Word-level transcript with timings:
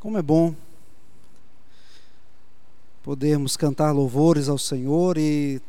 Como 0.00 0.16
é 0.16 0.22
bom 0.22 0.54
podermos 3.02 3.54
cantar 3.54 3.92
louvores 3.92 4.48
ao 4.48 4.56
Senhor 4.56 5.18
e 5.18 5.60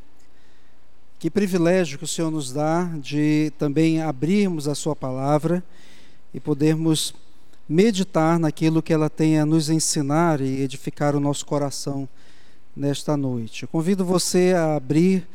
que 1.19 1.29
privilégio 1.29 1.97
que 1.97 2.05
o 2.05 2.07
Senhor 2.07 2.31
nos 2.31 2.53
dá 2.53 2.85
de 3.01 3.51
também 3.57 4.01
abrirmos 4.01 4.69
a 4.69 4.73
Sua 4.73 4.95
palavra 4.95 5.61
e 6.33 6.39
podermos 6.39 7.13
meditar 7.67 8.39
naquilo 8.39 8.81
que 8.81 8.93
ela 8.93 9.09
tem 9.09 9.37
a 9.37 9.45
nos 9.45 9.69
ensinar 9.69 10.39
e 10.39 10.61
edificar 10.61 11.13
o 11.13 11.19
nosso 11.19 11.45
coração 11.45 12.07
nesta 12.73 13.17
noite. 13.17 13.63
Eu 13.63 13.67
convido 13.67 14.05
você 14.05 14.53
a 14.55 14.77
abrir 14.77 15.27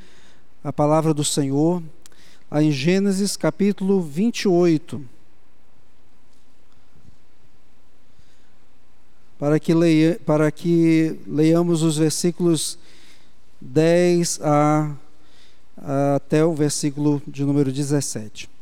a 0.65 0.73
palavra 0.73 1.13
do 1.13 1.23
Senhor 1.23 1.83
em 2.51 2.73
Gênesis 2.73 3.37
capítulo 3.37 4.01
28. 4.01 5.16
Para 9.39 9.61
que, 9.61 9.75
leia, 9.75 10.19
para 10.25 10.51
que 10.51 11.19
leiamos 11.27 11.83
os 11.83 11.99
versículos 11.99 12.79
10 13.61 14.41
a, 14.43 14.91
a, 15.77 16.15
até 16.17 16.45
o 16.45 16.55
versículo 16.55 17.23
de 17.27 17.45
número 17.45 17.71
17. 17.71 18.56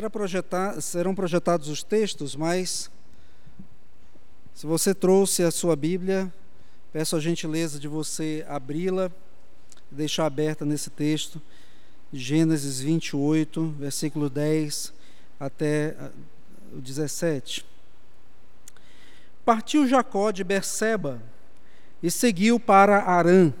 Será 0.00 0.08
projetar, 0.08 0.80
serão 0.80 1.14
projetados 1.14 1.68
os 1.68 1.82
textos, 1.82 2.34
mas 2.34 2.90
se 4.54 4.66
você 4.66 4.94
trouxe 4.94 5.42
a 5.42 5.50
sua 5.50 5.76
Bíblia, 5.76 6.32
peço 6.90 7.16
a 7.16 7.20
gentileza 7.20 7.78
de 7.78 7.86
você 7.86 8.42
abri-la, 8.48 9.12
deixar 9.90 10.24
aberta 10.24 10.64
nesse 10.64 10.88
texto, 10.88 11.38
Gênesis 12.10 12.80
28, 12.80 13.74
versículo 13.78 14.30
10 14.30 14.94
até 15.38 15.94
ah, 16.00 16.10
o 16.72 16.80
17. 16.80 17.66
Partiu 19.44 19.86
Jacó 19.86 20.30
de 20.30 20.42
Berseba 20.42 21.20
e 22.02 22.10
seguiu 22.10 22.58
para 22.58 23.02
Arã 23.02 23.52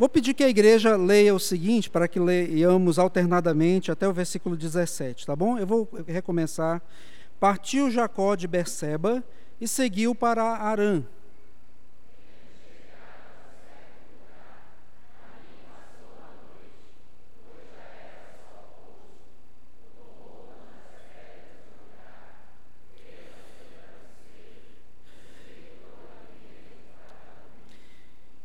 Vou 0.00 0.08
pedir 0.08 0.32
que 0.32 0.42
a 0.42 0.48
igreja 0.48 0.96
leia 0.96 1.34
o 1.34 1.38
seguinte, 1.38 1.90
para 1.90 2.08
que 2.08 2.18
leiamos 2.18 2.98
alternadamente 2.98 3.92
até 3.92 4.08
o 4.08 4.14
versículo 4.14 4.56
17, 4.56 5.26
tá 5.26 5.36
bom? 5.36 5.58
Eu 5.58 5.66
vou 5.66 5.86
recomeçar. 6.06 6.80
Partiu 7.38 7.90
Jacó 7.90 8.34
de 8.34 8.48
Berseba 8.48 9.22
e 9.60 9.68
seguiu 9.68 10.14
para 10.14 10.42
Arã. 10.42 11.04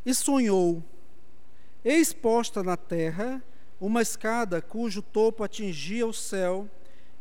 E 0.06 0.14
sonhou 0.14 0.84
exposta 1.86 2.64
na 2.64 2.76
terra 2.76 3.44
uma 3.80 4.02
escada 4.02 4.62
cujo 4.62 5.02
topo 5.02 5.44
atingia 5.44 6.08
o 6.08 6.14
céu, 6.14 6.68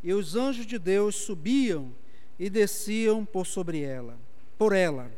e 0.01 0.13
os 0.13 0.35
anjos 0.35 0.65
de 0.65 0.79
Deus 0.79 1.15
subiam 1.15 1.93
e 2.39 2.49
desciam 2.49 3.25
por 3.25 3.45
sobre 3.45 3.81
ela, 3.81 4.17
por 4.57 4.73
ela. 4.73 5.11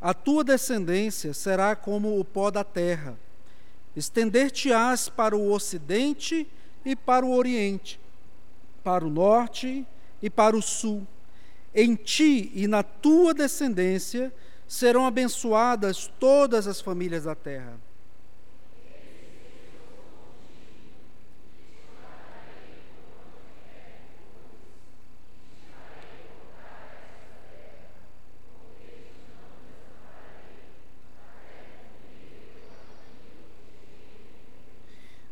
A 0.00 0.14
tua 0.14 0.42
descendência 0.42 1.34
será 1.34 1.76
como 1.76 2.18
o 2.18 2.24
pó 2.24 2.50
da 2.50 2.64
terra. 2.64 3.18
Estender-te-ás 3.94 5.08
para 5.08 5.36
o 5.36 5.52
ocidente 5.52 6.46
e 6.84 6.96
para 6.96 7.26
o 7.26 7.32
oriente, 7.32 8.00
para 8.82 9.04
o 9.04 9.10
norte 9.10 9.86
e 10.22 10.30
para 10.30 10.56
o 10.56 10.62
sul. 10.62 11.06
Em 11.74 11.94
ti 11.94 12.50
e 12.54 12.66
na 12.66 12.82
tua 12.82 13.34
descendência 13.34 14.32
serão 14.66 15.04
abençoadas 15.04 16.10
todas 16.18 16.66
as 16.66 16.80
famílias 16.80 17.24
da 17.24 17.34
terra. 17.34 17.78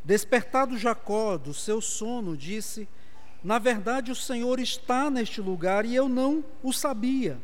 Despertado 0.09 0.79
Jacó 0.79 1.37
do 1.37 1.53
seu 1.53 1.83
sono, 1.83 2.35
disse: 2.35 2.89
Na 3.45 3.59
verdade, 3.59 4.11
o 4.11 4.15
Senhor 4.15 4.59
está 4.59 5.11
neste 5.11 5.39
lugar 5.39 5.85
e 5.85 5.95
eu 5.95 6.09
não 6.09 6.43
o 6.63 6.73
sabia. 6.73 7.39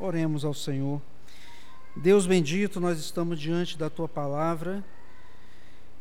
Oremos 0.00 0.44
ao 0.44 0.52
Senhor. 0.52 1.00
Deus 1.94 2.26
bendito, 2.26 2.80
nós 2.80 2.98
estamos 2.98 3.38
diante 3.38 3.78
da 3.78 3.88
tua 3.88 4.08
palavra 4.08 4.84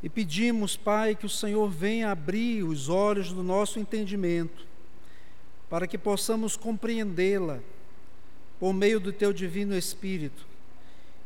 e 0.02 0.10
pedimos, 0.10 0.76
Pai, 0.76 1.16
que 1.16 1.28
o 1.28 1.30
Senhor 1.30 1.70
venha 1.70 2.10
abrir 2.10 2.64
os 2.64 2.90
olhos 2.90 3.32
do 3.32 3.44
nosso 3.44 3.80
entendimento 3.80 4.66
para 5.70 5.88
que 5.88 5.98
possamos 5.98 6.56
compreendê-la 6.56 7.60
por 8.60 8.74
meio 8.74 9.00
do 9.00 9.12
teu 9.12 9.34
divino 9.34 9.76
Espírito. 9.78 10.46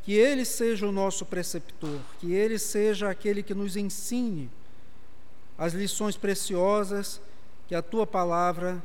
Que 0.04 0.14
ele 0.14 0.46
seja 0.46 0.88
o 0.88 0.92
nosso 0.92 1.26
preceptor, 1.26 2.00
que 2.20 2.34
ele 2.34 2.58
seja 2.58 3.10
aquele 3.10 3.44
que 3.44 3.54
nos 3.54 3.76
ensine 3.76 4.50
as 5.58 5.74
lições 5.74 6.18
preciosas 6.18 7.22
que 7.68 7.76
a 7.76 7.84
tua 7.84 8.08
palavra 8.08 8.84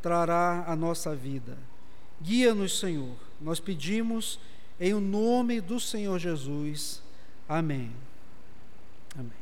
trará 0.00 0.64
à 0.66 0.76
nossa 0.76 1.14
vida. 1.16 1.58
Guia-nos, 2.22 2.78
Senhor. 2.78 3.16
Nós 3.40 3.58
pedimos 3.58 4.38
em 4.78 4.94
o 4.94 5.00
nome 5.00 5.60
do 5.60 5.80
Senhor 5.80 6.18
Jesus. 6.18 7.02
Amém. 7.48 7.90
Amém. 9.18 9.32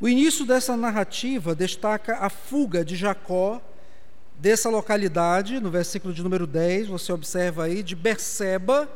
O 0.00 0.08
início 0.08 0.46
dessa 0.46 0.76
narrativa 0.76 1.54
destaca 1.54 2.16
a 2.16 2.30
fuga 2.30 2.84
de 2.84 2.96
Jacó 2.96 3.60
dessa 4.38 4.68
localidade, 4.68 5.60
no 5.60 5.70
versículo 5.70 6.12
de 6.12 6.22
número 6.22 6.46
10, 6.46 6.88
você 6.88 7.12
observa 7.12 7.64
aí, 7.64 7.82
de 7.82 7.94
Berseba 7.94 8.88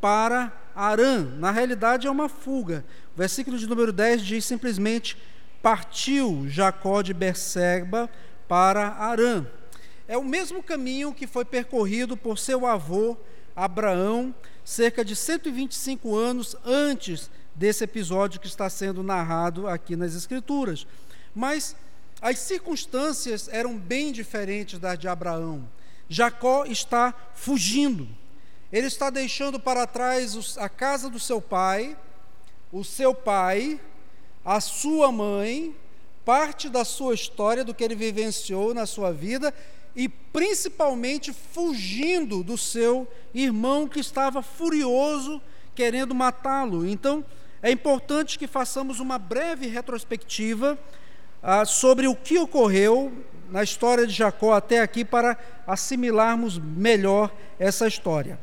para 0.00 0.52
Arã. 0.74 1.24
Na 1.38 1.50
realidade 1.50 2.06
é 2.06 2.10
uma 2.10 2.28
fuga. 2.28 2.84
O 3.14 3.18
versículo 3.18 3.58
de 3.58 3.66
número 3.66 3.92
10 3.92 4.22
diz 4.22 4.44
simplesmente: 4.44 5.16
partiu 5.62 6.44
Jacó 6.48 7.02
de 7.02 7.12
Berseba 7.12 8.08
para 8.48 8.88
Arã. 8.88 9.46
É 10.08 10.16
o 10.16 10.24
mesmo 10.24 10.62
caminho 10.62 11.14
que 11.14 11.26
foi 11.26 11.44
percorrido 11.44 12.16
por 12.16 12.38
seu 12.38 12.66
avô 12.66 13.16
Abraão, 13.54 14.34
cerca 14.64 15.04
de 15.04 15.14
125 15.14 16.16
anos 16.16 16.56
antes 16.64 17.30
desse 17.54 17.84
episódio 17.84 18.40
que 18.40 18.46
está 18.46 18.68
sendo 18.70 19.02
narrado 19.02 19.68
aqui 19.68 19.94
nas 19.94 20.14
Escrituras. 20.14 20.86
Mas 21.34 21.76
as 22.20 22.38
circunstâncias 22.38 23.48
eram 23.48 23.76
bem 23.76 24.12
diferentes 24.12 24.78
das 24.78 24.98
de 24.98 25.08
Abraão. 25.08 25.68
Jacó 26.08 26.64
está 26.64 27.14
fugindo. 27.34 28.06
Ele 28.72 28.86
está 28.86 29.10
deixando 29.10 29.58
para 29.58 29.86
trás 29.86 30.56
a 30.58 30.68
casa 30.68 31.08
do 31.08 31.18
seu 31.18 31.40
pai, 31.40 31.96
o 32.70 32.84
seu 32.84 33.14
pai, 33.14 33.80
a 34.44 34.60
sua 34.60 35.10
mãe, 35.10 35.74
parte 36.24 36.68
da 36.68 36.84
sua 36.84 37.14
história, 37.14 37.64
do 37.64 37.74
que 37.74 37.82
ele 37.82 37.94
vivenciou 37.94 38.74
na 38.74 38.86
sua 38.86 39.12
vida 39.12 39.52
e 39.96 40.08
principalmente 40.08 41.32
fugindo 41.32 42.44
do 42.44 42.56
seu 42.56 43.08
irmão 43.34 43.88
que 43.88 43.98
estava 43.98 44.42
furioso 44.42 45.40
querendo 45.74 46.14
matá-lo. 46.14 46.86
Então, 46.86 47.24
é 47.62 47.70
importante 47.70 48.38
que 48.38 48.46
façamos 48.46 49.00
uma 49.00 49.18
breve 49.18 49.66
retrospectiva 49.66 50.78
ah, 51.42 51.64
sobre 51.64 52.06
o 52.06 52.14
que 52.14 52.38
ocorreu 52.38 53.12
na 53.50 53.62
história 53.62 54.06
de 54.06 54.12
Jacó 54.12 54.52
até 54.52 54.80
aqui 54.80 55.04
para 55.04 55.36
assimilarmos 55.66 56.58
melhor 56.58 57.32
essa 57.58 57.86
história. 57.86 58.38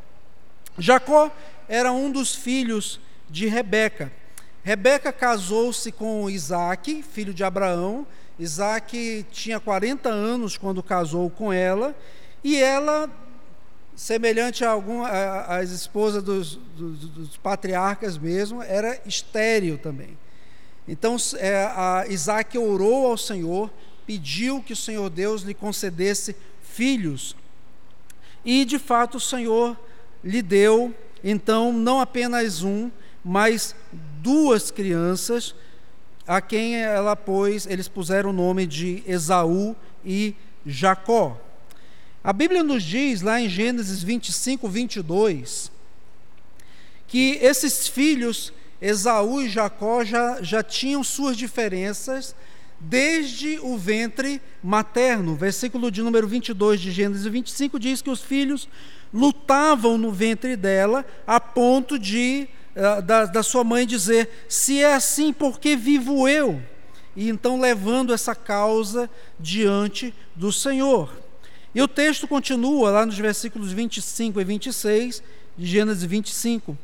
Jacó 0.78 1.32
era 1.68 1.92
um 1.92 2.12
dos 2.12 2.36
filhos 2.36 3.00
de 3.30 3.48
Rebeca. 3.48 4.12
Rebeca 4.64 5.14
casou-se 5.14 5.92
com 5.92 6.30
Isaac, 6.30 7.02
filho 7.04 7.34
de 7.34 7.44
Abraão. 7.44 8.06
Isaac 8.38 9.26
tinha 9.32 9.60
40 9.60 10.10
anos 10.10 10.58
quando 10.58 10.84
casou 10.84 11.30
com 11.30 11.52
ela, 11.52 11.96
e 12.44 12.58
ela, 12.58 13.10
semelhante 13.96 14.64
a 14.64 14.70
algumas 14.70 15.12
as 15.48 15.72
esposas 15.72 16.22
dos, 16.22 16.56
dos, 16.76 17.00
dos, 17.10 17.38
patriarcas 17.38 18.18
mesmo, 18.18 18.62
era 18.62 19.00
estéril 19.06 19.78
também. 19.78 20.18
Então 20.88 21.18
é, 21.38 22.06
Isaac 22.10 22.58
orou 22.58 23.08
ao 23.08 23.18
Senhor, 23.18 23.70
pediu 24.06 24.62
que 24.62 24.74
o 24.74 24.76
Senhor 24.76 25.10
Deus 25.10 25.42
lhe 25.42 25.54
concedesse 25.54 26.36
filhos. 26.62 27.36
E 28.46 28.64
de 28.64 28.80
fato 28.80 29.18
o 29.18 29.20
Senhor 29.20 29.78
lhe 30.24 30.42
deu, 30.42 30.96
então, 31.24 31.74
não 31.74 32.00
apenas 32.00 32.64
um, 32.64 32.92
mas 33.24 33.76
duas 34.22 34.72
crianças, 34.72 35.56
a 36.26 36.42
quem 36.42 36.76
ela 36.78 37.16
pôs, 37.16 37.66
eles 37.66 37.88
puseram 37.88 38.30
o 38.30 38.34
nome 38.34 38.66
de 38.66 39.04
Esaú 39.06 39.76
e 40.06 40.36
Jacó. 40.66 41.40
A 42.24 42.34
Bíblia 42.34 42.64
nos 42.64 42.84
diz, 42.84 43.22
lá 43.22 43.40
em 43.40 43.50
Gênesis 43.50 44.04
25, 44.04 44.68
22, 44.68 45.72
que 47.08 47.38
esses 47.42 47.88
filhos, 47.88 48.52
Esaú 48.82 49.42
e 49.42 49.50
Jacó, 49.50 50.04
já, 50.04 50.42
já 50.42 50.62
tinham 50.62 51.04
suas 51.04 51.36
diferenças 51.36 52.36
desde 52.80 53.60
o 53.60 53.78
ventre 53.78 54.42
materno. 54.64 55.36
Versículo 55.36 55.90
de 55.92 56.02
número 56.02 56.28
22 56.28 56.80
de 56.80 56.92
Gênesis 56.92 57.26
25 57.26 57.80
diz 57.80 58.02
que 58.02 58.10
os 58.10 58.22
filhos 58.22 58.68
lutavam 59.14 59.98
no 59.98 60.12
ventre 60.12 60.56
dela 60.56 61.06
a 61.26 61.40
ponto 61.40 61.98
de 61.98 62.48
eh, 62.76 63.02
da, 63.02 63.26
da 63.26 63.42
sua 63.42 63.64
mãe 63.64 63.88
dizer: 63.88 64.30
Se 64.48 64.82
é 64.82 64.94
assim, 64.94 65.34
por 65.34 65.60
que 65.60 65.76
vivo 65.76 66.28
eu? 66.28 66.62
E 67.16 67.30
então 67.30 67.60
levando 67.60 68.14
essa 68.14 68.36
causa 68.36 69.10
diante 69.40 70.14
do 70.36 70.52
Senhor. 70.52 71.12
E 71.74 71.82
o 71.82 71.88
texto 71.88 72.28
continua 72.28 72.92
lá 72.92 73.06
nos 73.06 73.18
versículos 73.18 73.72
25 73.72 74.40
e 74.40 74.44
26 74.44 75.24
de 75.58 75.66
Gênesis 75.66 76.04
25, 76.04 76.78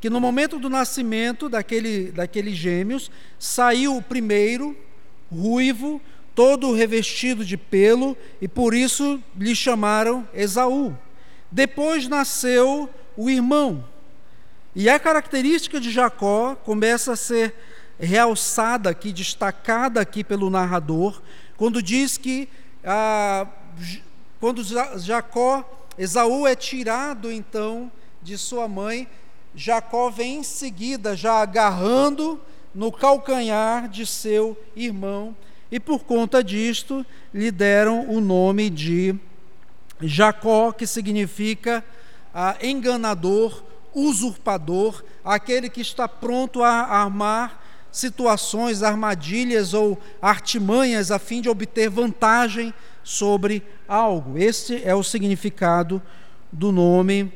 que 0.00 0.08
no 0.08 0.20
momento 0.20 0.58
do 0.58 0.70
nascimento 0.70 1.48
daquele, 1.48 2.10
daqueles 2.10 2.56
gêmeos, 2.56 3.10
saiu 3.38 3.96
o 3.96 4.02
primeiro, 4.02 4.76
ruivo, 5.30 6.00
todo 6.34 6.74
revestido 6.74 7.44
de 7.44 7.56
pelo, 7.56 8.16
e 8.40 8.48
por 8.48 8.74
isso 8.74 9.22
lhe 9.36 9.54
chamaram 9.54 10.26
Esaú. 10.32 10.96
Depois 11.50 12.08
nasceu 12.08 12.88
o 13.16 13.28
irmão, 13.28 13.84
e 14.74 14.88
a 14.88 14.98
característica 14.98 15.80
de 15.80 15.90
Jacó 15.90 16.54
começa 16.54 17.12
a 17.12 17.16
ser 17.16 17.54
realçada 17.98 18.88
aqui, 18.88 19.12
destacada 19.12 20.00
aqui 20.00 20.24
pelo 20.24 20.48
narrador, 20.48 21.20
quando 21.56 21.82
diz 21.82 22.16
que 22.16 22.48
ah, 22.84 23.46
quando 24.38 24.62
Jacó, 24.98 25.68
Esaú 25.98 26.46
é 26.46 26.54
tirado 26.54 27.30
então 27.30 27.92
de 28.22 28.38
sua 28.38 28.66
mãe, 28.66 29.06
Jacó 29.54 30.10
vem 30.10 30.38
em 30.38 30.42
seguida 30.42 31.16
já 31.16 31.34
agarrando 31.42 32.40
no 32.74 32.92
calcanhar 32.92 33.88
de 33.88 34.06
seu 34.06 34.56
irmão, 34.76 35.36
e 35.70 35.78
por 35.78 36.00
conta 36.04 36.42
disto 36.42 37.04
lhe 37.32 37.50
deram 37.50 38.08
o 38.08 38.20
nome 38.20 38.70
de 38.70 39.14
Jacó, 40.00 40.72
que 40.72 40.86
significa 40.86 41.84
ah, 42.34 42.56
enganador 42.62 43.62
usurpador, 43.94 45.02
aquele 45.24 45.68
que 45.68 45.80
está 45.80 46.08
pronto 46.08 46.62
a 46.62 46.70
armar 46.70 47.60
situações, 47.90 48.82
armadilhas 48.82 49.74
ou 49.74 49.98
artimanhas 50.22 51.10
a 51.10 51.18
fim 51.18 51.40
de 51.40 51.48
obter 51.48 51.90
vantagem 51.90 52.72
sobre 53.02 53.62
algo. 53.88 54.38
Este 54.38 54.80
é 54.84 54.94
o 54.94 55.02
significado 55.02 56.00
do 56.52 56.70
nome 56.70 57.32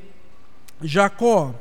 Jacó. 0.81 1.55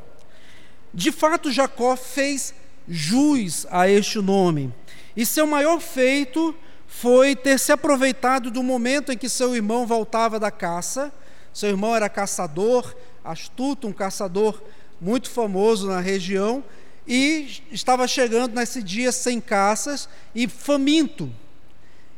De 0.94 1.10
fato, 1.10 1.50
Jacó 1.50 1.96
fez 1.96 2.54
jus 2.88 3.66
a 3.68 3.88
este 3.88 4.20
nome, 4.20 4.72
e 5.16 5.26
seu 5.26 5.44
maior 5.44 5.80
feito 5.80 6.54
foi 6.86 7.34
ter 7.34 7.58
se 7.58 7.72
aproveitado 7.72 8.48
do 8.48 8.62
momento 8.62 9.10
em 9.10 9.18
que 9.18 9.28
seu 9.28 9.56
irmão 9.56 9.88
voltava 9.88 10.38
da 10.38 10.52
caça. 10.52 11.12
Seu 11.52 11.70
irmão 11.70 11.96
era 11.96 12.08
caçador, 12.08 12.94
astuto, 13.24 13.88
um 13.88 13.92
caçador 13.92 14.62
muito 15.00 15.28
famoso 15.28 15.88
na 15.88 15.98
região, 15.98 16.62
e 17.06 17.60
estava 17.72 18.06
chegando 18.06 18.54
nesse 18.54 18.80
dia 18.80 19.10
sem 19.10 19.40
caças 19.40 20.08
e 20.32 20.46
faminto. 20.46 21.28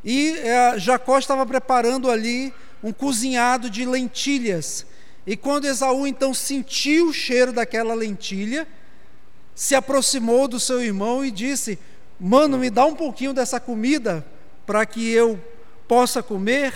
E 0.05 0.37
é, 0.37 0.77
Jacó 0.77 1.17
estava 1.17 1.45
preparando 1.47 2.11
ali 2.11 2.53
um 2.83 2.93
cozinhado 2.93 3.71
de 3.71 3.85
lentilhas. 3.85 4.85
E 5.27 5.37
quando 5.37 5.65
Esaú 5.65 6.07
então 6.07 6.33
sentiu 6.33 7.09
o 7.09 7.13
cheiro 7.13 7.53
daquela 7.53 7.93
lentilha, 7.93 8.67
se 9.53 9.75
aproximou 9.75 10.47
do 10.47 10.59
seu 10.59 10.81
irmão 10.81 11.23
e 11.23 11.29
disse: 11.29 11.77
Mano, 12.19 12.57
me 12.57 12.71
dá 12.71 12.85
um 12.85 12.95
pouquinho 12.95 13.33
dessa 13.33 13.59
comida 13.59 14.25
para 14.65 14.85
que 14.85 15.11
eu 15.11 15.39
possa 15.87 16.23
comer. 16.23 16.73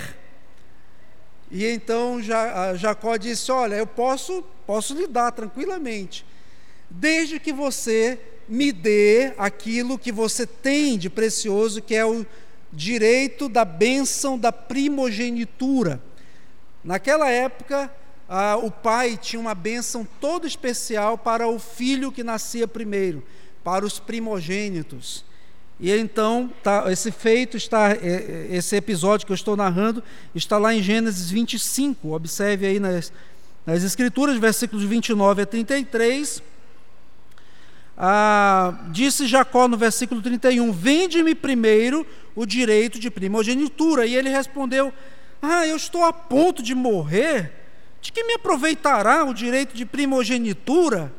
E 1.50 1.65
então 1.65 2.19
Jacó 2.75 3.18
disse: 3.18 3.51
Olha, 3.51 3.75
eu 3.75 3.88
posso 3.88 4.44
Posso 4.71 4.94
lhe 4.94 5.06
dar 5.06 5.33
tranquilamente, 5.33 6.25
desde 6.89 7.42
que 7.42 7.51
você 7.51 8.18
me 8.48 8.71
dê 8.71 9.33
aquilo 9.38 10.00
que 10.00 10.13
você 10.13 10.48
tem 10.48 10.98
de 10.98 11.09
precioso, 11.09 11.81
que 11.81 11.94
é 11.94 12.06
o 12.06 12.25
direito 12.72 13.50
da 13.50 13.65
bênção 13.65 14.39
da 14.39 14.50
primogenitura. 14.50 16.01
Naquela 16.81 17.29
época, 17.29 17.93
ah, 18.33 18.55
o 18.55 18.71
pai 18.71 19.19
tinha 19.21 19.41
uma 19.41 19.53
bênção 19.53 20.07
toda 20.21 20.47
especial 20.47 21.17
para 21.17 21.50
o 21.50 21.59
filho 21.59 22.13
que 22.13 22.23
nascia 22.23 22.65
primeiro, 22.65 23.21
para 23.61 23.85
os 23.85 24.00
primogênitos. 24.00 25.25
E 25.77 25.91
então, 25.91 26.50
tá, 26.63 26.89
esse 26.89 27.11
feito 27.11 27.57
está, 27.57 27.91
é, 27.91 27.97
é, 27.97 28.47
esse 28.51 28.73
episódio 28.73 29.25
que 29.25 29.33
eu 29.33 29.35
estou 29.35 29.57
narrando, 29.57 30.01
está 30.33 30.57
lá 30.57 30.73
em 30.73 30.81
Gênesis 30.81 31.29
25. 31.29 32.13
Observe 32.13 32.65
aí 32.65 32.79
nas, 32.79 33.11
nas 33.65 33.83
Escrituras, 33.83 34.38
versículos 34.38 34.85
29 34.85 35.41
a 35.41 35.45
33, 35.45 36.41
ah, 37.97 38.85
disse 38.91 39.27
Jacó 39.27 39.67
no 39.67 39.75
versículo 39.75 40.21
31: 40.21 40.71
Vende-me 40.71 41.35
primeiro 41.35 42.07
o 42.33 42.45
direito 42.45 42.97
de 42.97 43.11
primogenitura. 43.11 44.05
E 44.05 44.15
ele 44.15 44.29
respondeu: 44.29 44.93
Ah, 45.41 45.67
eu 45.67 45.75
estou 45.75 46.05
a 46.05 46.13
ponto 46.13 46.63
de 46.63 46.73
morrer, 46.73 47.61
de 48.01 48.12
que 48.12 48.24
me 48.24 48.34
aproveitará 48.34 49.24
o 49.24 49.34
direito 49.34 49.75
de 49.75 49.86
primogenitura? 49.86 51.13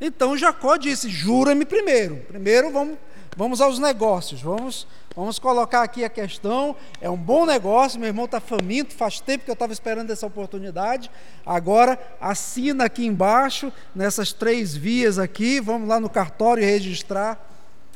Então 0.00 0.36
Jacó 0.36 0.76
disse: 0.76 1.08
Jura-me 1.08 1.64
primeiro. 1.64 2.16
Primeiro 2.28 2.70
vamos, 2.70 2.96
vamos 3.36 3.60
aos 3.60 3.78
negócios, 3.78 4.40
vamos 4.40 4.86
Vamos 5.18 5.40
colocar 5.40 5.82
aqui 5.82 6.04
a 6.04 6.08
questão. 6.08 6.76
É 7.00 7.10
um 7.10 7.16
bom 7.16 7.44
negócio, 7.44 7.98
meu 7.98 8.06
irmão 8.06 8.26
está 8.26 8.38
faminto, 8.38 8.94
faz 8.94 9.18
tempo 9.18 9.44
que 9.44 9.50
eu 9.50 9.54
estava 9.54 9.72
esperando 9.72 10.12
essa 10.12 10.24
oportunidade. 10.24 11.10
Agora 11.44 11.98
assina 12.20 12.84
aqui 12.84 13.04
embaixo, 13.04 13.72
nessas 13.92 14.32
três 14.32 14.76
vias 14.76 15.18
aqui, 15.18 15.58
vamos 15.58 15.88
lá 15.88 15.98
no 15.98 16.08
cartório 16.08 16.64
registrar. 16.64 17.36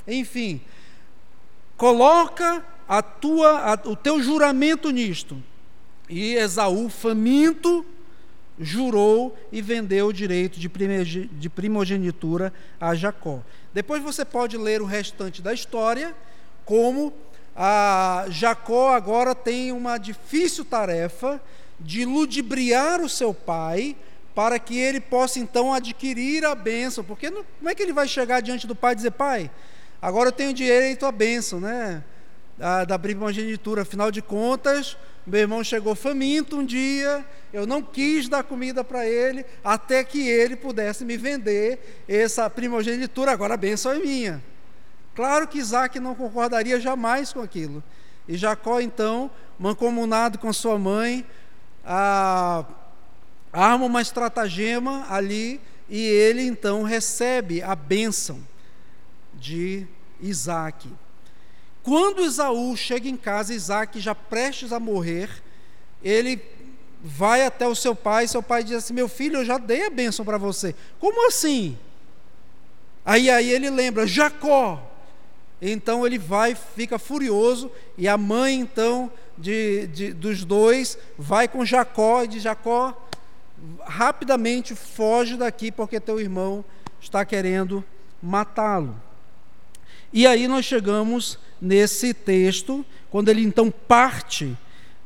Enfim, 0.04 0.60
coloca 1.76 2.66
a 2.88 3.00
tua, 3.02 3.72
a, 3.72 3.88
o 3.88 3.94
teu 3.94 4.20
juramento 4.20 4.90
nisto. 4.90 5.40
E 6.08 6.34
Esaú, 6.34 6.88
faminto, 6.88 7.86
jurou 8.58 9.36
e 9.50 9.62
vendeu 9.62 10.08
o 10.08 10.12
direito 10.12 10.58
de 10.60 11.48
primogenitura 11.48 12.52
a 12.80 12.94
Jacó. 12.94 13.40
Depois 13.72 14.02
você 14.02 14.24
pode 14.24 14.56
ler 14.56 14.82
o 14.82 14.86
restante 14.86 15.40
da 15.40 15.52
história 15.52 16.14
como 16.64 17.12
a 17.56 18.26
Jacó 18.28 18.94
agora 18.94 19.34
tem 19.34 19.72
uma 19.72 19.98
difícil 19.98 20.64
tarefa 20.64 21.40
de 21.80 22.04
ludibriar 22.04 23.00
o 23.00 23.08
seu 23.08 23.34
pai 23.34 23.96
para 24.34 24.58
que 24.58 24.78
ele 24.78 25.00
possa 25.00 25.38
então 25.38 25.74
adquirir 25.74 26.44
a 26.44 26.54
bênção, 26.54 27.04
porque 27.04 27.28
não, 27.28 27.44
como 27.58 27.68
é 27.68 27.74
que 27.74 27.82
ele 27.82 27.92
vai 27.92 28.08
chegar 28.08 28.40
diante 28.40 28.66
do 28.66 28.74
pai 28.74 28.92
e 28.92 28.96
dizer, 28.96 29.10
pai, 29.10 29.50
agora 30.00 30.28
eu 30.28 30.32
tenho 30.32 30.54
direito 30.54 31.04
à 31.04 31.12
bênção, 31.12 31.60
né? 31.60 32.02
da, 32.56 32.84
da 32.84 32.98
primogenitura. 32.98 33.82
Afinal 33.82 34.10
de 34.10 34.22
contas, 34.22 34.96
meu 35.26 35.40
irmão 35.40 35.62
chegou 35.62 35.94
faminto 35.94 36.58
um 36.58 36.64
dia, 36.64 37.24
eu 37.52 37.66
não 37.66 37.82
quis 37.82 38.28
dar 38.28 38.42
comida 38.42 38.82
para 38.82 39.06
ele, 39.06 39.44
até 39.62 40.02
que 40.02 40.28
ele 40.28 40.56
pudesse 40.56 41.04
me 41.04 41.16
vender 41.16 42.02
essa 42.08 42.48
primogenitura, 42.50 43.30
agora 43.30 43.54
a 43.54 43.56
bênção 43.56 43.92
é 43.92 43.98
minha. 43.98 44.42
Claro 45.14 45.46
que 45.46 45.58
Isaac 45.58 46.00
não 46.00 46.14
concordaria 46.14 46.80
jamais 46.80 47.32
com 47.32 47.40
aquilo. 47.40 47.82
E 48.26 48.36
Jacó, 48.36 48.80
então, 48.80 49.30
mancomunado 49.58 50.38
com 50.38 50.52
sua 50.52 50.78
mãe, 50.78 51.26
a, 51.84 52.64
arma 53.52 53.84
uma 53.84 54.00
estratagema 54.00 55.06
ali 55.10 55.60
e 55.88 55.98
ele 55.98 56.42
então 56.42 56.82
recebe 56.82 57.62
a 57.62 57.74
bênção 57.74 58.40
de 59.34 59.86
Isaac. 60.20 60.88
Quando 61.82 62.22
Esaú 62.22 62.76
chega 62.76 63.08
em 63.08 63.16
casa, 63.16 63.52
Isaac 63.52 63.98
já 63.98 64.14
prestes 64.14 64.72
a 64.72 64.78
morrer, 64.78 65.28
ele 66.02 66.40
vai 67.02 67.44
até 67.44 67.66
o 67.66 67.74
seu 67.74 67.94
pai, 67.94 68.28
seu 68.28 68.42
pai 68.42 68.62
diz 68.62 68.76
assim: 68.76 68.94
Meu 68.94 69.08
filho, 69.08 69.38
eu 69.38 69.44
já 69.44 69.58
dei 69.58 69.86
a 69.86 69.90
bênção 69.90 70.24
para 70.24 70.38
você. 70.38 70.74
Como 71.00 71.26
assim? 71.26 71.76
Aí, 73.04 73.28
aí 73.28 73.50
ele 73.50 73.68
lembra, 73.68 74.06
Jacó. 74.06 74.90
Então 75.60 76.04
ele 76.06 76.18
vai, 76.18 76.54
fica 76.54 76.98
furioso, 76.98 77.70
e 77.96 78.08
a 78.08 78.16
mãe, 78.18 78.58
então, 78.58 79.10
de, 79.38 79.86
de, 79.88 80.12
dos 80.12 80.44
dois, 80.44 80.98
vai 81.16 81.48
com 81.48 81.64
Jacó 81.64 82.22
e 82.22 82.28
diz: 82.28 82.42
Jacó, 82.42 82.96
rapidamente 83.84 84.74
foge 84.74 85.36
daqui, 85.36 85.70
porque 85.72 86.00
teu 86.00 86.20
irmão 86.20 86.64
está 87.00 87.24
querendo 87.24 87.84
matá-lo. 88.22 88.94
E 90.12 90.26
aí 90.26 90.46
nós 90.46 90.64
chegamos 90.64 91.38
nesse 91.60 92.12
texto, 92.12 92.84
quando 93.10 93.28
ele 93.28 93.42
então 93.42 93.70
parte 93.70 94.56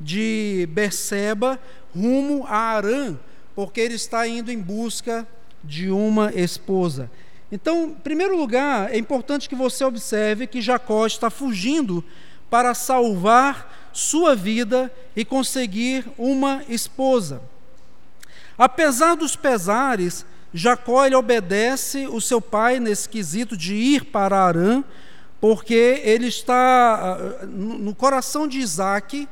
de 0.01 0.69
Berseba 0.71 1.61
rumo 1.95 2.45
a 2.47 2.57
Arã, 2.57 3.17
porque 3.55 3.81
ele 3.81 3.95
está 3.95 4.27
indo 4.27 4.51
em 4.51 4.61
busca 4.61 5.27
de 5.63 5.91
uma 5.91 6.33
esposa. 6.35 7.11
Então, 7.51 7.85
em 7.85 7.95
primeiro 7.95 8.37
lugar, 8.37 8.93
é 8.93 8.99
importante 8.99 9.49
que 9.49 9.55
você 9.55 9.85
observe 9.85 10.47
que 10.47 10.61
Jacó 10.61 11.07
está 11.07 11.31
fugindo 11.31 12.05
para 12.51 12.75
salvar 12.75 13.91
sua 13.93 14.35
vida 14.35 14.93
e 15.15 15.25
conseguir 15.25 16.05
uma 16.19 16.63
esposa. 16.69 17.41
Apesar 18.59 19.15
dos 19.15 19.37
pesares, 19.37 20.27
Jacó 20.53 21.05
ele 21.05 21.15
obedece 21.15 22.07
o 22.07 22.21
seu 22.21 22.41
pai 22.41 22.81
nesse 22.81 23.09
quesito 23.09 23.57
de 23.57 23.75
ir 23.75 24.05
para 24.07 24.39
Arã, 24.39 24.83
porque 25.41 26.01
ele 26.05 26.27
está 26.27 27.19
ah, 27.43 27.47
no 27.47 27.95
coração 27.95 28.49
de 28.49 28.59
Isaac 28.59 29.29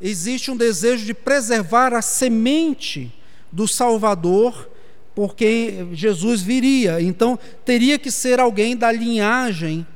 existe 0.00 0.50
um 0.50 0.56
desejo 0.56 1.04
de 1.04 1.14
preservar 1.14 1.94
a 1.94 2.02
semente 2.02 3.12
do 3.50 3.66
Salvador, 3.66 4.68
porque 5.14 5.86
Jesus 5.92 6.42
viria. 6.42 7.00
Então 7.00 7.38
teria 7.64 7.98
que 7.98 8.10
ser 8.10 8.40
alguém 8.40 8.76
da 8.76 8.90
linhagem 8.90 9.86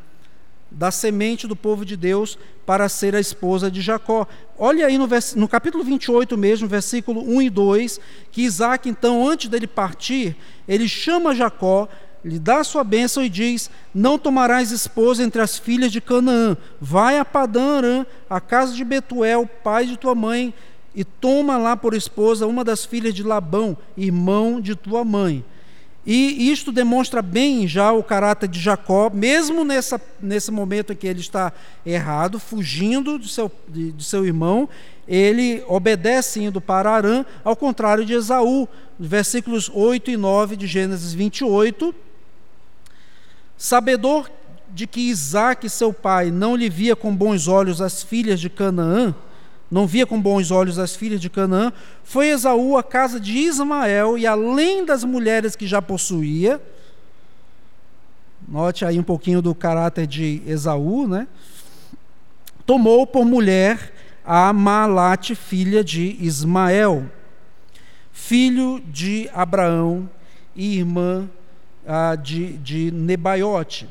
da 0.70 0.90
semente 0.90 1.46
do 1.46 1.56
povo 1.56 1.84
de 1.84 1.96
Deus 1.96 2.38
para 2.66 2.88
ser 2.88 3.14
a 3.14 3.20
esposa 3.20 3.70
de 3.70 3.80
Jacó. 3.80 4.26
Olha 4.58 4.86
aí 4.86 4.98
no, 4.98 5.06
vers... 5.06 5.34
no 5.34 5.48
capítulo 5.48 5.82
28 5.82 6.36
mesmo, 6.36 6.68
versículo 6.68 7.22
1 7.22 7.42
e 7.42 7.50
2, 7.50 8.00
que 8.30 8.42
Isaac, 8.42 8.88
então, 8.88 9.26
antes 9.26 9.48
dele 9.48 9.66
partir, 9.66 10.36
ele 10.66 10.86
chama 10.86 11.34
Jacó, 11.34 11.88
lhe 12.24 12.38
dá 12.38 12.58
a 12.58 12.64
sua 12.64 12.84
bênção 12.84 13.22
e 13.22 13.28
diz: 13.28 13.70
Não 13.94 14.18
tomarás 14.18 14.70
esposa 14.70 15.22
entre 15.22 15.40
as 15.40 15.58
filhas 15.58 15.90
de 15.90 16.00
Canaã, 16.00 16.56
vai 16.80 17.18
a 17.18 17.24
Padã 17.24 17.78
Arã, 17.78 18.06
a 18.28 18.40
casa 18.40 18.74
de 18.74 18.84
Betuel, 18.84 19.48
pai 19.62 19.86
de 19.86 19.96
tua 19.96 20.14
mãe, 20.14 20.52
e 20.94 21.04
toma 21.04 21.56
lá 21.56 21.76
por 21.76 21.94
esposa 21.94 22.46
uma 22.46 22.64
das 22.64 22.84
filhas 22.84 23.14
de 23.14 23.22
Labão, 23.22 23.76
irmão 23.96 24.60
de 24.60 24.74
tua 24.74 25.04
mãe. 25.04 25.44
E 26.06 26.50
isto 26.50 26.72
demonstra 26.72 27.20
bem 27.20 27.66
já 27.68 27.92
o 27.92 28.02
caráter 28.02 28.48
de 28.48 28.58
Jacó, 28.58 29.10
mesmo 29.12 29.64
nessa, 29.64 30.00
nesse 30.20 30.50
momento 30.50 30.92
em 30.92 30.96
que 30.96 31.06
ele 31.06 31.20
está 31.20 31.52
errado, 31.84 32.38
fugindo 32.38 33.18
de 33.18 33.28
seu, 33.28 33.50
de, 33.68 33.92
de 33.92 34.04
seu 34.04 34.24
irmão, 34.24 34.68
ele 35.06 35.62
obedece 35.66 36.42
indo 36.42 36.60
para 36.60 36.90
Arã, 36.90 37.24
ao 37.44 37.56
contrário 37.56 38.04
de 38.04 38.14
Esaú, 38.14 38.68
versículos 38.98 39.70
8 39.72 40.10
e 40.10 40.16
9 40.16 40.56
de 40.56 40.66
Gênesis 40.66 41.12
28. 41.12 41.94
Sabedor 43.56 44.30
de 44.70 44.86
que 44.86 45.00
Isaac, 45.00 45.68
seu 45.68 45.92
pai, 45.92 46.30
não 46.30 46.54
lhe 46.54 46.68
via 46.68 46.94
com 46.94 47.14
bons 47.14 47.48
olhos 47.48 47.80
as 47.80 48.02
filhas 48.02 48.40
de 48.40 48.48
Canaã, 48.48 49.14
não 49.70 49.86
via 49.86 50.06
com 50.06 50.20
bons 50.20 50.50
olhos 50.50 50.78
as 50.78 50.96
filhas 50.96 51.20
de 51.20 51.28
Canaã, 51.28 51.72
foi 52.02 52.28
Esaú 52.28 52.76
à 52.76 52.82
casa 52.82 53.20
de 53.20 53.36
Ismael 53.36 54.16
e 54.16 54.26
além 54.26 54.84
das 54.84 55.04
mulheres 55.04 55.54
que 55.54 55.66
já 55.66 55.82
possuía, 55.82 56.60
note 58.46 58.84
aí 58.84 58.98
um 58.98 59.02
pouquinho 59.02 59.42
do 59.42 59.54
caráter 59.54 60.06
de 60.06 60.42
Esaú, 60.46 61.06
né? 61.06 61.28
Tomou 62.64 63.06
por 63.06 63.24
mulher 63.24 63.92
a 64.24 64.52
Malate, 64.52 65.34
filha 65.34 65.82
de 65.82 66.16
Ismael, 66.20 67.10
filho 68.12 68.80
de 68.86 69.28
Abraão 69.32 70.08
e 70.54 70.78
irmã 70.78 71.28
ah, 71.86 72.14
de, 72.14 72.58
de 72.58 72.90
Nebaiote. 72.90 73.88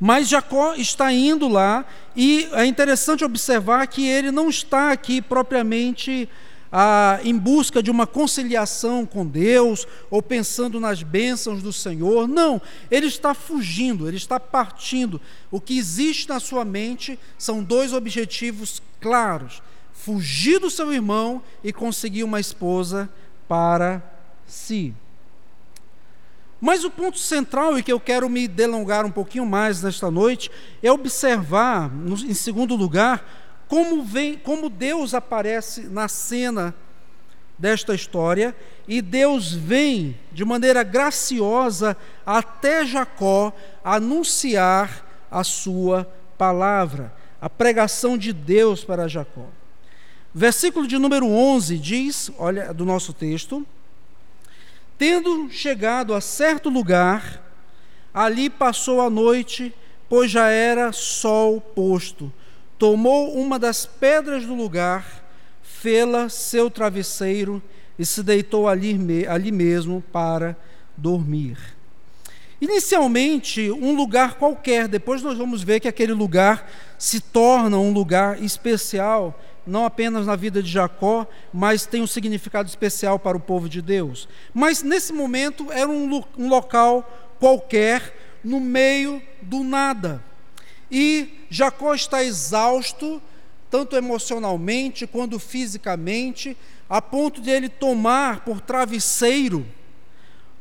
Mas 0.00 0.28
Jacó 0.28 0.74
está 0.74 1.12
indo 1.12 1.48
lá 1.48 1.84
e 2.14 2.48
é 2.52 2.64
interessante 2.64 3.24
observar 3.24 3.86
que 3.86 4.06
ele 4.06 4.30
não 4.30 4.48
está 4.48 4.92
aqui 4.92 5.20
propriamente 5.20 6.28
ah, 6.70 7.18
em 7.24 7.36
busca 7.36 7.82
de 7.82 7.90
uma 7.90 8.06
conciliação 8.06 9.04
com 9.04 9.26
Deus 9.26 9.86
ou 10.10 10.22
pensando 10.22 10.78
nas 10.78 11.02
bênçãos 11.02 11.62
do 11.62 11.72
Senhor. 11.72 12.28
Não, 12.28 12.60
ele 12.90 13.06
está 13.06 13.34
fugindo, 13.34 14.06
ele 14.06 14.16
está 14.16 14.38
partindo. 14.38 15.20
O 15.50 15.60
que 15.60 15.76
existe 15.76 16.28
na 16.28 16.38
sua 16.38 16.64
mente 16.64 17.18
são 17.36 17.62
dois 17.62 17.92
objetivos 17.92 18.80
claros: 19.00 19.62
fugir 19.92 20.60
do 20.60 20.70
seu 20.70 20.92
irmão 20.92 21.42
e 21.64 21.72
conseguir 21.72 22.22
uma 22.22 22.38
esposa 22.38 23.08
para 23.48 24.02
si. 24.46 24.94
Mas 26.60 26.84
o 26.84 26.90
ponto 26.90 27.18
central 27.18 27.78
e 27.78 27.82
que 27.82 27.92
eu 27.92 28.00
quero 28.00 28.28
me 28.28 28.48
delongar 28.48 29.06
um 29.06 29.10
pouquinho 29.10 29.46
mais 29.46 29.82
nesta 29.82 30.10
noite 30.10 30.50
é 30.82 30.90
observar, 30.90 31.90
em 32.26 32.34
segundo 32.34 32.74
lugar, 32.74 33.24
como 33.68 34.02
vem, 34.02 34.36
como 34.36 34.68
Deus 34.68 35.14
aparece 35.14 35.82
na 35.82 36.08
cena 36.08 36.74
desta 37.58 37.94
história 37.94 38.56
e 38.86 39.02
Deus 39.02 39.52
vem 39.52 40.16
de 40.32 40.44
maneira 40.44 40.82
graciosa 40.82 41.96
até 42.24 42.86
Jacó 42.86 43.52
anunciar 43.84 45.04
a 45.30 45.44
sua 45.44 46.10
palavra, 46.38 47.12
a 47.40 47.50
pregação 47.50 48.16
de 48.16 48.32
Deus 48.32 48.84
para 48.84 49.08
Jacó. 49.08 49.46
Versículo 50.32 50.86
de 50.86 50.98
número 50.98 51.26
11 51.26 51.78
diz, 51.78 52.30
olha 52.38 52.72
do 52.72 52.84
nosso 52.84 53.12
texto, 53.12 53.66
Tendo 54.98 55.48
chegado 55.48 56.12
a 56.12 56.20
certo 56.20 56.68
lugar, 56.68 57.40
ali 58.12 58.50
passou 58.50 59.00
a 59.00 59.08
noite, 59.08 59.72
pois 60.08 60.28
já 60.28 60.48
era 60.48 60.90
sol 60.92 61.60
posto. 61.60 62.32
Tomou 62.76 63.32
uma 63.34 63.60
das 63.60 63.86
pedras 63.86 64.44
do 64.44 64.54
lugar, 64.54 65.24
fê-la 65.62 66.28
seu 66.28 66.68
travesseiro 66.68 67.62
e 67.96 68.04
se 68.04 68.24
deitou 68.24 68.68
ali, 68.68 69.24
ali 69.28 69.52
mesmo 69.52 70.02
para 70.12 70.56
dormir. 70.96 71.56
Inicialmente, 72.60 73.70
um 73.70 73.94
lugar 73.94 74.34
qualquer, 74.34 74.88
depois 74.88 75.22
nós 75.22 75.38
vamos 75.38 75.62
ver 75.62 75.78
que 75.78 75.86
aquele 75.86 76.12
lugar 76.12 76.68
se 76.98 77.20
torna 77.20 77.78
um 77.78 77.92
lugar 77.92 78.42
especial 78.42 79.40
não 79.68 79.84
apenas 79.84 80.26
na 80.26 80.34
vida 80.34 80.62
de 80.62 80.70
Jacó, 80.70 81.26
mas 81.52 81.86
tem 81.86 82.02
um 82.02 82.06
significado 82.06 82.68
especial 82.68 83.18
para 83.18 83.36
o 83.36 83.40
povo 83.40 83.68
de 83.68 83.82
Deus. 83.82 84.28
Mas 84.52 84.82
nesse 84.82 85.12
momento 85.12 85.70
era 85.70 85.88
um, 85.88 86.24
um 86.36 86.48
local 86.48 87.36
qualquer, 87.38 88.40
no 88.42 88.58
meio 88.58 89.22
do 89.42 89.62
nada. 89.62 90.24
E 90.90 91.44
Jacó 91.50 91.94
está 91.94 92.24
exausto, 92.24 93.22
tanto 93.70 93.96
emocionalmente 93.96 95.06
quanto 95.06 95.38
fisicamente, 95.38 96.56
a 96.88 97.02
ponto 97.02 97.40
de 97.40 97.50
ele 97.50 97.68
tomar 97.68 98.40
por 98.40 98.60
travesseiro 98.60 99.66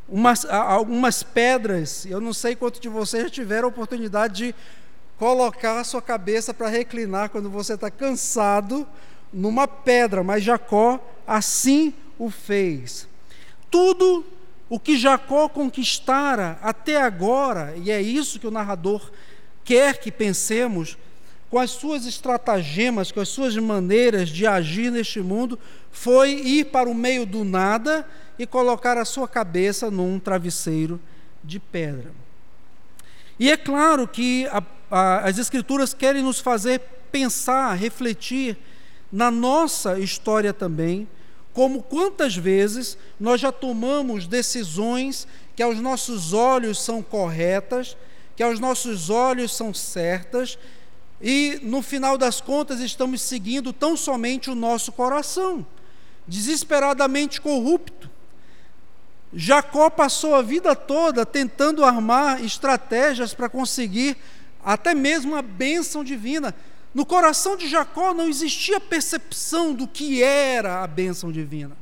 umas, 0.08 0.46
algumas 0.46 1.24
pedras. 1.24 2.06
Eu 2.06 2.20
não 2.20 2.34
sei 2.34 2.56
quantos 2.56 2.80
de 2.80 2.90
vocês 2.90 3.24
já 3.24 3.30
tiveram 3.30 3.68
a 3.68 3.70
oportunidade 3.70 4.48
de 4.48 4.56
colocar 5.18 5.80
a 5.80 5.84
sua 5.84 6.02
cabeça 6.02 6.54
para 6.54 6.70
reclinar 6.70 7.30
quando 7.30 7.50
você 7.50 7.74
está 7.74 7.90
cansado 7.90 8.88
numa 9.34 9.68
pedra, 9.68 10.24
mas 10.24 10.44
Jacó 10.44 11.00
assim 11.26 11.94
o 12.18 12.30
fez. 12.30 13.08
Tudo 13.70 14.26
o 14.70 14.80
que 14.80 14.98
Jacó 14.98 15.50
conquistara 15.50 16.60
até 16.62 17.02
agora, 17.02 17.74
e 17.78 17.92
é 17.92 18.02
isso 18.02 18.40
que 18.40 18.48
o 18.48 18.52
narrador 18.52 19.12
quer 19.64 20.00
que 20.00 20.12
pensemos, 20.12 20.98
com 21.50 21.58
as 21.58 21.72
suas 21.72 22.06
estratagemas, 22.06 23.12
com 23.12 23.22
as 23.22 23.30
suas 23.30 23.56
maneiras 23.56 24.30
de 24.30 24.46
agir 24.46 24.92
neste 24.92 25.22
mundo, 25.22 25.58
foi 25.92 26.32
ir 26.32 26.66
para 26.66 26.90
o 26.90 26.94
meio 26.94 27.26
do 27.26 27.44
nada 27.44 28.06
e 28.38 28.46
colocar 28.46 28.98
a 28.98 29.06
sua 29.06 29.28
cabeça 29.28 29.90
num 29.90 30.20
travesseiro 30.20 31.00
de 31.44 31.60
pedra. 31.60 32.12
E 33.40 33.50
é 33.50 33.56
claro 33.56 34.08
que 34.08 34.46
a, 34.48 34.62
as 34.90 35.38
Escrituras 35.38 35.94
querem 35.94 36.24
nos 36.24 36.40
fazer 36.40 36.80
pensar, 37.12 37.74
refletir 37.74 38.58
na 39.12 39.32
nossa 39.32 40.00
história 40.00 40.54
também, 40.54 41.08
como 41.54 41.82
quantas 41.82 42.36
vezes 42.36 42.98
nós 43.20 43.42
já 43.42 43.52
tomamos 43.52 44.28
decisões 44.28 45.28
que 45.56 45.64
aos 45.64 45.80
nossos 45.80 46.32
olhos 46.34 46.84
são 46.84 47.02
corretas, 47.02 47.98
que 48.36 48.44
aos 48.44 48.60
nossos 48.60 49.10
olhos 49.10 49.56
são 49.56 49.74
certas, 49.74 50.58
e 51.20 51.60
no 51.64 51.82
final 51.82 52.18
das 52.18 52.40
contas 52.40 52.80
estamos 52.80 53.22
seguindo 53.22 53.74
tão 53.74 53.98
somente 53.98 54.52
o 54.52 54.56
nosso 54.56 54.92
coração, 54.92 55.66
desesperadamente 56.28 57.42
corrupto. 57.42 58.08
Jacó 59.34 59.90
passou 59.90 60.36
a 60.36 60.42
vida 60.42 60.76
toda 60.76 61.26
tentando 61.26 61.84
armar 61.84 62.44
estratégias 62.44 63.34
para 63.34 63.50
conseguir 63.50 64.16
até 64.74 64.94
mesmo 64.94 65.36
a 65.36 65.42
bênção 65.42 66.04
divina. 66.04 66.54
No 66.94 67.06
coração 67.06 67.56
de 67.56 67.68
Jacó 67.68 68.14
não 68.14 68.28
existia 68.28 68.80
percepção 68.80 69.74
do 69.74 69.88
que 69.88 70.22
era 70.22 70.84
a 70.84 70.88
bênção 70.88 71.32
divina. 71.32 71.78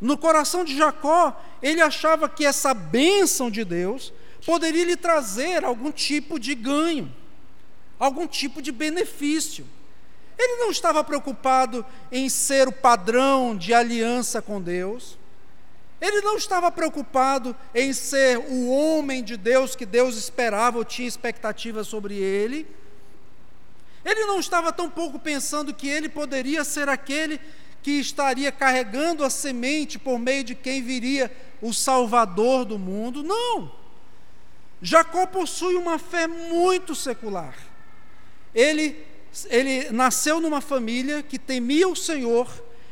No 0.00 0.16
coração 0.16 0.64
de 0.64 0.76
Jacó, 0.76 1.42
ele 1.62 1.80
achava 1.80 2.28
que 2.28 2.44
essa 2.44 2.72
bênção 2.74 3.50
de 3.50 3.64
Deus 3.64 4.12
poderia 4.44 4.84
lhe 4.84 4.96
trazer 4.96 5.64
algum 5.64 5.90
tipo 5.90 6.38
de 6.38 6.54
ganho 6.54 7.12
algum 7.98 8.26
tipo 8.26 8.60
de 8.60 8.70
benefício. 8.70 9.66
Ele 10.38 10.56
não 10.60 10.70
estava 10.70 11.02
preocupado 11.02 11.84
em 12.12 12.28
ser 12.28 12.68
o 12.68 12.72
padrão 12.72 13.56
de 13.56 13.72
aliança 13.72 14.42
com 14.42 14.60
Deus. 14.60 15.18
Ele 16.00 16.20
não 16.20 16.36
estava 16.36 16.70
preocupado 16.70 17.56
em 17.74 17.92
ser 17.92 18.38
o 18.38 18.68
homem 18.68 19.22
de 19.22 19.36
Deus 19.36 19.74
que 19.74 19.86
Deus 19.86 20.16
esperava 20.16 20.78
ou 20.78 20.84
tinha 20.84 21.08
expectativa 21.08 21.82
sobre 21.82 22.16
ele. 22.16 22.66
Ele 24.04 24.24
não 24.24 24.38
estava 24.38 24.72
tão 24.72 24.88
pouco 24.90 25.18
pensando 25.18 25.74
que 25.74 25.88
ele 25.88 26.08
poderia 26.08 26.64
ser 26.64 26.88
aquele 26.88 27.40
que 27.82 27.92
estaria 27.92 28.52
carregando 28.52 29.24
a 29.24 29.30
semente 29.30 29.98
por 29.98 30.18
meio 30.18 30.44
de 30.44 30.54
quem 30.54 30.82
viria 30.82 31.30
o 31.62 31.72
Salvador 31.72 32.64
do 32.64 32.78
mundo. 32.78 33.22
Não. 33.22 33.72
Jacó 34.82 35.26
possui 35.26 35.74
uma 35.74 35.98
fé 35.98 36.26
muito 36.26 36.94
secular. 36.94 37.56
Ele, 38.54 39.04
ele 39.46 39.90
nasceu 39.90 40.40
numa 40.40 40.60
família 40.60 41.22
que 41.22 41.38
temia 41.38 41.88
o 41.88 41.96
Senhor, 41.96 42.48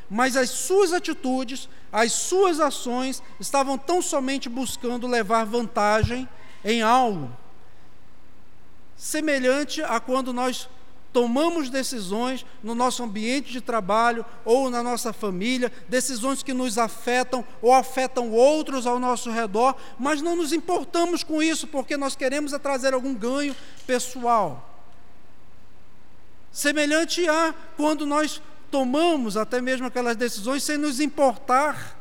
mas 0.08 0.37
as 0.37 0.50
suas 0.50 0.92
atitudes, 0.92 1.68
as 1.94 2.10
suas 2.10 2.58
ações 2.58 3.22
estavam 3.38 3.78
tão 3.78 4.02
somente 4.02 4.48
buscando 4.48 5.06
levar 5.06 5.46
vantagem 5.46 6.28
em 6.64 6.82
algo. 6.82 7.30
Semelhante 8.96 9.80
a 9.80 10.00
quando 10.00 10.32
nós 10.32 10.68
tomamos 11.12 11.70
decisões 11.70 12.44
no 12.64 12.74
nosso 12.74 13.04
ambiente 13.04 13.52
de 13.52 13.60
trabalho 13.60 14.26
ou 14.44 14.68
na 14.68 14.82
nossa 14.82 15.12
família, 15.12 15.70
decisões 15.88 16.42
que 16.42 16.52
nos 16.52 16.78
afetam 16.78 17.44
ou 17.62 17.72
afetam 17.72 18.32
outros 18.32 18.88
ao 18.88 18.98
nosso 18.98 19.30
redor, 19.30 19.76
mas 19.96 20.20
não 20.20 20.34
nos 20.34 20.52
importamos 20.52 21.22
com 21.22 21.40
isso 21.40 21.68
porque 21.68 21.96
nós 21.96 22.16
queremos 22.16 22.52
é 22.52 22.58
trazer 22.58 22.92
algum 22.92 23.14
ganho 23.14 23.54
pessoal. 23.86 24.68
Semelhante 26.50 27.28
a 27.28 27.54
quando 27.76 28.04
nós 28.04 28.42
tomamos 28.74 29.37
até 29.37 29.60
mesmo 29.60 29.87
aquelas 29.87 30.16
decisões 30.16 30.64
sem 30.64 30.76
nos 30.76 30.98
importar 30.98 31.96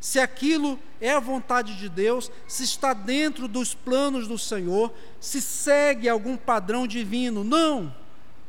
se 0.00 0.18
aquilo 0.18 0.78
é 0.98 1.10
a 1.10 1.20
vontade 1.20 1.76
de 1.76 1.90
Deus, 1.90 2.32
se 2.48 2.64
está 2.64 2.94
dentro 2.94 3.46
dos 3.46 3.74
planos 3.74 4.26
do 4.26 4.38
Senhor, 4.38 4.90
se 5.20 5.42
segue 5.42 6.08
algum 6.08 6.38
padrão 6.38 6.86
divino. 6.86 7.44
Não! 7.44 7.94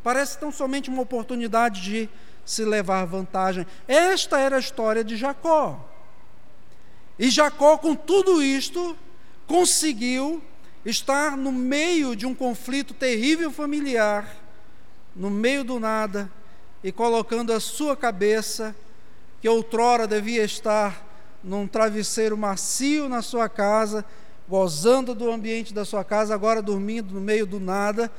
Parece 0.01 0.39
tão 0.39 0.49
somente 0.49 0.89
uma 0.89 1.01
oportunidade 1.01 1.81
de 1.81 2.09
se 2.45 2.63
levar 2.63 3.03
vantagem. 3.03 3.67
Esta 3.85 4.39
era 4.39 4.55
a 4.55 4.59
história 4.59 5.03
de 5.03 5.17
Jacó. 5.17 5.85
E 7.19 7.29
Jacó, 7.29 7.77
com 7.77 7.93
tudo 7.93 8.41
isto, 8.41 8.97
conseguiu 9.45 10.41
estar 10.85 11.35
no 11.35 11.51
meio 11.51 12.15
de 12.15 12.25
um 12.25 12.33
conflito 12.33 12.93
terrível 12.93 13.51
familiar 13.51 14.37
no 15.13 15.29
meio 15.29 15.65
do 15.65 15.81
nada 15.81 16.31
e 16.83 16.91
colocando 16.91 17.53
a 17.53 17.59
sua 17.59 17.95
cabeça, 17.95 18.75
que 19.39 19.47
outrora 19.47 20.07
devia 20.07 20.43
estar 20.43 21.07
num 21.43 21.67
travesseiro 21.67 22.37
macio 22.37 23.09
na 23.09 23.21
sua 23.21 23.49
casa, 23.49 24.05
gozando 24.47 25.15
do 25.15 25.31
ambiente 25.31 25.73
da 25.73 25.85
sua 25.85 26.03
casa, 26.03 26.33
agora 26.33 26.61
dormindo 26.61 27.13
no 27.13 27.21
meio 27.21 27.45
do 27.45 27.59
nada, 27.59 28.11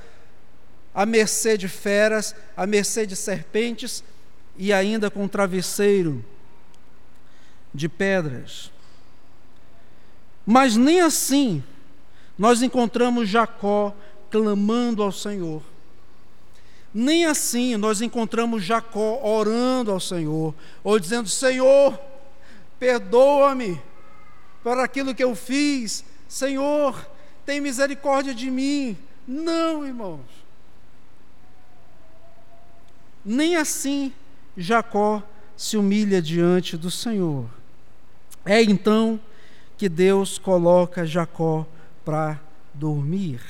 à 0.94 1.06
mercê 1.06 1.56
de 1.56 1.68
feras, 1.68 2.34
à 2.56 2.66
mercê 2.66 3.06
de 3.06 3.16
serpentes 3.16 4.02
e 4.56 4.72
ainda 4.72 5.10
com 5.10 5.24
um 5.24 5.28
travesseiro 5.28 6.24
de 7.74 7.88
pedras. 7.88 8.70
Mas 10.44 10.76
nem 10.76 11.00
assim 11.00 11.62
nós 12.36 12.62
encontramos 12.62 13.28
Jacó 13.28 13.94
clamando 14.30 15.02
ao 15.02 15.12
Senhor. 15.12 15.62
Nem 16.94 17.24
assim 17.24 17.76
nós 17.76 18.00
encontramos 18.00 18.62
Jacó 18.64 19.20
orando 19.22 19.90
ao 19.90 20.00
Senhor, 20.00 20.54
ou 20.84 20.98
dizendo: 20.98 21.28
Senhor, 21.28 21.98
perdoa-me 22.78 23.80
por 24.62 24.78
aquilo 24.78 25.14
que 25.14 25.24
eu 25.24 25.34
fiz, 25.34 26.04
Senhor, 26.28 27.08
tem 27.44 27.60
misericórdia 27.60 28.34
de 28.34 28.50
mim. 28.50 28.96
Não, 29.26 29.86
irmãos. 29.86 30.20
Nem 33.24 33.56
assim 33.56 34.12
Jacó 34.56 35.22
se 35.56 35.76
humilha 35.76 36.20
diante 36.20 36.76
do 36.76 36.90
Senhor. 36.90 37.46
É 38.44 38.62
então 38.62 39.20
que 39.76 39.88
Deus 39.88 40.38
coloca 40.38 41.06
Jacó 41.06 41.66
para 42.04 42.40
dormir. 42.74 43.40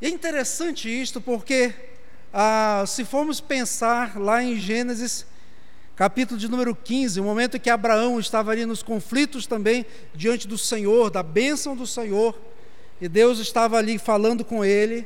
E 0.00 0.06
é 0.06 0.08
interessante 0.08 0.88
isto 0.88 1.20
porque, 1.20 1.74
ah, 2.32 2.84
se 2.86 3.04
formos 3.04 3.40
pensar 3.40 4.16
lá 4.16 4.40
em 4.40 4.56
Gênesis, 4.56 5.26
capítulo 5.96 6.38
de 6.38 6.46
número 6.46 6.72
15, 6.72 7.18
o 7.18 7.24
momento 7.24 7.56
em 7.56 7.60
que 7.60 7.68
Abraão 7.68 8.20
estava 8.20 8.52
ali 8.52 8.64
nos 8.64 8.80
conflitos 8.80 9.44
também 9.44 9.84
diante 10.14 10.46
do 10.46 10.56
Senhor, 10.56 11.10
da 11.10 11.20
bênção 11.20 11.74
do 11.74 11.84
Senhor, 11.84 12.38
e 13.00 13.08
Deus 13.08 13.40
estava 13.40 13.76
ali 13.76 13.98
falando 13.98 14.44
com 14.44 14.64
ele. 14.64 15.04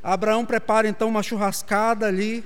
Abraão 0.00 0.46
prepara 0.46 0.86
então 0.86 1.08
uma 1.08 1.22
churrascada 1.22 2.06
ali, 2.06 2.44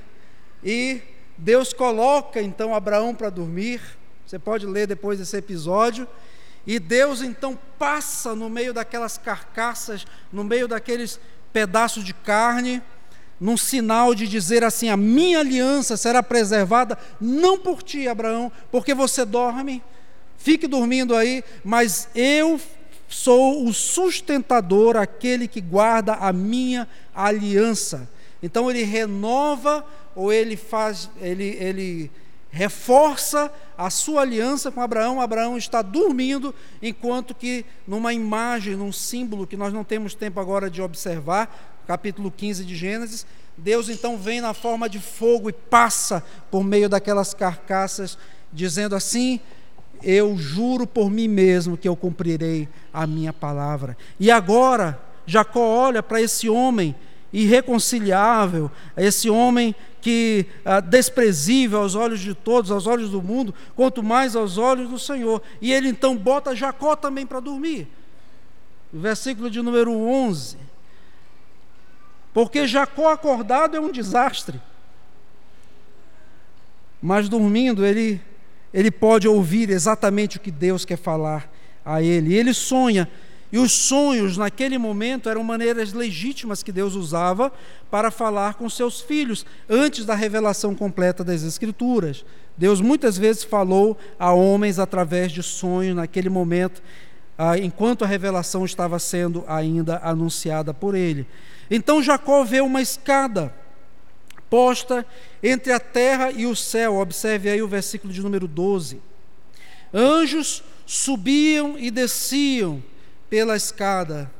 e 0.64 1.02
Deus 1.36 1.74
coloca 1.74 2.40
então 2.40 2.74
Abraão 2.74 3.14
para 3.14 3.28
dormir. 3.28 3.82
Você 4.26 4.38
pode 4.38 4.64
ler 4.64 4.86
depois 4.86 5.18
desse 5.18 5.36
episódio. 5.36 6.08
E 6.66 6.78
Deus 6.78 7.22
então 7.22 7.58
passa 7.78 8.34
no 8.34 8.48
meio 8.48 8.72
daquelas 8.72 9.18
carcaças, 9.18 10.06
no 10.32 10.44
meio 10.44 10.68
daqueles 10.68 11.18
pedaço 11.52 12.02
de 12.02 12.14
carne, 12.14 12.82
num 13.38 13.56
sinal 13.56 14.14
de 14.14 14.28
dizer 14.28 14.62
assim: 14.64 14.88
a 14.88 14.96
minha 14.96 15.40
aliança 15.40 15.96
será 15.96 16.22
preservada, 16.22 16.98
não 17.20 17.58
por 17.58 17.82
ti, 17.82 18.06
Abraão, 18.08 18.50
porque 18.70 18.94
você 18.94 19.24
dorme, 19.24 19.82
fique 20.38 20.66
dormindo 20.66 21.14
aí, 21.14 21.42
mas 21.64 22.08
eu 22.14 22.60
sou 23.08 23.66
o 23.66 23.74
sustentador, 23.74 24.96
aquele 24.96 25.46
que 25.46 25.60
guarda 25.60 26.14
a 26.14 26.32
minha 26.32 26.88
aliança. 27.14 28.08
Então 28.42 28.70
ele 28.70 28.82
renova 28.82 29.84
ou 30.14 30.32
ele 30.32 30.56
faz, 30.56 31.10
ele, 31.20 31.56
ele 31.60 32.10
reforça 32.52 33.50
a 33.76 33.88
sua 33.88 34.20
aliança 34.20 34.70
com 34.70 34.80
Abraão. 34.82 35.20
Abraão 35.20 35.56
está 35.56 35.80
dormindo, 35.80 36.54
enquanto 36.82 37.34
que 37.34 37.64
numa 37.88 38.12
imagem, 38.12 38.76
num 38.76 38.92
símbolo 38.92 39.46
que 39.46 39.56
nós 39.56 39.72
não 39.72 39.82
temos 39.82 40.14
tempo 40.14 40.38
agora 40.38 40.70
de 40.70 40.82
observar, 40.82 41.82
capítulo 41.86 42.30
15 42.30 42.64
de 42.64 42.76
Gênesis, 42.76 43.26
Deus 43.56 43.88
então 43.88 44.18
vem 44.18 44.40
na 44.40 44.52
forma 44.52 44.88
de 44.88 45.00
fogo 45.00 45.48
e 45.48 45.52
passa 45.52 46.22
por 46.50 46.62
meio 46.62 46.88
daquelas 46.88 47.32
carcaças, 47.32 48.18
dizendo 48.52 48.94
assim: 48.94 49.40
Eu 50.02 50.36
juro 50.36 50.86
por 50.86 51.10
mim 51.10 51.28
mesmo 51.28 51.76
que 51.76 51.88
eu 51.88 51.96
cumprirei 51.96 52.68
a 52.92 53.06
minha 53.06 53.32
palavra. 53.32 53.96
E 54.20 54.30
agora, 54.30 55.00
Jacó 55.26 55.66
olha 55.66 56.02
para 56.02 56.20
esse 56.20 56.50
homem 56.50 56.94
irreconciliável, 57.32 58.70
esse 58.96 59.30
homem 59.30 59.74
que 60.00 60.46
ah, 60.64 60.80
desprezível 60.80 61.80
aos 61.80 61.94
olhos 61.94 62.20
de 62.20 62.34
todos, 62.34 62.70
aos 62.70 62.86
olhos 62.86 63.10
do 63.10 63.22
mundo, 63.22 63.54
quanto 63.74 64.02
mais 64.02 64.36
aos 64.36 64.58
olhos 64.58 64.90
do 64.90 64.98
Senhor. 64.98 65.40
E 65.60 65.72
ele 65.72 65.88
então 65.88 66.16
bota 66.16 66.54
Jacó 66.54 66.94
também 66.96 67.24
para 67.24 67.40
dormir. 67.40 67.88
Versículo 68.92 69.48
de 69.48 69.62
número 69.62 69.92
11. 69.92 70.58
Porque 72.34 72.66
Jacó 72.66 73.12
acordado 73.12 73.76
é 73.76 73.80
um 73.80 73.90
desastre. 73.90 74.60
Mas 77.00 77.28
dormindo, 77.28 77.84
ele, 77.84 78.20
ele 78.72 78.90
pode 78.90 79.26
ouvir 79.26 79.70
exatamente 79.70 80.36
o 80.36 80.40
que 80.40 80.50
Deus 80.50 80.84
quer 80.84 80.98
falar 80.98 81.50
a 81.84 82.02
ele. 82.02 82.30
E 82.30 82.34
ele 82.34 82.52
sonha. 82.52 83.08
E 83.52 83.58
os 83.58 83.70
sonhos, 83.70 84.38
naquele 84.38 84.78
momento, 84.78 85.28
eram 85.28 85.44
maneiras 85.44 85.92
legítimas 85.92 86.62
que 86.62 86.72
Deus 86.72 86.94
usava 86.94 87.52
para 87.90 88.10
falar 88.10 88.54
com 88.54 88.66
seus 88.70 89.02
filhos, 89.02 89.44
antes 89.68 90.06
da 90.06 90.14
revelação 90.14 90.74
completa 90.74 91.22
das 91.22 91.42
Escrituras. 91.42 92.24
Deus 92.56 92.80
muitas 92.80 93.18
vezes 93.18 93.44
falou 93.44 93.98
a 94.18 94.32
homens 94.32 94.78
através 94.78 95.30
de 95.30 95.42
sonhos 95.42 95.94
naquele 95.94 96.30
momento, 96.30 96.82
ah, 97.36 97.58
enquanto 97.58 98.04
a 98.04 98.06
revelação 98.06 98.64
estava 98.64 98.98
sendo 98.98 99.44
ainda 99.46 100.00
anunciada 100.02 100.72
por 100.72 100.94
ele. 100.94 101.26
Então 101.70 102.02
Jacó 102.02 102.44
vê 102.44 102.62
uma 102.62 102.80
escada 102.80 103.54
posta 104.48 105.04
entre 105.42 105.72
a 105.72 105.80
terra 105.80 106.30
e 106.30 106.46
o 106.46 106.56
céu. 106.56 106.96
Observe 106.96 107.50
aí 107.50 107.62
o 107.62 107.68
versículo 107.68 108.12
de 108.12 108.22
número 108.22 108.48
12. 108.48 109.00
Anjos 109.92 110.62
subiam 110.86 111.78
e 111.78 111.90
desciam 111.90 112.82
pela 113.32 113.56
escada. 113.56 114.30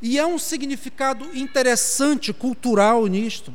E 0.00 0.20
há 0.20 0.26
um 0.28 0.38
significado 0.38 1.36
interessante 1.36 2.32
cultural 2.32 3.04
nisto. 3.08 3.52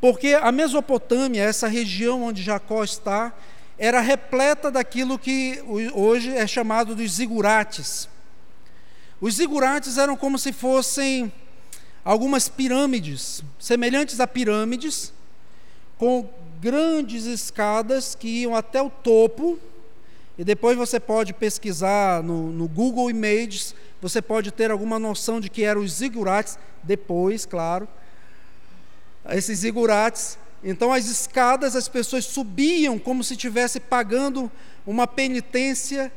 Porque 0.00 0.28
a 0.28 0.50
Mesopotâmia, 0.50 1.42
essa 1.42 1.68
região 1.68 2.22
onde 2.22 2.42
Jacó 2.42 2.82
está, 2.82 3.30
era 3.76 4.00
repleta 4.00 4.70
daquilo 4.70 5.18
que 5.18 5.62
hoje 5.92 6.34
é 6.34 6.46
chamado 6.46 6.94
dos 6.94 7.12
zigurates. 7.12 8.08
Os 9.20 9.34
zigurates 9.34 9.98
eram 9.98 10.16
como 10.16 10.38
se 10.38 10.50
fossem 10.50 11.30
algumas 12.02 12.48
pirâmides, 12.48 13.42
semelhantes 13.58 14.18
a 14.18 14.26
pirâmides, 14.26 15.12
com 15.98 16.26
grandes 16.58 17.26
escadas 17.26 18.14
que 18.14 18.28
iam 18.28 18.56
até 18.56 18.80
o 18.80 18.88
topo. 18.88 19.60
E 20.42 20.44
depois 20.44 20.76
você 20.76 20.98
pode 20.98 21.32
pesquisar 21.32 22.20
no, 22.20 22.50
no 22.50 22.66
Google 22.66 23.08
Images, 23.08 23.76
você 24.00 24.20
pode 24.20 24.50
ter 24.50 24.72
alguma 24.72 24.98
noção 24.98 25.40
de 25.40 25.48
que 25.48 25.62
eram 25.62 25.82
os 25.82 25.92
zigurates, 25.92 26.58
depois, 26.82 27.46
claro 27.46 27.86
esses 29.30 29.60
zigurates. 29.60 30.36
Então, 30.64 30.92
as 30.92 31.06
escadas, 31.06 31.76
as 31.76 31.86
pessoas 31.86 32.24
subiam 32.24 32.98
como 32.98 33.22
se 33.22 33.34
estivesse 33.34 33.78
pagando 33.78 34.50
uma 34.84 35.06
penitência, 35.06 36.12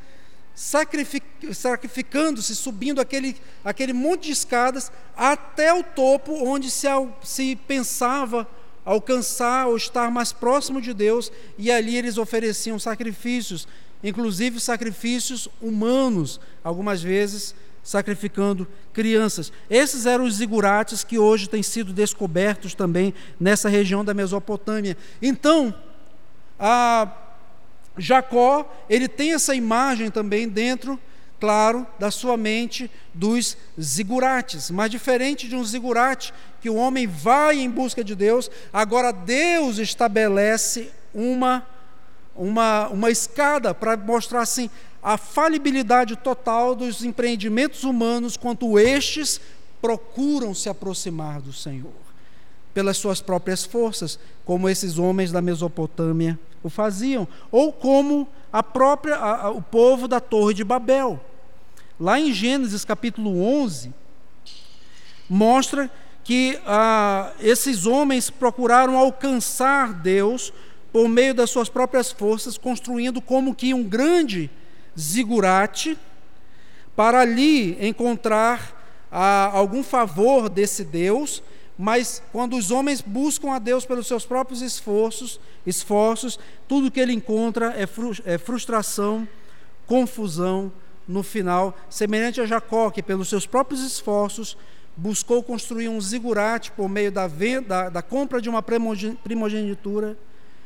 sacrificando-se, 0.56 2.56
subindo 2.56 3.00
aquele, 3.00 3.38
aquele 3.64 3.94
monte 3.94 4.24
de 4.24 4.32
escadas 4.32 4.92
até 5.16 5.72
o 5.72 5.84
topo, 5.84 6.34
onde 6.34 6.72
se, 6.72 6.88
se 7.24 7.56
pensava 7.68 8.48
alcançar 8.84 9.68
ou 9.68 9.78
estar 9.78 10.10
mais 10.10 10.34
próximo 10.34 10.82
de 10.82 10.96
Deus, 10.96 11.32
e 11.60 11.72
ali 11.72 11.96
eles 11.96 12.18
ofereciam 12.20 12.80
sacrifícios, 12.80 13.68
inclusive 14.04 14.60
sacrifícios 14.60 15.48
humanos, 15.62 16.40
algumas 16.64 17.02
vezes 17.02 17.56
sacrificando 17.86 18.68
crianças. 18.92 19.54
Esses 19.70 20.08
eram 20.08 20.26
os 20.26 20.36
zigurates 20.36 21.04
que 21.04 21.20
hoje 21.20 21.48
têm 21.48 21.62
sido 21.62 21.94
descobertos 21.94 22.74
também 22.74 23.14
nessa 23.40 23.70
região 23.70 24.04
da 24.04 24.14
Mesopotâmia. 24.14 24.98
Então, 25.22 25.74
Jacó, 27.96 28.68
ele 28.90 29.08
tem 29.08 29.34
essa 29.34 29.54
imagem 29.54 30.10
também 30.10 30.50
dentro, 30.50 31.00
claro, 31.40 31.86
da 32.00 32.10
sua 32.10 32.36
mente 32.36 32.90
dos 33.14 33.56
zigurates. 33.80 34.72
Mas 34.72 34.90
diferente 34.90 35.48
de 35.48 35.56
um 35.56 35.64
zigurate, 35.64 36.34
que 36.60 36.70
o 36.72 36.76
homem 36.76 37.06
vai 37.06 37.60
em 37.60 37.70
busca 37.70 38.04
de 38.04 38.16
Deus, 38.16 38.50
agora 38.74 39.12
Deus 39.12 39.78
estabelece 39.78 40.90
uma 41.14 41.66
uma, 42.36 42.88
uma 42.90 43.10
escada 43.10 43.74
para 43.74 43.96
mostrar 43.96 44.42
assim 44.42 44.70
a 45.02 45.18
falibilidade 45.18 46.16
total 46.16 46.76
dos 46.76 47.04
empreendimentos 47.04 47.84
humanos 47.84 48.36
quanto 48.36 48.80
estes 48.80 49.40
procuram 49.82 50.54
se 50.54 50.68
aproximar 50.68 51.42
do 51.42 51.54
Senhor 51.54 51.94
pelas 52.74 52.98
suas 52.98 53.22
próprias 53.22 53.64
forças, 53.64 54.20
como 54.44 54.68
esses 54.68 54.98
homens 54.98 55.32
da 55.32 55.42
Mesopotâmia 55.42 56.38
o 56.62 56.70
faziam, 56.70 57.28
ou 57.52 57.72
como 57.72 58.28
a 58.52 58.64
própria 58.64 59.16
a, 59.16 59.46
a, 59.46 59.52
o 59.52 59.62
povo 59.62 60.08
da 60.08 60.20
Torre 60.20 60.54
de 60.54 60.64
Babel. 60.64 61.24
Lá 62.00 62.20
em 62.20 62.34
Gênesis 62.34 62.84
capítulo 62.84 63.42
11 63.42 63.94
mostra 65.30 65.90
que 66.24 66.60
ah, 66.66 67.32
esses 67.40 67.86
homens 67.86 68.32
procuraram 68.32 68.98
alcançar 68.98 69.94
Deus 69.94 70.52
por 70.96 71.10
meio 71.10 71.34
das 71.34 71.50
suas 71.50 71.68
próprias 71.68 72.10
forças, 72.10 72.58
construindo 72.58 73.20
como 73.20 73.54
que 73.54 73.74
um 73.74 73.84
grande 73.84 74.50
zigurate, 74.98 75.98
para 76.96 77.20
ali 77.20 77.78
encontrar 77.86 79.06
ah, 79.12 79.50
algum 79.52 79.84
favor 79.84 80.48
desse 80.48 80.86
Deus, 80.86 81.44
mas 81.78 82.24
quando 82.32 82.56
os 82.56 82.72
homens 82.72 83.02
buscam 83.02 83.52
a 83.52 83.60
Deus 83.60 83.86
pelos 83.86 84.08
seus 84.08 84.26
próprios 84.26 84.62
esforços, 84.62 85.38
esforços, 85.68 86.40
tudo 86.66 86.90
que 86.90 87.02
ele 87.02 87.12
encontra 87.12 87.76
é, 87.76 87.84
é 88.34 88.38
frustração, 88.38 89.28
confusão 89.86 90.72
no 91.06 91.24
final, 91.24 91.78
semelhante 91.90 92.40
a 92.40 92.46
Jacó, 92.46 92.90
que 92.90 93.04
pelos 93.04 93.28
seus 93.28 93.46
próprios 93.46 93.84
esforços 93.84 94.58
buscou 94.96 95.44
construir 95.44 95.90
um 95.90 96.00
zigurate 96.00 96.72
por 96.72 96.88
meio 96.88 97.12
da, 97.12 97.28
venda, 97.28 97.68
da, 97.68 97.90
da 97.90 98.02
compra 98.02 98.40
de 98.40 98.48
uma 98.48 98.64
primogenitura 98.64 100.18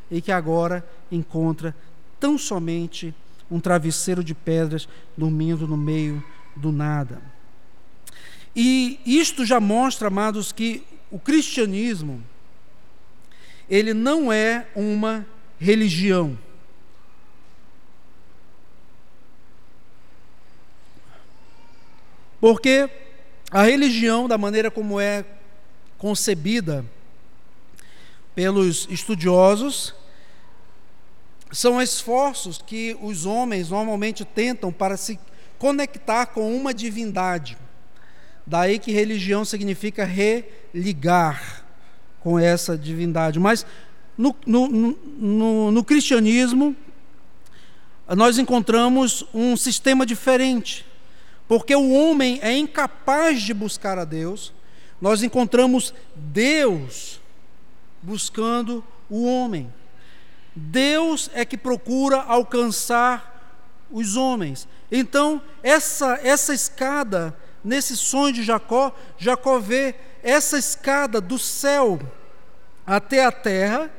e 0.10 0.22
que 0.22 0.32
agora 0.32 0.88
encontra 1.12 1.76
tão 2.20 2.38
somente 2.38 3.14
um 3.50 3.60
travesseiro 3.60 4.24
de 4.24 4.34
pedras 4.34 4.88
dormindo 5.18 5.68
no 5.68 5.78
meio 5.78 6.24
do 6.56 6.72
nada. 6.72 7.22
E 8.56 9.00
isto 9.06 9.46
já 9.46 9.60
mostra, 9.60 10.08
amados, 10.08 10.52
que 10.52 10.84
o 11.12 11.20
cristianismo 11.20 12.24
ele 13.70 13.94
não 13.94 14.34
é 14.34 14.68
uma 14.76 15.26
religião. 15.60 16.38
Porque 22.42 22.90
a 23.52 23.64
religião, 23.64 24.28
da 24.28 24.38
maneira 24.38 24.72
como 24.72 25.00
é 25.00 25.26
concebida 25.98 26.86
pelos 28.34 28.88
estudiosos, 28.90 29.94
são 31.52 31.82
esforços 31.82 32.62
que 32.64 32.98
os 33.02 33.26
homens 33.26 33.70
normalmente 33.70 34.24
tentam 34.24 34.72
para 34.72 34.98
se 34.98 35.20
conectar 35.58 36.28
com 36.28 36.56
uma 36.56 36.74
divindade. 36.74 37.58
Daí 38.46 38.80
que 38.80 38.92
religião 38.92 39.44
significa 39.44 40.06
religar 40.06 41.66
com 42.20 42.40
essa 42.40 42.78
divindade. 42.78 43.40
Mas 43.40 43.66
no, 44.18 44.36
no, 44.46 44.68
no, 44.68 45.72
no 45.72 45.84
cristianismo, 45.84 46.76
nós 48.16 48.38
encontramos 48.38 49.26
um 49.34 49.56
sistema 49.56 50.06
diferente. 50.06 50.86
Porque 51.48 51.76
o 51.76 51.92
homem 51.92 52.40
é 52.42 52.56
incapaz 52.56 53.42
de 53.42 53.54
buscar 53.54 53.98
a 53.98 54.06
Deus, 54.06 54.54
nós 55.02 55.24
encontramos 55.24 55.94
Deus 56.16 57.20
buscando 58.02 58.84
o 59.10 59.26
homem. 59.26 59.72
Deus 60.56 61.30
é 61.34 61.46
que 61.46 61.58
procura 61.58 62.22
alcançar 62.22 63.58
os 63.92 64.16
homens. 64.16 64.68
Então, 64.92 65.42
essa, 65.64 66.20
essa 66.24 66.54
escada, 66.54 67.36
nesse 67.64 67.96
sonho 67.96 68.34
de 68.34 68.44
Jacó, 68.44 68.96
Jacó 69.18 69.60
vê 69.60 69.96
essa 70.24 70.58
escada 70.58 71.22
do 71.22 71.38
céu 71.38 72.00
até 72.86 73.24
a 73.24 73.32
terra 73.32 73.92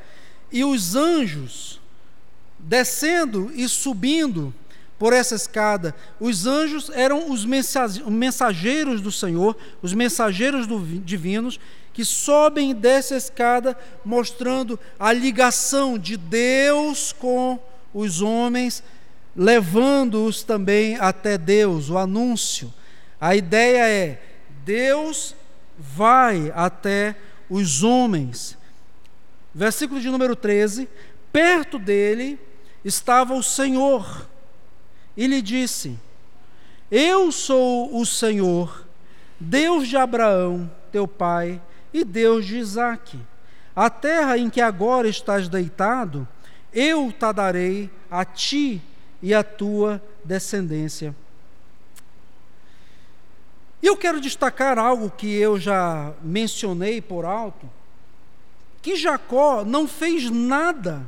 e 0.51 0.65
os 0.65 0.95
anjos 0.97 1.81
descendo 2.59 3.51
e 3.55 3.69
subindo 3.69 4.53
por 4.99 5.13
essa 5.15 5.35
escada. 5.35 5.95
Os 6.19 6.47
anjos 6.47 6.91
eram 6.91 7.31
os 7.31 7.47
mensageiros 7.47 9.01
do 9.01 9.11
Senhor, 9.11 9.57
os 9.81 9.95
mensageiros 9.95 10.67
do, 10.67 10.79
divinos, 11.01 11.59
que 11.92 12.05
sobem 12.05 12.74
dessa 12.74 13.16
escada, 13.16 13.76
mostrando 14.05 14.79
a 14.98 15.12
ligação 15.12 15.98
de 15.98 16.16
Deus 16.16 17.12
com 17.12 17.59
os 17.92 18.22
homens, 18.22 18.83
levando-os 19.35 20.42
também 20.42 20.96
até 20.96 21.37
Deus, 21.37 21.90
o 21.90 21.98
anúncio. 21.98 22.72
A 23.20 23.35
ideia 23.35 23.88
é: 23.88 24.22
Deus 24.64 25.35
vai 25.79 26.53
até 26.55 27.16
os 27.48 27.83
homens. 27.83 28.57
Versículo 29.55 30.00
de 30.00 30.09
número 30.09 30.37
13: 30.37 30.88
Perto 31.33 31.79
dele 31.79 32.38
estava 32.85 33.35
o 33.35 33.42
Senhor, 33.42 34.29
e 35.16 35.26
lhe 35.26 35.42
disse: 35.42 35.98
Eu 36.90 37.33
sou 37.33 37.98
o 37.98 38.07
Senhor, 38.07 38.87
Deus 39.38 39.88
de 39.88 39.96
Abraão 39.96 40.70
teu 40.90 41.07
pai 41.07 41.61
e 41.92 42.05
Deus 42.05 42.46
de 42.46 42.59
Isaque. 42.59 43.18
A 43.74 43.88
terra 43.88 44.37
em 44.37 44.50
que 44.50 44.61
agora 44.61 45.09
estás 45.09 45.48
deitado, 45.48 46.26
eu 46.72 47.12
te 47.12 47.33
darei 47.33 47.90
a 48.11 48.24
ti 48.24 48.83
e 49.22 49.35
a 49.35 49.42
tua 49.42 50.03
descendência. 50.24 51.14
E 53.83 53.87
eu 53.87 53.96
quero 53.96 54.20
destacar 54.20 54.79
algo 54.79 55.11
que 55.11 55.35
eu 55.35 55.59
já 55.59 56.12
mencionei 56.22 57.00
por 57.00 57.24
alto, 57.24 57.68
que 58.83 58.96
Jacó 58.96 59.64
não 59.64 59.88
fez 59.88 60.31
nada 60.31 61.07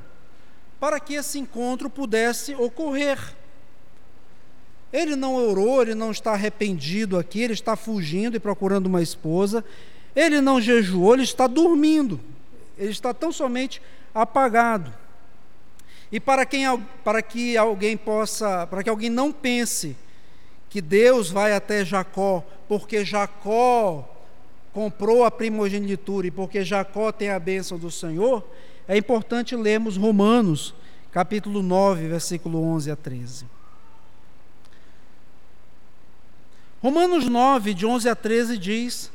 para 0.81 0.99
que 0.99 1.15
esse 1.15 1.39
encontro 1.39 1.91
pudesse 1.91 2.55
ocorrer. 2.55 3.19
Ele 4.93 5.17
não 5.17 5.35
orou, 5.35 5.81
ele 5.81 5.95
não 5.95 6.11
está 6.11 6.33
arrependido 6.33 7.19
aqui, 7.19 7.41
ele 7.41 7.53
está 7.53 7.77
fugindo 7.77 8.37
e 8.37 8.41
procurando 8.41 8.87
uma 8.87 9.03
esposa. 9.03 9.65
Ele 10.15 10.41
não 10.41 10.61
jejuou, 10.61 11.15
ele 11.15 11.23
está 11.23 11.47
dormindo. 11.47 12.21
Ele 12.79 12.91
está 12.91 13.15
tão 13.15 13.33
somente 13.33 13.81
apagado. 14.15 14.93
E 16.11 16.21
para, 16.21 16.45
quem, 16.45 16.65
para 17.03 17.23
que 17.23 17.57
alguém 17.57 17.97
possa, 17.97 18.67
para 18.67 18.83
que 18.83 18.91
alguém 18.91 19.09
não 19.09 19.33
pense 19.33 19.97
que 20.69 20.81
Deus 20.81 21.31
vai 21.31 21.55
até 21.55 21.85
Jacó, 21.85 22.45
porque 22.69 23.05
Jacó 23.05 24.09
comprou 24.73 25.25
a 25.25 25.31
primogenitura 25.31 26.27
e 26.27 26.31
porque 26.31 26.65
Jacó 26.65 27.13
tem 27.13 27.31
a 27.31 27.39
bênção 27.39 27.79
do 27.79 27.91
Senhor, 27.91 28.45
é 28.89 28.97
importante 28.97 29.55
lermos 29.55 29.97
Romanos, 29.97 30.75
capítulo 31.11 31.63
9, 31.63 32.09
versículo 32.09 32.63
11 32.63 32.91
a 32.91 32.97
13. 32.97 33.47
Romanos 36.83 37.27
9, 37.29 37.75
de 37.75 37.87
11 37.87 38.09
a 38.09 38.17
13 38.17 38.59
diz 38.59 39.11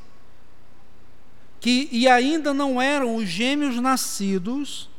que 1.60 1.90
e 1.92 2.08
ainda 2.08 2.54
não 2.54 2.82
eram 2.82 3.16
os 3.16 3.26
gêmeos 3.28 3.80
nascidos, 3.80 4.90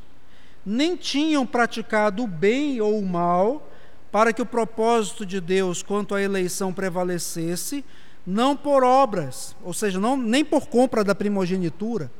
nem 0.65 0.97
tinham 0.97 1.47
praticado 1.47 2.25
o 2.25 2.27
bem 2.27 2.81
ou 2.81 2.99
o 2.99 3.07
mal, 3.07 3.71
para 4.11 4.33
que 4.33 4.43
o 4.43 4.47
propósito 4.47 5.25
de 5.25 5.41
Deus 5.41 5.83
quanto 5.83 6.15
à 6.15 6.23
eleição 6.23 6.73
prevalecesse, 6.73 7.85
não 8.27 8.57
por 8.57 8.85
obras, 8.85 9.57
ou 9.63 9.73
seja, 9.73 9.99
não, 9.99 10.17
nem 10.17 10.45
por 10.45 10.67
compra 10.67 11.03
da 11.03 11.15
primogenitura, 11.15 12.11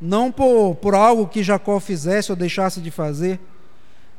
não 0.00 0.30
por, 0.30 0.76
por 0.76 0.94
algo 0.94 1.26
que 1.26 1.42
Jacó 1.42 1.78
fizesse 1.80 2.30
ou 2.30 2.36
deixasse 2.36 2.80
de 2.80 2.90
fazer, 2.90 3.40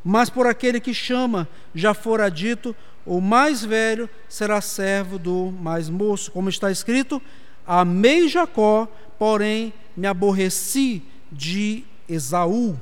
mas 0.04 0.30
por 0.30 0.48
aquele 0.48 0.80
que 0.80 0.94
chama, 0.94 1.48
já 1.74 1.94
fora 1.94 2.30
dito, 2.30 2.76
o 3.06 3.20
mais 3.20 3.64
velho 3.64 4.10
será 4.28 4.62
servo 4.62 5.18
do 5.18 5.52
mais 5.52 5.90
moço, 5.90 6.32
como 6.32 6.50
está 6.50 6.72
escrito: 6.72 7.22
Amei 7.68 8.30
Jacó, 8.30 8.88
porém 9.20 9.74
me 9.96 10.08
aborreci 10.08 11.04
de 11.32 11.84
Esaú. 12.08 12.80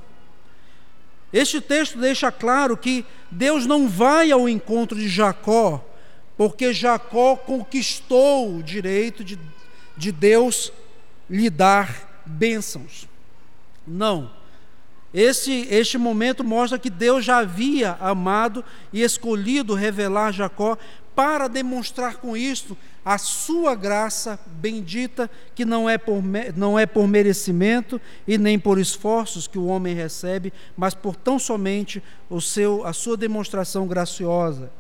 Este 1.33 1.59
texto 1.59 1.97
deixa 1.97 2.31
claro 2.31 2.77
que 2.77 3.03
Deus 3.31 3.65
não 3.65 3.89
vai 3.89 4.31
ao 4.31 4.47
encontro 4.47 4.97
de 4.97 5.09
Jacó, 5.09 5.83
porque 6.37 6.71
Jacó 6.71 7.35
conquistou 7.35 8.57
o 8.57 8.63
direito 8.63 9.23
de, 9.23 9.39
de 9.97 10.11
Deus 10.11 10.71
lhe 11.29 11.49
dar 11.49 12.23
bênçãos. 12.25 13.07
Não. 13.85 14.31
Este, 15.13 15.67
este 15.69 15.97
momento 15.97 16.43
mostra 16.43 16.77
que 16.77 16.89
Deus 16.89 17.23
já 17.23 17.37
havia 17.37 17.97
amado 17.99 18.63
e 18.91 19.01
escolhido 19.01 19.73
revelar 19.73 20.31
Jacó 20.31 20.77
para 21.15 21.47
demonstrar 21.47 22.17
com 22.17 22.35
isto 22.35 22.77
a 23.05 23.19
sua 23.19 23.75
graça 23.75 24.39
bendita, 24.47 25.29
que 25.53 25.63
não 25.63 25.87
é, 25.87 25.95
por, 25.95 26.23
não 26.55 26.77
é 26.77 26.87
por 26.87 27.07
merecimento 27.07 28.01
e 28.27 28.35
nem 28.35 28.57
por 28.57 28.79
esforços 28.79 29.47
que 29.47 29.59
o 29.59 29.67
homem 29.67 29.93
recebe, 29.93 30.51
mas 30.75 30.95
por 30.95 31.15
tão 31.15 31.37
somente 31.37 32.01
o 32.27 32.41
seu, 32.41 32.83
a 32.83 32.93
sua 32.93 33.15
demonstração 33.15 33.85
graciosa. 33.85 34.71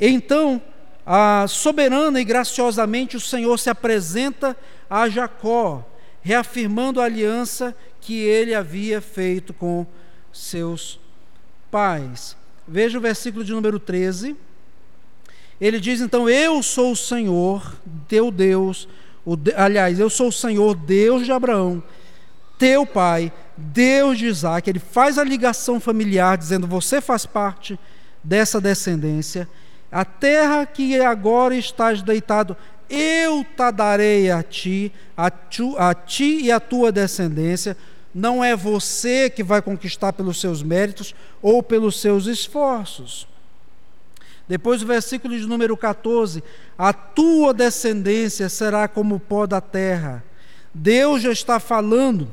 Então, 0.00 0.62
a, 1.04 1.44
soberana 1.46 2.18
e 2.18 2.24
graciosamente 2.24 3.18
o 3.18 3.20
Senhor 3.20 3.58
se 3.58 3.68
apresenta 3.68 4.56
a 4.88 5.06
Jacó, 5.06 5.86
reafirmando 6.22 7.02
a 7.02 7.04
aliança 7.04 7.76
que 8.00 8.18
ele 8.18 8.54
havia 8.54 9.02
feito 9.02 9.52
com 9.52 9.86
seus 10.32 10.98
pais. 11.70 12.34
Veja 12.66 12.96
o 12.96 13.00
versículo 13.00 13.44
de 13.44 13.52
número 13.52 13.78
13. 13.78 14.34
Ele 15.60 15.78
diz 15.78 16.00
então: 16.00 16.28
Eu 16.28 16.62
sou 16.62 16.92
o 16.92 16.96
Senhor, 16.96 17.76
teu 18.08 18.30
Deus, 18.30 18.88
o, 19.24 19.36
aliás, 19.56 20.00
eu 20.00 20.08
sou 20.08 20.28
o 20.28 20.32
Senhor, 20.32 20.74
Deus 20.74 21.24
de 21.24 21.32
Abraão, 21.32 21.82
teu 22.58 22.86
pai, 22.86 23.32
Deus 23.56 24.18
de 24.18 24.26
Isaac. 24.26 24.68
Ele 24.68 24.78
faz 24.78 25.18
a 25.18 25.24
ligação 25.24 25.78
familiar, 25.78 26.38
dizendo: 26.38 26.66
Você 26.66 27.00
faz 27.00 27.26
parte 27.26 27.78
dessa 28.24 28.60
descendência. 28.60 29.48
A 29.92 30.04
terra 30.04 30.64
que 30.64 30.98
agora 31.00 31.54
estás 31.56 32.00
deitado, 32.00 32.56
eu 32.88 33.44
te 33.44 33.72
darei 33.72 34.30
a 34.30 34.42
ti, 34.42 34.92
a, 35.16 35.30
tu, 35.30 35.76
a 35.76 35.94
ti 35.94 36.40
e 36.42 36.52
a 36.52 36.60
tua 36.60 36.90
descendência. 36.90 37.76
Não 38.12 38.42
é 38.42 38.56
você 38.56 39.30
que 39.30 39.42
vai 39.42 39.62
conquistar 39.62 40.12
pelos 40.12 40.40
seus 40.40 40.62
méritos 40.62 41.14
ou 41.40 41.62
pelos 41.62 42.00
seus 42.00 42.26
esforços. 42.26 43.29
Depois 44.50 44.82
o 44.82 44.86
versículo 44.86 45.38
de 45.38 45.46
número 45.46 45.76
14: 45.76 46.42
A 46.76 46.92
tua 46.92 47.54
descendência 47.54 48.48
será 48.48 48.88
como 48.88 49.14
o 49.14 49.20
pó 49.20 49.46
da 49.46 49.60
terra. 49.60 50.24
Deus 50.74 51.22
já 51.22 51.30
está 51.30 51.60
falando. 51.60 52.28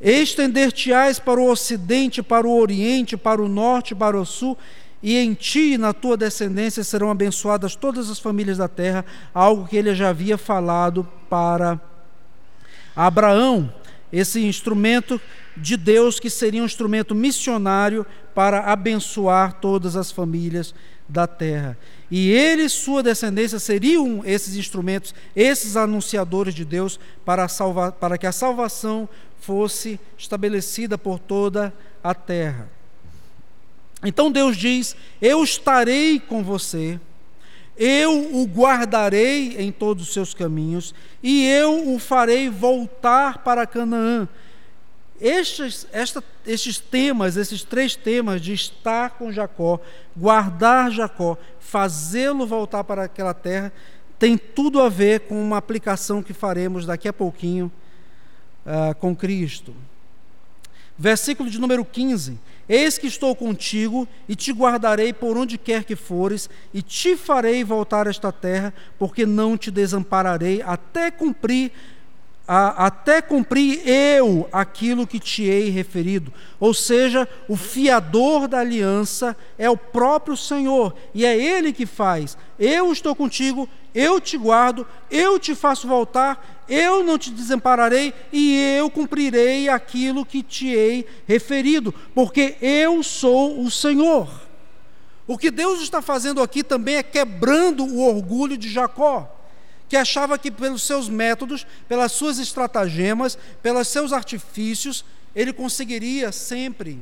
Estender-te-ás 0.00 1.18
para 1.18 1.40
o 1.40 1.50
ocidente, 1.50 2.22
para 2.22 2.46
o 2.46 2.56
oriente, 2.56 3.16
para 3.16 3.42
o 3.42 3.48
norte, 3.48 3.92
para 3.92 4.16
o 4.16 4.24
sul, 4.24 4.56
e 5.02 5.18
em 5.18 5.34
ti 5.34 5.72
e 5.72 5.78
na 5.78 5.92
tua 5.92 6.16
descendência 6.16 6.84
serão 6.84 7.10
abençoadas 7.10 7.74
todas 7.74 8.08
as 8.08 8.20
famílias 8.20 8.58
da 8.58 8.68
terra, 8.68 9.04
algo 9.34 9.66
que 9.66 9.76
ele 9.76 9.92
já 9.96 10.10
havia 10.10 10.38
falado 10.38 11.06
para 11.28 11.80
Abraão, 12.94 13.72
esse 14.12 14.40
instrumento 14.44 15.20
de 15.56 15.76
Deus 15.76 16.20
que 16.20 16.30
seria 16.30 16.62
um 16.62 16.66
instrumento 16.66 17.16
missionário 17.16 18.06
para 18.32 18.60
abençoar 18.60 19.54
todas 19.54 19.96
as 19.96 20.12
famílias 20.12 20.72
da 21.12 21.26
terra. 21.26 21.76
E 22.10 22.30
ele 22.30 22.62
e 22.62 22.68
sua 22.68 23.02
descendência 23.02 23.58
seriam 23.58 24.22
esses 24.24 24.56
instrumentos, 24.56 25.14
esses 25.36 25.76
anunciadores 25.76 26.54
de 26.54 26.64
Deus 26.64 26.98
para, 27.24 27.46
salvar, 27.48 27.92
para 27.92 28.16
que 28.16 28.26
a 28.26 28.32
salvação 28.32 29.08
fosse 29.38 30.00
estabelecida 30.16 30.96
por 30.96 31.18
toda 31.18 31.72
a 32.02 32.14
terra. 32.14 32.68
Então 34.02 34.32
Deus 34.32 34.56
diz: 34.56 34.96
Eu 35.20 35.44
estarei 35.44 36.18
com 36.18 36.42
você, 36.42 36.98
eu 37.76 38.34
o 38.34 38.44
guardarei 38.46 39.56
em 39.58 39.70
todos 39.70 40.08
os 40.08 40.14
seus 40.14 40.32
caminhos, 40.32 40.94
e 41.22 41.46
eu 41.46 41.94
o 41.94 41.98
farei 41.98 42.48
voltar 42.48 43.38
para 43.38 43.66
Canaã 43.66 44.26
estes, 45.22 45.86
esta, 45.92 46.22
estes 46.44 46.78
temas, 46.78 47.36
esses 47.36 47.62
três 47.62 47.94
temas 47.94 48.40
de 48.40 48.52
estar 48.52 49.10
com 49.10 49.30
Jacó, 49.30 49.80
guardar 50.16 50.90
Jacó, 50.90 51.38
fazê-lo 51.60 52.44
voltar 52.44 52.82
para 52.82 53.04
aquela 53.04 53.32
terra, 53.32 53.72
tem 54.18 54.36
tudo 54.36 54.80
a 54.82 54.88
ver 54.88 55.20
com 55.20 55.40
uma 55.40 55.58
aplicação 55.58 56.22
que 56.22 56.32
faremos 56.32 56.84
daqui 56.84 57.06
a 57.06 57.12
pouquinho 57.12 57.70
uh, 58.66 58.94
com 58.96 59.14
Cristo. 59.14 59.72
Versículo 60.98 61.48
de 61.48 61.60
número 61.60 61.84
15: 61.84 62.38
Eis 62.68 62.98
que 62.98 63.06
estou 63.06 63.34
contigo 63.34 64.06
e 64.28 64.34
te 64.34 64.52
guardarei 64.52 65.12
por 65.12 65.36
onde 65.36 65.56
quer 65.56 65.84
que 65.84 65.96
fores, 65.96 66.50
e 66.74 66.82
te 66.82 67.16
farei 67.16 67.62
voltar 67.64 68.06
a 68.06 68.10
esta 68.10 68.32
terra, 68.32 68.74
porque 68.98 69.24
não 69.24 69.56
te 69.56 69.70
desampararei 69.70 70.62
até 70.62 71.10
cumprir 71.10 71.72
a, 72.54 72.86
até 72.88 73.22
cumprir 73.22 73.80
eu 73.88 74.46
aquilo 74.52 75.06
que 75.06 75.18
te 75.18 75.42
hei 75.44 75.70
referido. 75.70 76.30
Ou 76.60 76.74
seja, 76.74 77.26
o 77.48 77.56
fiador 77.56 78.46
da 78.46 78.58
aliança 78.58 79.34
é 79.56 79.70
o 79.70 79.76
próprio 79.76 80.36
Senhor, 80.36 80.94
e 81.14 81.24
é 81.24 81.34
Ele 81.34 81.72
que 81.72 81.86
faz. 81.86 82.36
Eu 82.58 82.92
estou 82.92 83.16
contigo, 83.16 83.66
eu 83.94 84.20
te 84.20 84.36
guardo, 84.36 84.86
eu 85.10 85.38
te 85.38 85.54
faço 85.54 85.88
voltar, 85.88 86.62
eu 86.68 87.02
não 87.02 87.16
te 87.16 87.30
desampararei 87.30 88.12
e 88.30 88.76
eu 88.76 88.90
cumprirei 88.90 89.70
aquilo 89.70 90.26
que 90.26 90.42
te 90.42 90.68
hei 90.68 91.06
referido, 91.26 91.94
porque 92.14 92.56
eu 92.60 93.02
sou 93.02 93.62
o 93.62 93.70
Senhor. 93.70 94.28
O 95.26 95.38
que 95.38 95.50
Deus 95.50 95.80
está 95.80 96.02
fazendo 96.02 96.42
aqui 96.42 96.62
também 96.62 96.96
é 96.96 97.02
quebrando 97.02 97.82
o 97.82 98.06
orgulho 98.06 98.58
de 98.58 98.68
Jacó 98.68 99.38
que 99.92 99.96
achava 99.98 100.38
que 100.38 100.50
pelos 100.50 100.84
seus 100.84 101.06
métodos, 101.06 101.66
pelas 101.86 102.12
suas 102.12 102.38
estratagemas, 102.38 103.36
pelos 103.62 103.88
seus 103.88 104.10
artifícios, 104.10 105.04
ele 105.36 105.52
conseguiria 105.52 106.32
sempre 106.32 106.98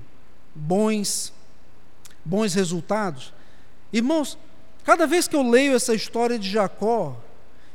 bons 0.52 1.32
bons 2.24 2.52
resultados. 2.52 3.32
Irmãos, 3.92 4.36
cada 4.82 5.06
vez 5.06 5.28
que 5.28 5.36
eu 5.36 5.48
leio 5.48 5.76
essa 5.76 5.94
história 5.94 6.36
de 6.36 6.50
Jacó, 6.50 7.16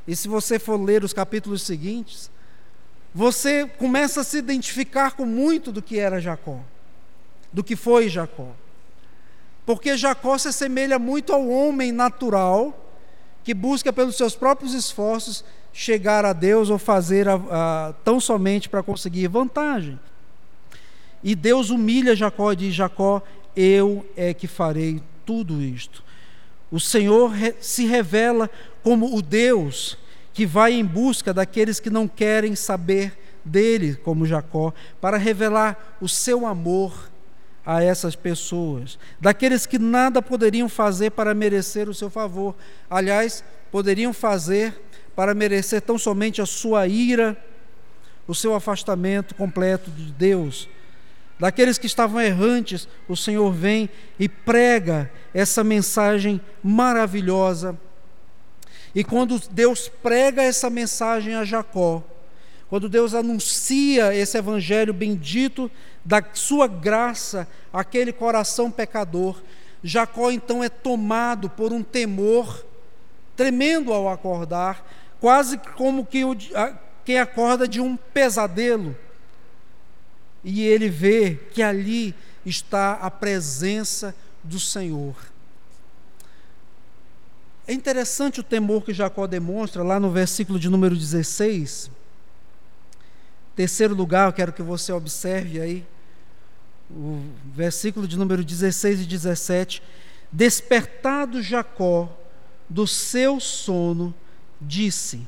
e 0.06 0.13
se 0.17 0.28
você 0.28 0.60
for 0.60 0.75
ler 0.75 1.01
os 1.01 1.13
capítulos 1.13 1.62
seguintes, 1.62 2.30
você 3.13 3.65
começa 3.65 4.19
a 4.19 4.23
se 4.25 4.38
identificar 4.38 5.12
com 5.12 5.25
muito 5.25 5.71
do 5.71 5.82
que 5.82 5.97
era 5.97 6.19
Jacó, 6.19 6.60
do 7.54 7.63
que 7.63 7.78
foi 7.78 8.10
Jacó. 8.10 8.49
Porque 9.65 9.95
Jacó 9.95 10.38
se 10.38 10.49
assemelha 10.49 10.99
muito 10.99 11.32
ao 11.32 11.47
homem 11.47 11.93
natural 11.93 12.84
que 13.45 13.53
busca 13.53 13.93
pelos 13.93 14.17
seus 14.17 14.36
próprios 14.36 14.73
esforços 14.73 15.45
chegar 15.71 16.25
a 16.25 16.34
Deus 16.34 16.71
ou 16.71 16.79
fazer 16.79 17.29
a, 17.29 17.36
a, 17.36 17.93
tão 18.03 18.19
somente 18.19 18.67
para 18.67 18.81
conseguir 18.81 19.27
vantagem. 19.27 19.99
E 21.23 21.36
Deus 21.36 21.69
humilha 21.69 22.15
Jacó 22.15 22.51
e 22.51 22.55
diz: 22.55 22.73
Jacó, 22.73 23.21
eu 23.55 24.03
é 24.17 24.34
que 24.34 24.47
farei 24.47 25.01
tudo 25.23 25.62
isto. 25.62 26.03
O 26.71 26.79
Senhor 26.79 27.31
se 27.62 27.86
revela 27.86 28.49
como 28.84 29.15
o 29.15 29.21
Deus 29.21 29.95
que 30.34 30.45
vai 30.45 30.73
em 30.73 30.84
busca 30.84 31.34
daqueles 31.34 31.79
que 31.79 31.89
não 31.89 32.08
querem 32.08 32.55
saber 32.55 33.17
dele, 33.45 33.95
como 33.95 34.25
Jacó, 34.25 34.73
para 34.99 35.17
revelar 35.17 35.97
o 36.01 36.10
seu 36.10 36.47
amor 36.47 37.12
a 37.65 37.84
essas 37.84 38.15
pessoas, 38.15 38.99
daqueles 39.19 39.65
que 39.65 39.80
nada 39.80 40.21
poderiam 40.21 40.69
fazer 40.69 41.12
para 41.12 41.34
merecer 41.34 41.89
o 41.89 41.93
seu 41.93 42.10
favor, 42.10 42.56
aliás, 42.89 43.43
poderiam 43.71 44.13
fazer 44.13 44.80
para 45.15 45.34
merecer 45.34 45.82
tão 45.82 45.97
somente 45.97 46.41
a 46.41 46.45
sua 46.45 46.88
ira, 46.88 47.36
o 48.28 48.36
seu 48.36 48.54
afastamento 48.54 49.34
completo 49.34 49.89
de 49.89 50.12
Deus. 50.12 50.69
Daqueles 51.39 51.78
que 51.78 51.88
estavam 51.88 52.21
errantes, 52.21 52.88
o 53.08 53.15
Senhor 53.15 53.51
vem 53.51 53.89
e 54.19 54.30
prega 54.30 55.12
essa 55.34 55.63
mensagem 55.63 56.39
maravilhosa. 56.63 57.78
E 58.93 59.04
quando 59.04 59.41
Deus 59.51 59.89
prega 59.89 60.41
essa 60.41 60.69
mensagem 60.69 61.36
a 61.36 61.43
Jacó, 61.43 62.01
quando 62.75 62.89
Deus 62.89 63.13
anuncia 63.13 64.13
esse 64.13 64.38
evangelho 64.38 64.93
bendito 64.93 65.71
da 66.03 66.21
sua 66.33 66.67
graça 66.67 67.47
àquele 67.71 68.11
coração 68.11 68.69
pecador, 68.69 69.41
Jacó 69.81 70.29
então 70.29 70.61
é 70.61 70.67
tomado 70.67 71.49
por 71.49 71.71
um 71.71 71.81
temor 71.81 72.65
tremendo 73.33 73.93
ao 73.93 74.09
acordar, 74.09 74.85
quase 75.21 75.57
como 75.57 76.05
que 76.05 76.25
o, 76.25 76.35
quem 77.05 77.17
acorda 77.17 77.65
de 77.65 77.79
um 77.79 77.95
pesadelo 77.95 78.93
e 80.43 80.61
ele 80.61 80.89
vê 80.89 81.39
que 81.53 81.63
ali 81.63 82.13
está 82.45 82.95
a 82.95 83.09
presença 83.09 84.13
do 84.43 84.59
Senhor. 84.59 85.15
É 87.65 87.71
interessante 87.71 88.41
o 88.41 88.43
temor 88.43 88.83
que 88.83 88.93
Jacó 88.93 89.25
demonstra 89.27 89.81
lá 89.81 89.97
no 89.97 90.11
versículo 90.11 90.59
de 90.59 90.67
número 90.67 90.93
16. 90.93 92.03
Terceiro 93.55 93.95
lugar, 93.95 94.27
eu 94.27 94.33
quero 94.33 94.51
que 94.51 94.61
você 94.61 94.91
observe 94.91 95.61
aí, 95.61 95.87
o 96.91 97.23
versículo 97.45 98.07
de 98.07 98.17
número 98.17 98.43
16 98.43 99.01
e 99.01 99.05
17. 99.05 99.81
Despertado 100.31 101.41
Jacó 101.41 102.09
do 102.69 102.85
seu 102.85 103.39
sono, 103.39 104.13
disse. 104.59 105.25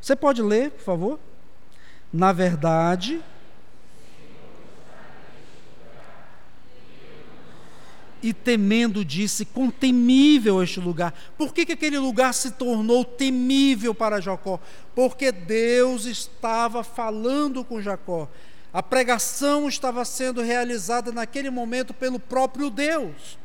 Você 0.00 0.16
pode 0.16 0.40
ler, 0.40 0.70
por 0.70 0.82
favor? 0.82 1.20
Na 2.12 2.32
verdade, 2.32 3.20
e 8.26 8.32
temendo 8.32 9.04
disse: 9.04 9.44
Quão 9.44 9.70
temível 9.70 10.62
este 10.62 10.80
lugar. 10.80 11.14
Por 11.38 11.54
que, 11.54 11.64
que 11.64 11.72
aquele 11.72 11.98
lugar 11.98 12.34
se 12.34 12.50
tornou 12.50 13.04
temível 13.04 13.94
para 13.94 14.20
Jacó? 14.20 14.60
Porque 14.94 15.30
Deus 15.30 16.06
estava 16.06 16.82
falando 16.82 17.64
com 17.64 17.80
Jacó. 17.80 18.28
A 18.72 18.82
pregação 18.82 19.68
estava 19.68 20.04
sendo 20.04 20.42
realizada 20.42 21.12
naquele 21.12 21.50
momento 21.50 21.94
pelo 21.94 22.18
próprio 22.18 22.68
Deus. 22.68 23.38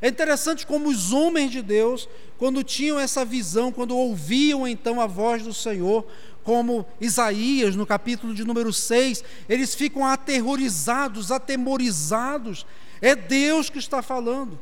É 0.00 0.08
interessante 0.08 0.66
como 0.66 0.88
os 0.88 1.12
homens 1.12 1.52
de 1.52 1.62
Deus, 1.62 2.08
quando 2.36 2.64
tinham 2.64 2.98
essa 2.98 3.24
visão, 3.24 3.70
quando 3.70 3.96
ouviam 3.96 4.66
então 4.66 5.00
a 5.00 5.06
voz 5.06 5.44
do 5.44 5.54
Senhor, 5.54 6.04
como 6.42 6.84
Isaías 7.00 7.76
no 7.76 7.86
capítulo 7.86 8.34
de 8.34 8.44
número 8.44 8.72
6, 8.72 9.22
eles 9.48 9.76
ficam 9.76 10.04
aterrorizados, 10.04 11.30
atemorizados 11.30 12.66
é 13.02 13.16
Deus 13.16 13.68
que 13.68 13.78
está 13.78 14.00
falando. 14.00 14.58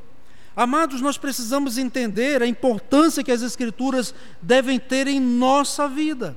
Amados, 0.56 1.00
nós 1.00 1.16
precisamos 1.16 1.78
entender 1.78 2.42
a 2.42 2.46
importância 2.46 3.22
que 3.22 3.30
as 3.30 3.42
Escrituras 3.42 4.14
devem 4.42 4.80
ter 4.80 5.06
em 5.06 5.20
nossa 5.20 5.86
vida. 5.86 6.34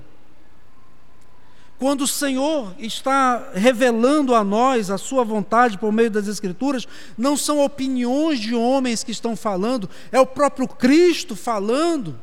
Quando 1.80 2.02
o 2.02 2.08
Senhor 2.08 2.76
está 2.78 3.52
revelando 3.54 4.36
a 4.36 4.44
nós 4.44 4.92
a 4.92 4.98
Sua 4.98 5.24
vontade 5.24 5.78
por 5.78 5.92
meio 5.92 6.12
das 6.12 6.28
Escrituras, 6.28 6.88
não 7.18 7.36
são 7.36 7.60
opiniões 7.60 8.39
de 8.39 8.54
homens 8.54 9.04
que 9.04 9.12
estão 9.12 9.36
falando, 9.36 9.89
é 10.12 10.20
o 10.20 10.26
próprio 10.26 10.68
Cristo 10.68 11.36
falando. 11.36 12.20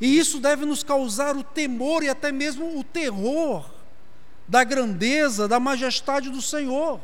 E 0.00 0.18
isso 0.18 0.38
deve 0.38 0.64
nos 0.64 0.82
causar 0.82 1.36
o 1.36 1.42
temor 1.42 2.02
e 2.02 2.08
até 2.08 2.30
mesmo 2.30 2.78
o 2.78 2.84
terror 2.84 3.64
da 4.46 4.62
grandeza, 4.62 5.48
da 5.48 5.58
majestade 5.58 6.30
do 6.30 6.40
Senhor. 6.40 7.00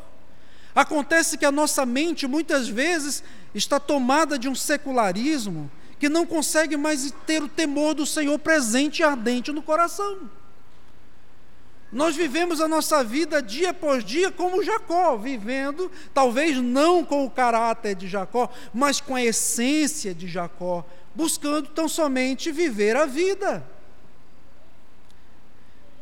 Acontece 0.75 1.37
que 1.37 1.45
a 1.45 1.51
nossa 1.51 1.85
mente 1.85 2.27
muitas 2.27 2.67
vezes 2.67 3.23
está 3.53 3.79
tomada 3.79 4.37
de 4.37 4.49
um 4.49 4.53
secularismo 4.53 5.71
que 5.97 6.09
não 6.09 6.25
consegue 6.25 6.75
mais 6.75 7.09
ter 7.25 7.41
o 7.41 7.47
temor 7.47 7.93
do 7.93 8.05
Senhor 8.05 8.37
presente 8.37 8.99
e 8.99 9.03
ardente 9.03 9.53
no 9.53 9.61
coração. 9.61 10.29
Nós 11.89 12.13
vivemos 12.13 12.59
a 12.59 12.67
nossa 12.67 13.01
vida 13.05 13.41
dia 13.41 13.69
após 13.69 14.03
dia 14.03 14.29
como 14.29 14.61
Jacó, 14.61 15.15
vivendo, 15.15 15.89
talvez 16.13 16.57
não 16.57 17.05
com 17.05 17.23
o 17.23 17.29
caráter 17.29 17.95
de 17.95 18.05
Jacó, 18.09 18.51
mas 18.73 18.99
com 18.99 19.15
a 19.15 19.23
essência 19.23 20.13
de 20.13 20.27
Jacó, 20.27 20.85
buscando 21.13 21.69
tão 21.69 21.87
somente 21.87 22.51
viver 22.51 22.97
a 22.97 23.05
vida. 23.05 23.65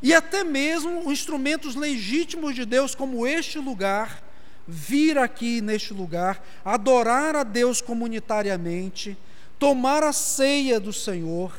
E 0.01 0.15
até 0.15 0.43
mesmo 0.43 1.11
instrumentos 1.11 1.75
legítimos 1.75 2.55
de 2.55 2.65
Deus, 2.65 2.95
como 2.95 3.27
este 3.27 3.59
lugar, 3.59 4.22
vir 4.67 5.17
aqui 5.17 5.61
neste 5.61 5.93
lugar, 5.93 6.43
adorar 6.63 7.35
a 7.35 7.43
Deus 7.43 7.81
comunitariamente, 7.81 9.17
tomar 9.59 10.03
a 10.03 10.13
ceia 10.13 10.79
do 10.79 10.93
Senhor, 10.93 11.53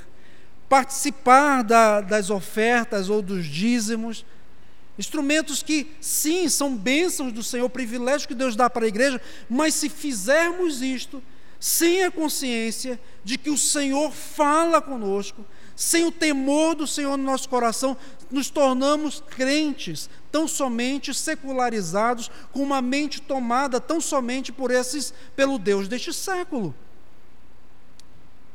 participar 0.69 1.63
da, 1.63 2.01
das 2.01 2.31
ofertas 2.31 3.09
ou 3.09 3.21
dos 3.21 3.47
dízimos, 3.47 4.25
instrumentos 4.99 5.63
que, 5.63 5.89
sim, 6.01 6.49
são 6.49 6.77
bênçãos 6.77 7.33
do 7.33 7.43
Senhor, 7.43 7.69
privilégios 7.69 8.27
que 8.27 8.35
Deus 8.35 8.57
dá 8.57 8.71
para 8.71 8.85
a 8.85 8.89
igreja, 8.89 9.21
mas 9.49 9.75
se 9.75 9.89
fizermos 9.89 10.81
isto 10.83 11.23
sem 11.59 12.05
a 12.05 12.11
consciência 12.11 13.01
de 13.25 13.39
que 13.39 13.51
o 13.51 13.57
Senhor 13.57 14.13
fala 14.13 14.83
conosco, 14.83 15.45
sem 15.77 16.05
o 16.05 16.13
temor 16.13 16.75
do 16.75 16.87
Senhor 16.87 17.17
no 17.17 17.25
nosso 17.25 17.49
coração, 17.49 17.97
nos 18.31 18.51
tornamos 18.51 19.23
crentes, 19.29 20.09
tão 20.31 20.47
somente 20.47 21.13
secularizados, 21.13 22.31
com 22.53 22.63
uma 22.63 22.81
mente 22.81 23.21
tomada 23.21 23.81
tão 23.81 24.01
somente 24.01 24.53
por 24.53 24.71
esses, 24.71 25.13
pelo 25.35 25.59
Deus 25.59 25.89
deste 25.89 26.13
século. 26.13 26.75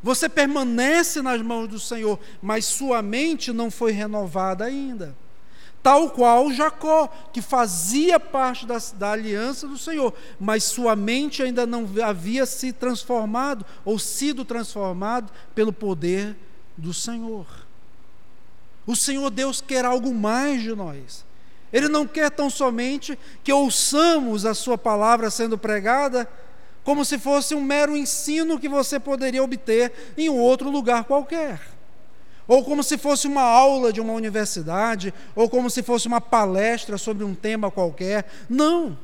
Você 0.01 0.29
permanece 0.29 1.21
nas 1.21 1.41
mãos 1.41 1.67
do 1.67 1.79
Senhor, 1.79 2.19
mas 2.41 2.65
sua 2.65 3.01
mente 3.01 3.51
não 3.51 3.69
foi 3.69 3.91
renovada 3.91 4.63
ainda. 4.63 5.15
Tal 5.84 6.10
qual 6.10 6.51
Jacó, 6.51 7.08
que 7.32 7.41
fazia 7.41 8.19
parte 8.19 8.65
da, 8.65 8.77
da 8.95 9.12
aliança 9.12 9.67
do 9.67 9.77
Senhor, 9.77 10.13
mas 10.39 10.65
sua 10.65 10.95
mente 10.95 11.41
ainda 11.41 11.65
não 11.65 11.88
havia 12.03 12.45
se 12.45 12.74
transformado 12.74 13.65
ou 13.86 13.97
sido 13.97 14.43
transformado 14.43 15.32
pelo 15.55 15.72
poder 15.72 16.36
do 16.80 16.93
Senhor. 16.93 17.45
O 18.88 18.95
Senhor 18.95 19.30
Deus 19.30 19.61
quer 19.61 19.86
algo 19.86 20.13
mais 20.13 20.61
de 20.61 20.73
nós. 20.73 21.25
Ele 21.71 21.88
não 21.88 22.07
quer 22.07 22.32
tão 22.32 22.49
somente 22.49 23.19
que 23.43 23.53
ouçamos 23.53 24.45
a 24.45 24.53
Sua 24.53 24.77
palavra 24.77 25.30
sendo 25.30 25.57
pregada, 25.57 26.27
como 26.84 27.05
se 27.05 27.19
fosse 27.19 27.53
um 27.53 27.61
mero 27.61 27.95
ensino 27.95 28.59
que 28.59 28.67
você 28.67 28.99
poderia 28.99 29.43
obter 29.43 30.13
em 30.17 30.30
outro 30.30 30.71
lugar 30.71 31.03
qualquer. 31.03 31.61
Ou 32.47 32.63
como 32.63 32.82
se 32.82 32.97
fosse 32.97 33.27
uma 33.27 33.43
aula 33.43 33.93
de 33.93 34.01
uma 34.01 34.13
universidade, 34.13 35.13
ou 35.36 35.47
como 35.47 35.69
se 35.69 35.84
fosse 35.84 36.07
uma 36.07 36.19
palestra 36.19 36.97
sobre 36.97 37.23
um 37.23 37.36
tema 37.36 37.69
qualquer. 37.69 38.27
Não. 38.49 38.97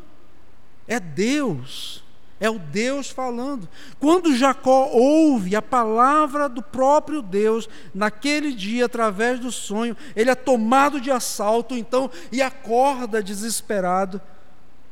É 0.88 1.00
Deus 1.00 2.05
é 2.40 2.50
o 2.50 2.60
Deus 2.60 3.10
falando. 3.10 3.68
Quando 4.00 4.36
Jacó 4.36 4.90
ouve 4.92 5.56
a 5.56 5.62
palavra 5.62 6.50
do 6.50 6.62
próprio 6.62 7.22
Deus, 7.22 7.70
naquele 7.94 8.52
dia, 8.54 8.86
através 8.86 9.40
do 9.40 9.52
sonho, 9.52 9.96
ele 10.16 10.30
é 10.30 10.36
tomado 10.36 11.00
de 11.00 11.12
assalto, 11.12 11.76
então, 11.76 12.10
e 12.32 12.42
acorda 12.42 13.24
desesperado. 13.24 14.22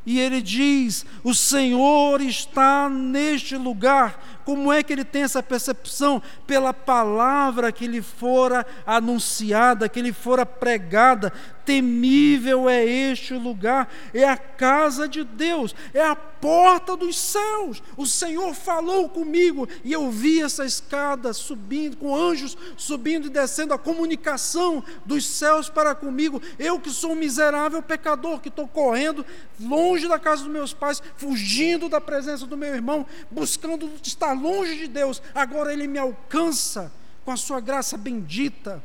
E 0.06 0.20
ele 0.20 0.42
diz: 0.42 1.06
O 1.24 1.34
Senhor 1.34 2.22
está 2.22 2.90
neste 2.90 3.56
lugar, 3.56 4.42
Como 4.46 4.72
é 4.72 4.84
que 4.84 4.92
ele 4.92 5.04
tem 5.04 5.24
essa 5.24 5.42
percepção? 5.42 6.22
Pela 6.46 6.74
palavra 6.74 7.72
que 7.72 7.88
lhe 7.88 8.02
fora 8.02 8.66
anunciada, 8.86 9.90
que 9.90 10.02
lhe 10.02 10.14
fora 10.14 10.46
pregada. 10.46 11.32
Temível 11.66 12.68
é 12.68 12.84
este 12.84 13.34
lugar, 13.36 13.90
é 14.14 14.28
a 14.28 14.36
casa 14.36 15.08
de 15.08 15.24
Deus, 15.24 15.74
é 15.94 16.02
a 16.02 16.14
porta 16.14 16.98
dos 16.98 17.18
céus. 17.18 17.82
O 17.96 18.06
Senhor 18.06 18.54
falou 18.54 19.08
comigo 19.08 19.66
e 19.82 19.94
eu 19.94 20.12
vi 20.12 20.42
essa 20.42 20.66
escada 20.66 21.32
subindo, 21.32 21.96
com 21.96 22.14
anjos 22.14 22.58
subindo 22.76 23.28
e 23.28 23.30
descendo, 23.30 23.74
a 23.74 23.80
comunicação 23.80 24.84
dos 25.06 25.26
céus 25.26 25.70
para 25.70 25.96
comigo. 25.96 26.42
Eu 26.60 26.82
que 26.82 26.90
sou 26.90 27.14
um 27.14 27.16
miserável 27.16 27.82
pecador, 27.82 28.42
que 28.42 28.50
estou 28.50 28.68
correndo 28.68 29.26
longe 29.58 30.06
da 30.06 30.20
casa 30.20 30.44
dos 30.44 30.52
meus 30.52 30.74
pais, 30.74 31.02
fugindo 31.16 31.88
da 31.88 32.02
presença 32.02 32.46
do 32.46 32.58
meu 32.58 32.76
irmão, 32.76 33.06
buscando 33.32 33.90
estar 34.04 34.33
longe 34.34 34.76
de 34.78 34.88
Deus. 34.88 35.22
Agora 35.34 35.72
ele 35.72 35.88
me 35.88 36.00
alcança 36.00 36.92
com 37.24 37.32
a 37.32 37.38
sua 37.38 37.60
graça 37.60 37.98
bendita. 37.98 38.84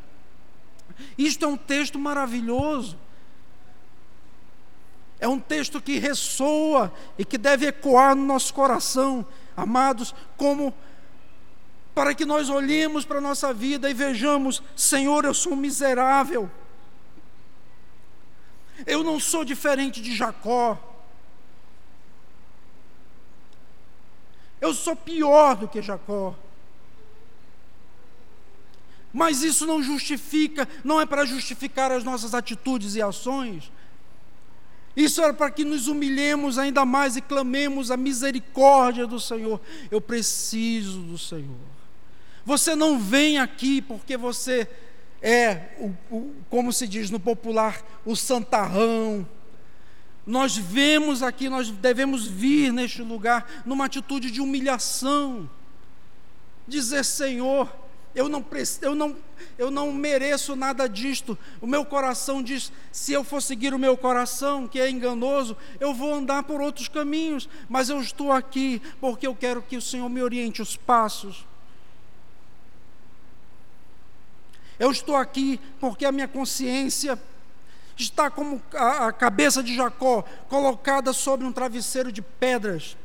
Isto 1.16 1.44
é 1.44 1.49
um 1.49 1.57
texto 1.57 1.99
maravilhoso. 1.99 2.96
É 5.20 5.26
um 5.26 5.40
texto 5.40 5.80
que 5.80 5.99
ressoa 5.99 6.92
e 7.18 7.24
que 7.24 7.36
deve 7.36 7.66
ecoar 7.66 8.14
no 8.14 8.24
nosso 8.24 8.55
coração, 8.55 9.26
amados, 9.57 10.14
como 10.36 10.72
para 11.94 12.14
que 12.14 12.24
nós 12.24 12.49
olhemos 12.49 13.05
para 13.05 13.18
a 13.18 13.20
nossa 13.20 13.53
vida 13.53 13.90
e 13.90 13.94
vejamos: 13.94 14.62
Senhor, 14.76 15.24
eu 15.24 15.34
sou 15.34 15.57
miserável. 15.57 16.49
Eu 18.86 19.03
não 19.03 19.18
sou 19.18 19.44
diferente 19.44 20.01
de 20.01 20.14
Jacó. 20.14 20.78
Eu 24.61 24.75
sou 24.75 24.97
pior 24.97 25.57
do 25.57 25.69
que 25.69 25.81
Jacó. 25.81 26.35
Mas 29.13 29.43
isso 29.43 29.67
não 29.67 29.83
justifica, 29.83 30.69
não 30.85 31.01
é 31.01 31.07
para 31.07 31.25
justificar 31.25 31.91
as 31.91 32.05
nossas 32.05 32.35
atitudes 32.35 32.95
e 32.95 33.03
ações. 33.03 33.73
Isso 34.97 35.23
era 35.23 35.33
para 35.33 35.51
que 35.51 35.65
nos 35.65 35.87
humilhemos 35.87 36.59
ainda 36.59 36.85
mais 36.85 37.17
e 37.17 37.21
clamemos 37.21 37.91
a 37.91 37.97
misericórdia 37.97 39.07
do 39.07 39.21
Senhor. 39.21 39.61
Eu 39.91 40.01
preciso 40.01 41.01
do 41.01 41.17
Senhor. 41.17 41.57
Você 42.45 42.75
não 42.75 42.99
vem 42.99 43.39
aqui 43.39 43.81
porque 43.81 44.17
você 44.17 44.69
é, 45.23 45.75
o, 45.79 45.95
o, 46.15 46.35
como 46.49 46.73
se 46.73 46.87
diz 46.87 47.11
no 47.11 47.21
popular, 47.21 47.83
o 48.05 48.15
santarrão. 48.17 49.27
Nós 50.29 50.55
vemos 50.59 51.22
aqui, 51.22 51.49
nós 51.49 51.70
devemos 51.70 52.26
vir 52.26 52.70
neste 52.70 53.01
lugar 53.01 53.51
numa 53.64 53.87
atitude 53.87 54.31
de 54.31 54.43
humilhação. 54.43 55.49
Dizer, 56.66 57.03
Senhor, 57.03 57.74
eu 58.14 58.29
não, 58.29 58.45
eu, 58.83 58.95
não, 58.95 59.16
eu 59.57 59.70
não 59.70 59.91
mereço 59.91 60.55
nada 60.55 60.87
disto. 60.87 61.39
O 61.62 61.66
meu 61.66 61.83
coração 61.83 62.43
diz: 62.43 62.70
se 62.93 63.14
eu 63.14 63.24
for 63.24 63.41
seguir 63.41 63.72
o 63.72 63.79
meu 63.79 63.97
coração, 63.97 64.68
que 64.68 64.79
é 64.79 64.91
enganoso, 64.91 65.57
eu 65.81 65.95
vou 65.95 66.12
andar 66.12 66.43
por 66.43 66.61
outros 66.61 66.89
caminhos. 66.89 67.49
Mas 67.66 67.89
eu 67.89 67.99
estou 67.99 68.31
aqui 68.31 68.83
porque 69.01 69.26
eu 69.26 69.35
quero 69.35 69.62
que 69.62 69.79
o 69.79 69.83
Senhor 69.83 70.11
me 70.11 70.20
oriente 70.20 70.61
os 70.61 70.76
passos. 70.76 71.47
Eu 74.79 74.91
estou 74.91 75.16
aqui 75.16 75.59
porque 75.81 76.05
a 76.05 76.12
minha 76.12 76.29
consciência 76.29 77.18
está 77.99 78.30
como 78.30 78.62
a, 78.74 79.09
a 79.09 79.12
cabeça 79.12 79.62
de 79.62 79.74
Jacó 79.74 80.24
colocada 80.49 81.12
sobre 81.12 81.46
um 81.46 81.53
travesseiro 81.53 82.12
de 82.12 82.22
pedras. 82.22 82.96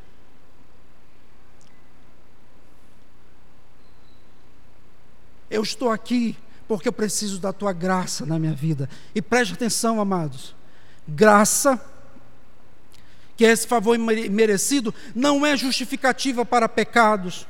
Eu 5.49 5.61
estou 5.61 5.91
aqui 5.91 6.37
porque 6.67 6.87
eu 6.87 6.93
preciso 6.93 7.39
da 7.39 7.51
tua 7.51 7.73
graça 7.73 8.25
na 8.25 8.39
minha 8.39 8.53
vida. 8.53 8.89
E 9.13 9.21
preste 9.21 9.53
atenção, 9.53 9.99
amados. 9.99 10.55
Graça, 11.07 11.79
que 13.35 13.45
é 13.45 13.51
esse 13.51 13.67
favor 13.67 13.97
merecido, 13.97 14.93
não 15.13 15.45
é 15.45 15.57
justificativa 15.57 16.45
para 16.45 16.69
pecados, 16.69 17.47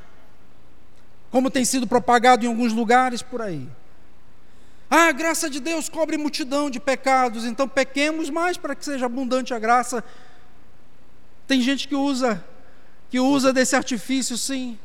como 1.30 1.50
tem 1.50 1.64
sido 1.64 1.86
propagado 1.86 2.44
em 2.44 2.48
alguns 2.48 2.72
lugares 2.72 3.22
por 3.22 3.40
aí. 3.40 3.68
Ah, 4.96 5.08
a 5.08 5.12
graça 5.12 5.50
de 5.50 5.58
Deus 5.58 5.88
cobre 5.88 6.16
multidão 6.16 6.70
de 6.70 6.78
pecados, 6.78 7.44
então 7.44 7.68
pequemos 7.68 8.30
mais 8.30 8.56
para 8.56 8.74
que 8.76 8.84
seja 8.84 9.06
abundante 9.06 9.52
a 9.52 9.58
graça. 9.58 10.04
Tem 11.48 11.60
gente 11.60 11.88
que 11.88 11.96
usa 11.96 12.44
que 13.10 13.18
usa 13.20 13.52
desse 13.52 13.76
artifício, 13.76 14.36
sim 14.36 14.78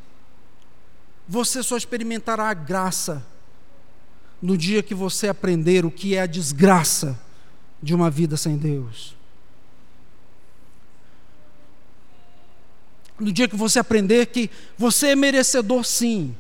você 1.29 1.61
só 1.61 1.77
experimentará 1.77 2.49
a 2.49 2.55
graça 2.55 3.23
no 4.41 4.57
dia 4.57 4.81
que 4.81 4.95
você 4.95 5.27
aprender 5.27 5.85
o 5.85 5.91
que 5.91 6.15
é 6.15 6.21
a 6.21 6.25
desgraça 6.25 7.19
de 7.83 7.93
uma 7.93 8.09
vida 8.09 8.35
sem 8.35 8.57
Deus. 8.57 9.15
No 13.19 13.31
dia 13.31 13.47
que 13.47 13.55
você 13.55 13.77
aprender 13.77 14.25
que 14.25 14.49
você 14.75 15.09
é 15.09 15.15
merecedor, 15.15 15.83
sim. 15.83 16.35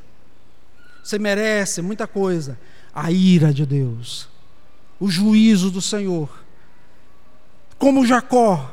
Você 1.03 1.19
merece 1.19 1.83
muita 1.83 2.07
coisa. 2.07 2.57
A 2.93 3.11
ira 3.11 3.53
de 3.53 3.65
Deus, 3.65 4.27
o 4.99 5.09
juízo 5.09 5.69
do 5.69 5.81
Senhor. 5.81 6.29
Como 7.77 8.05
Jacó. 8.05 8.71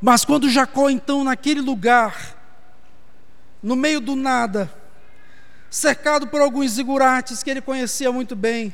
Mas 0.00 0.24
quando 0.24 0.48
Jacó, 0.48 0.88
então, 0.88 1.24
naquele 1.24 1.60
lugar, 1.60 2.36
no 3.62 3.74
meio 3.74 4.00
do 4.00 4.14
nada, 4.14 4.72
cercado 5.70 6.26
por 6.28 6.40
alguns 6.40 6.72
zigurates 6.72 7.42
que 7.42 7.50
ele 7.50 7.60
conhecia 7.60 8.12
muito 8.12 8.36
bem, 8.36 8.72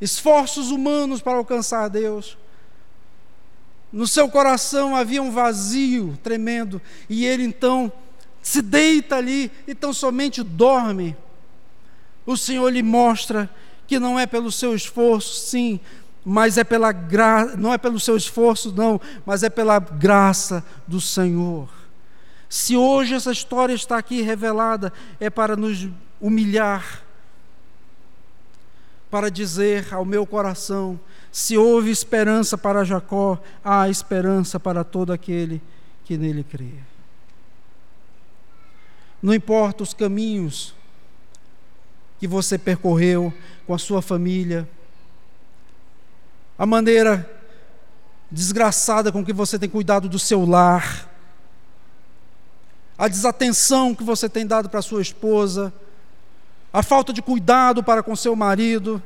esforços 0.00 0.70
humanos 0.70 1.20
para 1.20 1.36
alcançar 1.36 1.88
Deus. 1.88 2.38
No 3.92 4.06
seu 4.06 4.28
coração 4.28 4.96
havia 4.96 5.22
um 5.22 5.30
vazio 5.30 6.18
tremendo, 6.22 6.80
e 7.08 7.26
ele 7.26 7.44
então 7.44 7.92
se 8.42 8.60
deita 8.60 9.16
ali 9.16 9.50
e 9.66 9.74
tão 9.74 9.94
somente 9.94 10.42
dorme. 10.42 11.16
O 12.26 12.36
Senhor 12.36 12.68
lhe 12.68 12.82
mostra 12.82 13.48
que 13.86 13.98
não 13.98 14.18
é 14.18 14.26
pelo 14.26 14.50
seu 14.50 14.74
esforço, 14.74 15.46
sim, 15.46 15.78
mas 16.24 16.58
é 16.58 16.64
pela 16.64 16.92
graça, 16.92 17.56
não 17.56 17.72
é 17.72 17.78
pelo 17.78 18.00
seu 18.00 18.16
esforço, 18.16 18.72
não, 18.72 19.00
mas 19.24 19.42
é 19.42 19.50
pela 19.50 19.78
graça 19.78 20.64
do 20.86 21.00
Senhor. 21.00 21.68
Se 22.48 22.76
hoje 22.76 23.14
essa 23.14 23.32
história 23.32 23.72
está 23.72 23.96
aqui 23.96 24.20
revelada, 24.20 24.92
é 25.18 25.30
para 25.30 25.56
nos 25.56 25.88
humilhar, 26.20 27.02
para 29.10 29.30
dizer 29.30 29.92
ao 29.92 30.04
meu 30.04 30.26
coração: 30.26 30.98
se 31.30 31.56
houve 31.56 31.90
esperança 31.90 32.58
para 32.58 32.84
Jacó, 32.84 33.40
há 33.64 33.88
esperança 33.88 34.60
para 34.60 34.84
todo 34.84 35.12
aquele 35.12 35.62
que 36.04 36.16
nele 36.16 36.44
crê. 36.44 36.91
Não 39.22 39.32
importa 39.32 39.84
os 39.84 39.94
caminhos 39.94 40.74
que 42.18 42.26
você 42.26 42.58
percorreu 42.58 43.32
com 43.66 43.74
a 43.74 43.78
sua 43.78 44.02
família, 44.02 44.68
a 46.58 46.66
maneira 46.66 47.28
desgraçada 48.30 49.12
com 49.12 49.24
que 49.24 49.32
você 49.32 49.58
tem 49.58 49.68
cuidado 49.68 50.08
do 50.08 50.18
seu 50.18 50.44
lar, 50.44 51.08
a 52.96 53.08
desatenção 53.08 53.94
que 53.94 54.02
você 54.02 54.28
tem 54.28 54.46
dado 54.46 54.68
para 54.68 54.82
sua 54.82 55.02
esposa, 55.02 55.72
a 56.72 56.82
falta 56.82 57.12
de 57.12 57.20
cuidado 57.20 57.82
para 57.82 58.02
com 58.02 58.16
seu 58.16 58.34
marido, 58.34 59.02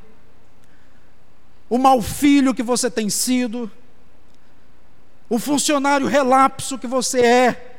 o 1.69 1.79
mau 1.79 2.01
filho 2.01 2.55
que 2.55 2.63
você 2.63 2.91
tem 2.91 3.11
sido, 3.11 3.71
o 5.29 5.39
funcionário 5.39 6.07
relapso 6.07 6.79
que 6.79 6.87
você 6.87 7.21
é, 7.21 7.79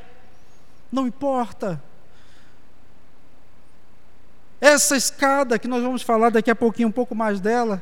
não 0.91 1.07
importa. 1.07 1.81
Essa 4.59 4.95
escada 4.95 5.59
que 5.59 5.67
nós 5.67 5.83
vamos 5.83 6.01
falar 6.01 6.29
daqui 6.29 6.49
a 6.49 6.55
pouquinho, 6.55 6.87
um 6.87 6.91
pouco 6.91 7.13
mais 7.13 7.39
dela, 7.39 7.81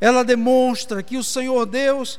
ela 0.00 0.24
demonstra 0.24 1.02
que 1.02 1.16
o 1.16 1.24
Senhor 1.24 1.66
Deus 1.66 2.18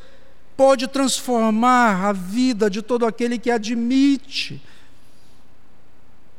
pode 0.55 0.87
transformar 0.87 2.05
a 2.05 2.13
vida 2.13 2.69
de 2.69 2.81
todo 2.81 3.05
aquele 3.05 3.37
que 3.37 3.51
admite, 3.51 4.61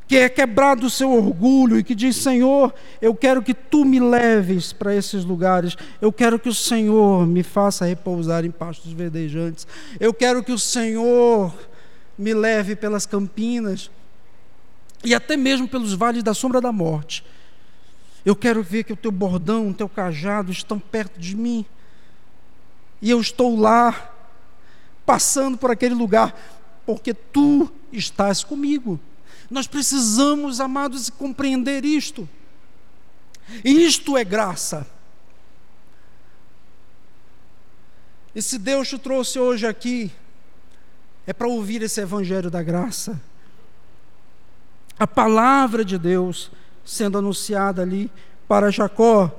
que 0.09 0.17
é 0.17 0.29
quebrado 0.29 0.87
o 0.87 0.91
seu 0.91 1.13
orgulho 1.13 1.79
e 1.79 1.85
que 1.85 1.95
diz: 1.95 2.17
Senhor, 2.17 2.73
eu 3.03 3.15
quero 3.15 3.43
que 3.43 3.53
tu 3.53 3.85
me 3.85 3.99
leves 3.99 4.73
para 4.73 4.95
esses 4.95 5.25
lugares, 5.25 5.77
eu 6.01 6.13
quero 6.13 6.39
que 6.39 6.49
o 6.49 6.55
Senhor 6.55 7.27
me 7.27 7.43
faça 7.43 7.85
repousar 7.85 8.45
em 8.45 8.51
pastos 8.51 8.93
verdejantes, 8.93 9.67
eu 9.99 10.15
quero 10.15 10.45
que 10.45 10.53
o 10.53 10.59
Senhor 10.59 11.53
me 12.17 12.33
leve 12.33 12.77
pelas 12.77 13.05
campinas 13.05 13.91
e 15.07 15.15
até 15.15 15.37
mesmo 15.37 15.69
pelos 15.69 15.95
vales 15.95 16.25
da 16.25 16.35
sombra 16.35 16.61
da 16.61 16.73
morte. 16.73 17.25
Eu 18.25 18.35
quero 18.35 18.61
ver 18.61 18.83
que 18.83 18.93
o 18.93 18.97
teu 18.97 19.13
bordão, 19.13 19.71
o 19.71 19.75
teu 19.75 19.89
cajado 19.89 20.51
estão 20.51 20.81
perto 20.81 21.21
de 21.21 21.37
mim 21.37 21.65
e 23.01 23.09
eu 23.09 23.21
estou 23.21 23.57
lá, 23.57 24.13
passando 25.07 25.57
por 25.57 25.71
aquele 25.71 25.95
lugar. 25.95 26.35
porque 26.85 27.13
tu 27.13 27.69
estás 27.93 28.45
comigo. 28.45 29.01
Nós 29.51 29.67
precisamos, 29.67 30.61
amados, 30.61 31.11
compreender 31.11 31.85
isto. 31.85 32.29
Isto 33.65 34.17
é 34.17 34.25
graça. 34.25 34.87
E 38.33 38.41
se 38.41 38.57
Deus 38.57 38.89
te 38.89 38.99
trouxe 38.99 39.41
hoje 39.41 39.67
aqui, 39.67 40.13
é 41.27 41.33
para 41.33 41.49
ouvir 41.49 41.83
esse 41.83 42.01
evangelho 42.01 42.51
da 42.51 42.63
graça. 42.63 43.21
A 44.99 45.07
palavra 45.07 45.85
de 45.85 45.99
Deus 45.99 46.51
sendo 46.85 47.19
anunciada 47.19 47.83
ali 47.83 48.11
para 48.49 48.71
Jacó. 48.71 49.31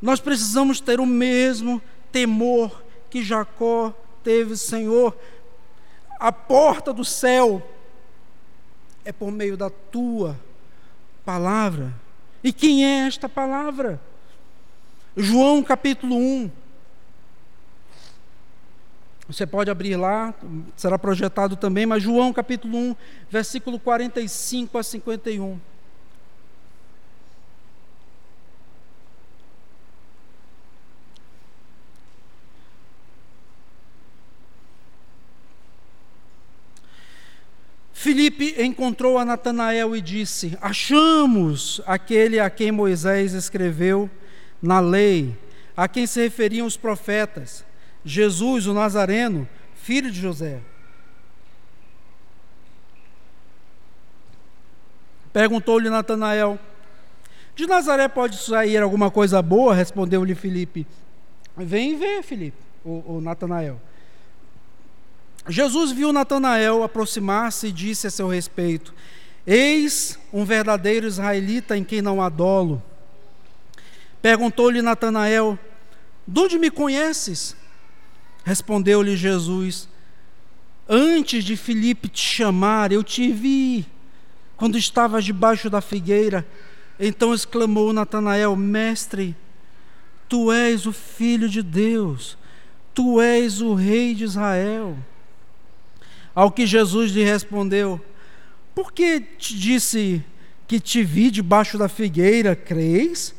Nós 0.00 0.20
precisamos 0.20 0.80
ter 0.80 0.98
o 0.98 1.06
mesmo 1.06 1.80
temor 2.10 2.82
que 3.10 3.22
Jacó 3.22 3.94
teve, 4.24 4.56
Senhor. 4.56 5.16
A 6.18 6.32
porta 6.32 6.92
do 6.92 7.04
céu 7.04 7.62
é 9.04 9.12
por 9.12 9.30
meio 9.30 9.56
da 9.56 9.70
tua 9.70 10.38
palavra. 11.24 11.92
E 12.42 12.52
quem 12.52 12.84
é 12.84 13.06
esta 13.06 13.28
palavra? 13.28 14.00
João 15.16 15.62
capítulo 15.62 16.16
1. 16.16 16.50
Você 19.32 19.46
pode 19.46 19.70
abrir 19.70 19.96
lá, 19.96 20.34
será 20.76 20.98
projetado 20.98 21.56
também, 21.56 21.86
mas 21.86 22.02
João 22.02 22.34
capítulo 22.34 22.76
1, 22.76 22.96
versículo 23.30 23.78
45 23.78 24.76
a 24.76 24.82
51. 24.82 25.58
Filipe 37.94 38.54
encontrou 38.58 39.16
a 39.16 39.24
Natanael 39.24 39.96
e 39.96 40.02
disse: 40.02 40.58
Achamos 40.60 41.80
aquele 41.86 42.38
a 42.38 42.50
quem 42.50 42.70
Moisés 42.70 43.32
escreveu 43.32 44.10
na 44.60 44.78
lei, 44.78 45.34
a 45.74 45.88
quem 45.88 46.06
se 46.06 46.20
referiam 46.20 46.66
os 46.66 46.76
profetas, 46.76 47.64
Jesus, 48.04 48.66
o 48.66 48.74
Nazareno, 48.74 49.48
filho 49.74 50.10
de 50.10 50.20
José. 50.20 50.60
Perguntou-lhe 55.32 55.88
Natanael: 55.88 56.58
De 57.54 57.66
Nazaré 57.66 58.08
pode 58.08 58.36
sair 58.36 58.82
alguma 58.82 59.10
coisa 59.10 59.40
boa? 59.40 59.74
Respondeu-lhe 59.74 60.34
Filipe. 60.34 60.86
Vem 61.56 61.98
ver, 61.98 62.22
Filipe, 62.22 62.58
o, 62.84 63.20
Natanael. 63.20 63.80
Jesus 65.48 65.90
viu 65.90 66.12
Natanael 66.12 66.82
aproximar-se 66.82 67.68
e 67.68 67.72
disse 67.72 68.06
a 68.06 68.10
seu 68.10 68.28
respeito: 68.28 68.94
Eis 69.46 70.18
um 70.32 70.44
verdadeiro 70.44 71.06
israelita 71.06 71.76
em 71.76 71.84
quem 71.84 72.02
não 72.02 72.22
há 72.22 72.28
dolo. 72.28 72.82
Perguntou-lhe 74.20 74.82
Natanael: 74.82 75.58
De 76.26 76.40
onde 76.40 76.58
me 76.58 76.70
conheces? 76.70 77.56
Respondeu-lhe 78.44 79.16
Jesus: 79.16 79.88
Antes 80.88 81.44
de 81.44 81.56
Filipe 81.56 82.08
te 82.08 82.20
chamar, 82.20 82.92
eu 82.92 83.02
te 83.02 83.30
vi 83.32 83.86
quando 84.56 84.76
estavas 84.76 85.24
debaixo 85.24 85.70
da 85.70 85.80
figueira. 85.80 86.46
Então 86.98 87.34
exclamou 87.34 87.92
Natanael: 87.92 88.54
Mestre, 88.56 89.36
tu 90.28 90.52
és 90.52 90.86
o 90.86 90.92
filho 90.92 91.48
de 91.48 91.62
Deus, 91.62 92.36
tu 92.94 93.20
és 93.20 93.60
o 93.60 93.74
rei 93.74 94.14
de 94.14 94.24
Israel. 94.24 94.96
Ao 96.34 96.50
que 96.50 96.66
Jesus 96.66 97.12
lhe 97.12 97.24
respondeu: 97.24 98.00
Por 98.74 98.92
que 98.92 99.20
te 99.20 99.58
disse 99.58 100.24
que 100.66 100.80
te 100.80 101.04
vi 101.04 101.30
debaixo 101.30 101.76
da 101.76 101.88
figueira, 101.88 102.56
creis? 102.56 103.34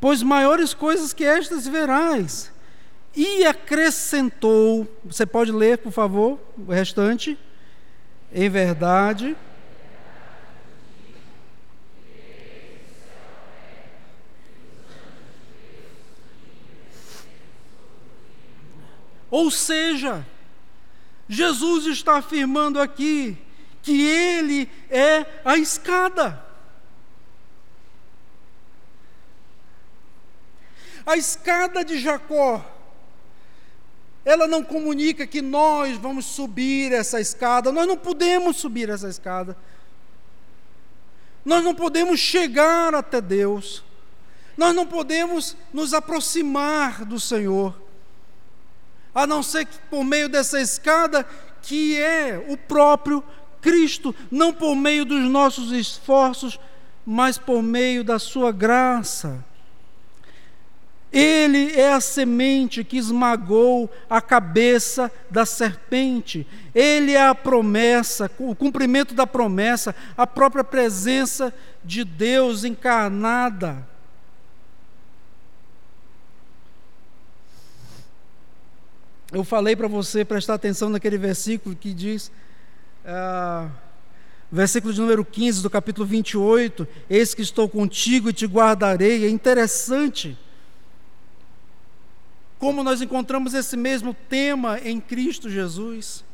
Pois 0.00 0.22
maiores 0.22 0.74
coisas 0.74 1.12
que 1.12 1.24
estas 1.24 1.66
verás. 1.66 2.52
E 3.20 3.44
acrescentou, 3.44 4.86
você 5.04 5.26
pode 5.26 5.50
ler, 5.50 5.78
por 5.78 5.90
favor, 5.90 6.38
o 6.56 6.70
restante? 6.70 7.36
Em 8.32 8.48
verdade. 8.48 9.36
Ou 19.28 19.50
seja, 19.50 20.24
Jesus 21.28 21.86
está 21.86 22.18
afirmando 22.18 22.80
aqui 22.80 23.36
que 23.82 24.00
Ele 24.00 24.70
é 24.88 25.26
a 25.44 25.56
escada. 25.56 26.40
A 31.04 31.16
escada 31.16 31.84
de 31.84 31.98
Jacó, 31.98 32.77
ela 34.28 34.46
não 34.46 34.62
comunica 34.62 35.26
que 35.26 35.40
nós 35.40 35.96
vamos 35.96 36.26
subir 36.26 36.92
essa 36.92 37.18
escada, 37.18 37.72
nós 37.72 37.86
não 37.86 37.96
podemos 37.96 38.58
subir 38.58 38.90
essa 38.90 39.08
escada, 39.08 39.56
nós 41.42 41.64
não 41.64 41.74
podemos 41.74 42.20
chegar 42.20 42.94
até 42.94 43.22
Deus, 43.22 43.82
nós 44.54 44.74
não 44.74 44.86
podemos 44.86 45.56
nos 45.72 45.94
aproximar 45.94 47.06
do 47.06 47.18
Senhor. 47.18 47.74
A 49.14 49.26
não 49.26 49.42
ser 49.42 49.64
que 49.64 49.78
por 49.88 50.04
meio 50.04 50.28
dessa 50.28 50.60
escada, 50.60 51.24
que 51.62 51.98
é 51.98 52.44
o 52.50 52.56
próprio 52.58 53.24
Cristo, 53.62 54.14
não 54.30 54.52
por 54.52 54.76
meio 54.76 55.06
dos 55.06 55.22
nossos 55.22 55.72
esforços, 55.72 56.60
mas 57.06 57.38
por 57.38 57.62
meio 57.62 58.04
da 58.04 58.18
Sua 58.18 58.52
graça. 58.52 59.42
Ele 61.10 61.72
é 61.72 61.92
a 61.92 62.00
semente 62.00 62.84
que 62.84 62.98
esmagou 62.98 63.90
a 64.10 64.20
cabeça 64.20 65.10
da 65.30 65.46
serpente. 65.46 66.46
Ele 66.74 67.12
é 67.12 67.26
a 67.26 67.34
promessa, 67.34 68.30
o 68.38 68.54
cumprimento 68.54 69.14
da 69.14 69.26
promessa, 69.26 69.94
a 70.16 70.26
própria 70.26 70.62
presença 70.62 71.52
de 71.84 72.04
Deus 72.04 72.64
encarnada. 72.64 73.86
eu 79.32 79.44
falei 79.44 79.76
para 79.76 79.88
você 79.88 80.24
prestar 80.24 80.54
atenção 80.54 80.88
naquele 80.88 81.18
versículo 81.18 81.76
que 81.76 81.92
diz, 81.92 82.32
uh, 83.04 83.70
versículo 84.50 84.92
de 84.92 85.00
número 85.00 85.24
15 85.24 85.62
do 85.62 85.68
capítulo 85.68 86.06
28, 86.06 86.88
Eis 87.10 87.34
que 87.34 87.42
estou 87.42 87.68
contigo 87.68 88.30
e 88.30 88.32
te 88.32 88.46
guardarei. 88.46 89.26
É 89.26 89.28
interessante 89.28 90.36
como 92.58 92.82
nós 92.82 93.00
encontramos 93.00 93.54
esse 93.54 93.76
mesmo 93.76 94.14
tema 94.28 94.80
em 94.80 95.00
Cristo 95.00 95.48
Jesus. 95.48 96.24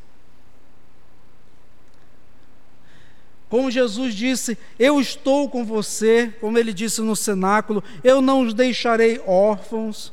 Como 3.49 3.71
Jesus 3.71 4.15
disse, 4.15 4.59
eu 4.79 5.01
estou 5.01 5.49
com 5.49 5.65
você, 5.65 6.35
como 6.41 6.59
ele 6.59 6.73
disse 6.73 7.01
no 7.03 7.15
cenáculo, 7.15 7.85
eu 8.03 8.21
não 8.21 8.41
os 8.41 8.55
deixarei 8.55 9.21
órfãos 9.27 10.13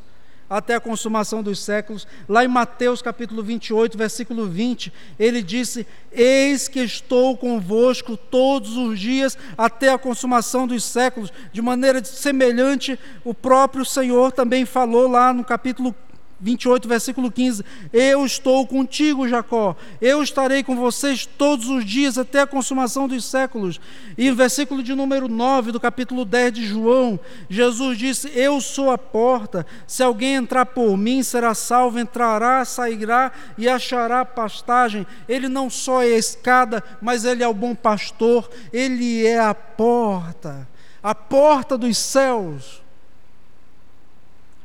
até 0.52 0.76
a 0.76 0.82
consumação 0.82 1.42
dos 1.42 1.60
séculos. 1.60 2.06
Lá 2.28 2.44
em 2.44 2.48
Mateus 2.48 3.02
capítulo 3.02 3.42
28, 3.42 3.98
versículo 3.98 4.46
20, 4.46 4.92
ele 5.18 5.42
disse: 5.42 5.88
Eis 6.12 6.68
que 6.68 6.82
estou 6.82 7.38
convosco 7.38 8.18
todos 8.18 8.76
os 8.76 9.00
dias 9.00 9.38
até 9.58 9.90
a 9.90 9.98
consumação 9.98 10.68
dos 10.68 10.84
séculos. 10.84 11.32
De 11.54 11.62
maneira 11.62 12.04
semelhante, 12.04 13.00
o 13.24 13.34
próprio 13.34 13.86
Senhor 13.86 14.34
também 14.34 14.66
falou 14.66 15.08
lá 15.08 15.34
no 15.34 15.46
capítulo 15.46 15.96
28, 16.42 16.88
versículo 16.88 17.32
15: 17.32 17.64
Eu 17.94 18.26
estou 18.26 18.66
contigo, 18.66 19.28
Jacó, 19.28 19.76
eu 20.02 20.24
estarei 20.24 20.64
com 20.64 20.76
vocês 20.76 21.26
todos 21.26 21.70
os 21.70 21.86
dias 21.86 22.18
até 22.18 22.42
a 22.42 22.48
consumação 22.48 23.08
dos 23.08 23.24
séculos. 23.24 23.80
E 24.18 24.32
versículo 24.32 24.82
de 24.82 24.96
número 24.96 25.28
9 25.28 25.72
do 25.72 25.80
capítulo 25.80 26.26
10 26.26 26.54
de 26.54 26.66
João, 26.66 27.20
Jesus 27.50 27.98
disse: 27.98 28.32
Eu 28.36 28.60
sou 28.60 28.92
a 28.92 28.98
porta, 28.98 29.66
se 29.86 30.02
alguém 30.02 30.36
entrar 30.36 30.66
por 30.66 30.98
mim 30.98 31.22
será 31.22 31.54
salvo, 31.54 32.00
entrará, 32.00 32.66
sairá 32.66 33.32
e 33.58 33.70
achará 33.70 34.26
pastagem. 34.26 35.06
Ele 35.30 35.48
não 35.48 35.70
só 35.70 36.02
é 36.02 36.08
a 36.08 36.18
escada, 36.18 36.84
mas 37.02 37.24
ele 37.24 37.44
é 37.44 37.48
o 37.48 37.54
bom 37.54 37.76
pastor, 37.76 38.50
ele 38.74 39.26
é 39.26 39.40
a 39.40 39.54
porta, 39.54 40.68
a 41.04 41.14
porta 41.14 41.78
dos 41.78 41.98
céus 41.98 42.82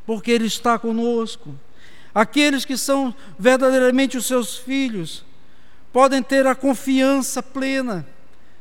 porque 0.06 0.30
Ele 0.30 0.46
está 0.46 0.78
conosco. 0.78 1.52
Aqueles 2.16 2.64
que 2.64 2.78
são 2.78 3.14
verdadeiramente 3.38 4.16
os 4.16 4.24
seus 4.24 4.56
filhos 4.56 5.22
podem 5.92 6.22
ter 6.22 6.46
a 6.46 6.54
confiança 6.54 7.42
plena 7.42 8.06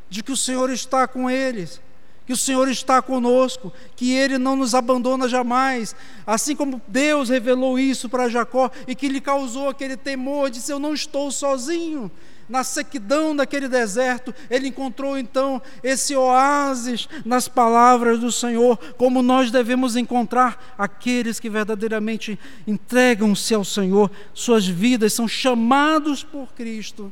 de 0.10 0.22
que 0.22 0.34
o 0.34 0.36
Senhor 0.36 0.70
está 0.70 1.08
com 1.08 1.30
eles, 1.30 1.80
que 2.26 2.34
o 2.34 2.38
Senhor 2.38 2.68
está 2.68 3.02
conosco, 3.02 3.72
que 3.96 4.12
Ele 4.12 4.38
não 4.38 4.58
nos 4.58 4.76
abandona 4.76 5.30
jamais. 5.30 5.96
Assim 6.28 6.54
como 6.54 6.82
Deus 6.86 7.30
revelou 7.30 7.80
isso 7.80 8.10
para 8.10 8.28
Jacó 8.28 8.70
e 8.90 8.94
que 8.94 9.08
lhe 9.08 9.22
causou 9.22 9.70
aquele 9.70 9.96
temor, 9.96 10.50
disse: 10.50 10.74
Eu 10.74 10.78
não 10.80 10.94
estou 10.94 11.32
sozinho. 11.32 12.12
Na 12.48 12.64
sequidão 12.64 13.36
daquele 13.36 13.68
deserto, 13.68 14.34
ele 14.50 14.68
encontrou 14.68 15.18
então 15.18 15.62
esse 15.84 16.16
oásis 16.16 17.08
nas 17.26 17.48
palavras 17.48 18.20
do 18.20 18.32
Senhor, 18.32 18.78
como 18.98 19.22
nós 19.22 19.52
devemos 19.52 19.96
encontrar 19.96 20.76
aqueles 20.78 21.40
que 21.40 21.50
verdadeiramente 21.50 22.40
entregam-se 22.68 23.54
ao 23.54 23.66
Senhor, 23.66 24.12
suas 24.34 24.68
vidas 24.68 25.14
são 25.14 25.28
chamados 25.28 26.24
por 26.24 26.54
Cristo 26.54 27.12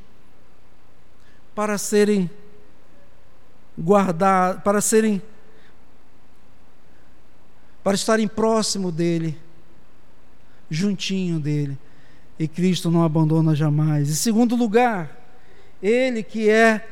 para 1.55 1.77
serem 1.77 2.29
guardados, 3.79 4.61
para 4.63 4.81
serem 4.81 5.21
para 7.83 7.95
estarem 7.95 8.29
próximo 8.29 8.93
dele, 8.93 9.37
juntinho 10.69 11.37
dele. 11.37 11.77
E 12.39 12.47
Cristo 12.47 12.89
não 12.89 13.03
abandona 13.03 13.53
jamais. 13.53 14.09
Em 14.09 14.13
segundo 14.13 14.55
lugar, 14.55 15.22
ele 15.83 16.23
que 16.23 16.49
é 16.49 16.87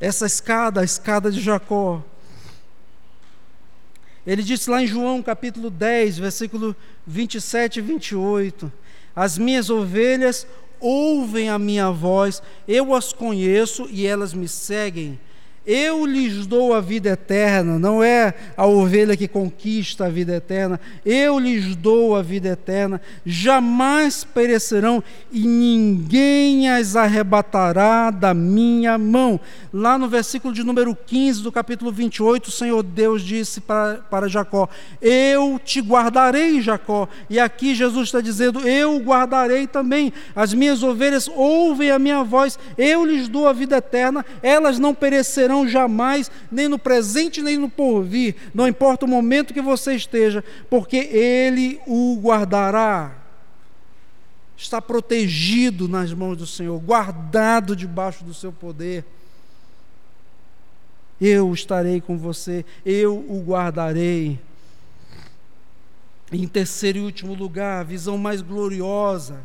essa 0.00 0.24
escada, 0.24 0.80
a 0.80 0.84
escada 0.84 1.30
de 1.30 1.40
Jacó. 1.40 2.02
Ele 4.26 4.42
disse 4.42 4.70
lá 4.70 4.82
em 4.82 4.86
João 4.86 5.22
capítulo 5.22 5.68
10, 5.68 6.18
versículo 6.18 6.74
27 7.06 7.78
e 7.78 7.82
28: 7.82 8.72
As 9.14 9.36
minhas 9.36 9.68
ovelhas 9.68 10.46
ouvem 10.80 11.50
a 11.50 11.58
minha 11.58 11.90
voz, 11.90 12.42
eu 12.66 12.94
as 12.94 13.12
conheço 13.12 13.86
e 13.90 14.06
elas 14.06 14.32
me 14.32 14.48
seguem. 14.48 15.20
Eu 15.66 16.06
lhes 16.06 16.46
dou 16.46 16.72
a 16.72 16.80
vida 16.80 17.08
eterna, 17.08 17.76
não 17.76 18.02
é 18.02 18.32
a 18.56 18.66
ovelha 18.66 19.16
que 19.16 19.26
conquista 19.26 20.06
a 20.06 20.08
vida 20.08 20.36
eterna, 20.36 20.78
eu 21.04 21.40
lhes 21.40 21.74
dou 21.74 22.14
a 22.14 22.22
vida 22.22 22.50
eterna, 22.50 23.00
jamais 23.24 24.22
perecerão 24.22 25.02
e 25.32 25.40
ninguém 25.40 26.70
as 26.70 26.94
arrebatará 26.94 28.10
da 28.10 28.32
minha 28.32 28.96
mão. 28.96 29.40
Lá 29.72 29.98
no 29.98 30.08
versículo 30.08 30.54
de 30.54 30.62
número 30.62 30.94
15 30.94 31.42
do 31.42 31.50
capítulo 31.50 31.90
28, 31.90 32.46
o 32.46 32.52
Senhor 32.52 32.82
Deus 32.84 33.22
disse 33.22 33.60
para, 33.60 33.96
para 34.08 34.28
Jacó: 34.28 34.68
Eu 35.02 35.60
te 35.62 35.80
guardarei, 35.80 36.60
Jacó. 36.60 37.08
E 37.28 37.40
aqui 37.40 37.74
Jesus 37.74 38.08
está 38.08 38.20
dizendo: 38.20 38.60
Eu 38.60 38.98
guardarei 38.98 39.66
também. 39.66 40.12
As 40.34 40.54
minhas 40.54 40.82
ovelhas 40.82 41.28
ouvem 41.28 41.90
a 41.90 41.98
minha 41.98 42.22
voz, 42.22 42.58
eu 42.78 43.04
lhes 43.04 43.26
dou 43.28 43.48
a 43.48 43.52
vida 43.52 43.78
eterna, 43.78 44.24
elas 44.42 44.78
não 44.78 44.94
perecerão 44.94 45.55
jamais, 45.64 46.28
nem 46.50 46.66
no 46.66 46.78
presente, 46.78 47.40
nem 47.40 47.56
no 47.56 47.70
porvir, 47.70 48.34
não 48.52 48.66
importa 48.66 49.06
o 49.06 49.08
momento 49.08 49.54
que 49.54 49.62
você 49.62 49.94
esteja, 49.94 50.42
porque 50.68 50.96
Ele 50.96 51.80
o 51.86 52.18
guardará. 52.20 53.14
Está 54.56 54.82
protegido 54.82 55.86
nas 55.86 56.12
mãos 56.12 56.36
do 56.36 56.46
Senhor, 56.46 56.80
guardado 56.80 57.76
debaixo 57.76 58.24
do 58.24 58.34
seu 58.34 58.50
poder. 58.50 59.04
Eu 61.20 61.52
estarei 61.54 62.00
com 62.00 62.18
você, 62.18 62.64
eu 62.84 63.14
o 63.16 63.40
guardarei. 63.46 64.40
Em 66.32 66.48
terceiro 66.48 66.98
e 66.98 67.02
último 67.02 67.34
lugar, 67.34 67.80
a 67.80 67.84
visão 67.84 68.18
mais 68.18 68.42
gloriosa. 68.42 69.40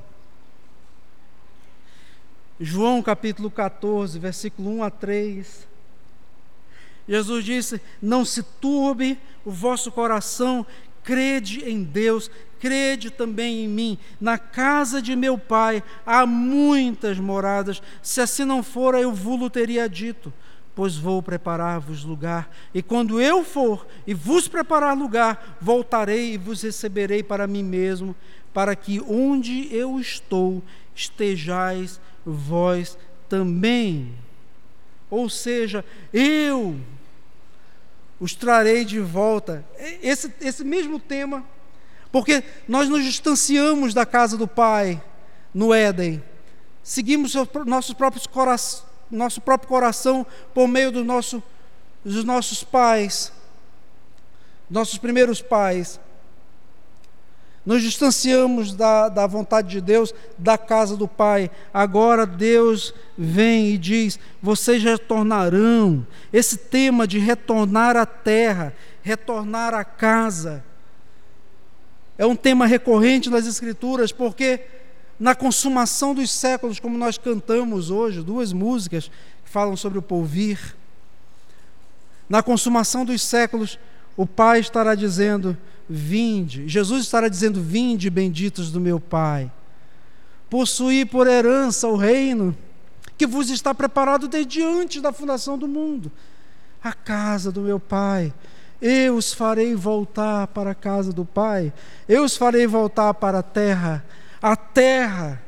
João 2.60 3.02
capítulo 3.02 3.50
14, 3.50 4.20
versículo 4.20 4.70
1 4.78 4.84
a 4.84 4.90
3. 4.90 5.68
Jesus 7.12 7.44
disse: 7.44 7.82
Não 8.02 8.24
se 8.24 8.42
turbe 8.42 9.20
o 9.44 9.52
vosso 9.52 9.92
coração, 9.92 10.66
crede 11.04 11.70
em 11.70 11.84
Deus, 11.84 12.32
crede 12.58 13.10
também 13.10 13.66
em 13.66 13.68
mim. 13.68 13.98
Na 14.20 14.38
casa 14.38 15.02
de 15.02 15.14
meu 15.14 15.38
pai 15.38 15.84
há 16.06 16.26
muitas 16.26 17.20
moradas. 17.20 17.84
Se 18.02 18.22
assim 18.22 18.46
não 18.46 18.64
fora, 18.64 18.98
eu 18.98 19.12
vos 19.12 19.50
teria 19.52 19.90
dito, 19.90 20.32
pois 20.74 20.96
vou 20.96 21.22
preparar-vos 21.22 22.06
lugar. 22.06 22.50
E 22.74 22.82
quando 22.82 23.20
eu 23.20 23.44
for 23.44 23.86
e 24.08 24.14
vos 24.14 24.48
preparar 24.48 24.98
lugar, 24.98 25.58
voltarei 25.60 26.36
e 26.36 26.38
vos 26.38 26.62
receberei 26.62 27.22
para 27.22 27.46
mim 27.46 27.62
mesmo, 27.62 28.16
para 28.54 28.74
que 28.74 29.02
onde 29.02 29.68
eu 29.76 30.00
estou 30.00 30.64
estejais 30.96 32.00
vós 32.26 32.98
também. 33.28 34.14
Ou 35.10 35.30
seja, 35.30 35.84
eu 36.14 36.80
os 38.22 38.36
trarei 38.36 38.86
de 38.86 39.00
volta. 39.00 39.66
Esse, 40.00 40.32
esse 40.40 40.64
mesmo 40.64 41.00
tema, 41.00 41.44
porque 42.12 42.44
nós 42.68 42.88
nos 42.88 43.04
distanciamos 43.04 43.96
da 43.96 44.06
casa 44.06 44.38
do 44.38 44.48
Pai 44.48 45.04
no 45.52 45.74
Éden, 45.74 46.24
seguimos 46.84 47.34
nossos 47.66 47.96
próprios 47.96 48.28
cora 48.28 48.56
nosso 49.10 49.42
próprio 49.42 49.68
coração 49.68 50.26
por 50.54 50.68
meio 50.68 50.92
do 50.92 51.04
nosso, 51.04 51.44
dos 52.06 52.24
nossos 52.24 52.64
pais, 52.64 53.34
nossos 54.70 55.00
primeiros 55.00 55.42
pais. 55.42 56.00
Nos 57.64 57.84
distanciamos 57.84 58.74
da, 58.74 59.08
da 59.08 59.28
vontade 59.28 59.70
de 59.70 59.82
Deus, 59.82 60.14
da 60.38 60.58
casa 60.58 60.98
do 60.98 61.08
Pai. 61.08 61.52
Agora 61.72 62.26
Deus 62.26 62.94
vem 63.16 63.70
e 63.70 63.78
diz: 63.78 64.20
vocês 64.42 64.82
retornarão. 64.82 66.06
Esse 66.34 66.58
tema 66.58 67.08
de 67.08 67.20
retornar 67.20 67.96
à 67.96 68.06
terra, 68.06 68.74
retornar 69.04 69.76
à 69.76 69.84
casa, 69.84 70.64
é 72.18 72.26
um 72.26 72.36
tema 72.36 72.66
recorrente 72.66 73.30
nas 73.30 73.46
Escrituras, 73.46 74.12
porque 74.12 74.62
na 75.20 75.36
consumação 75.36 76.16
dos 76.16 76.32
séculos, 76.32 76.80
como 76.80 76.98
nós 76.98 77.16
cantamos 77.16 77.92
hoje, 77.92 78.24
duas 78.24 78.52
músicas 78.52 79.12
que 79.44 79.50
falam 79.50 79.78
sobre 79.78 80.00
o 80.00 80.02
porvir, 80.02 80.76
na 82.28 82.42
consumação 82.42 83.06
dos 83.06 83.22
séculos, 83.22 83.78
o 84.18 84.26
Pai 84.26 84.60
estará 84.60 84.96
dizendo: 84.96 85.56
Vinde. 85.92 86.68
Jesus 86.68 87.04
estará 87.04 87.28
dizendo: 87.28 87.62
Vinde, 87.62 88.10
benditos 88.10 88.72
do 88.72 88.80
meu 88.80 89.00
Pai. 89.00 89.52
Possuí 90.50 91.06
por 91.06 91.28
herança 91.28 91.88
o 91.88 91.96
reino 91.96 92.56
que 93.18 93.28
vos 93.28 93.50
está 93.50 93.74
preparado 93.74 94.28
desde 94.28 94.64
antes 94.64 95.02
da 95.02 95.12
fundação 95.12 95.58
do 95.58 95.68
mundo. 95.68 96.12
A 96.84 96.94
casa 96.94 97.52
do 97.52 97.62
meu 97.62 97.80
Pai. 97.80 98.34
Eu 98.82 99.16
os 99.16 99.32
farei 99.32 99.76
voltar 99.76 100.48
para 100.48 100.72
a 100.72 100.76
casa 100.76 101.14
do 101.14 101.24
Pai. 101.24 101.72
Eu 102.08 102.24
os 102.24 102.36
farei 102.36 102.66
voltar 102.66 103.14
para 103.14 103.40
a 103.40 103.44
terra. 103.44 104.04
A 104.42 104.56
terra, 104.56 105.42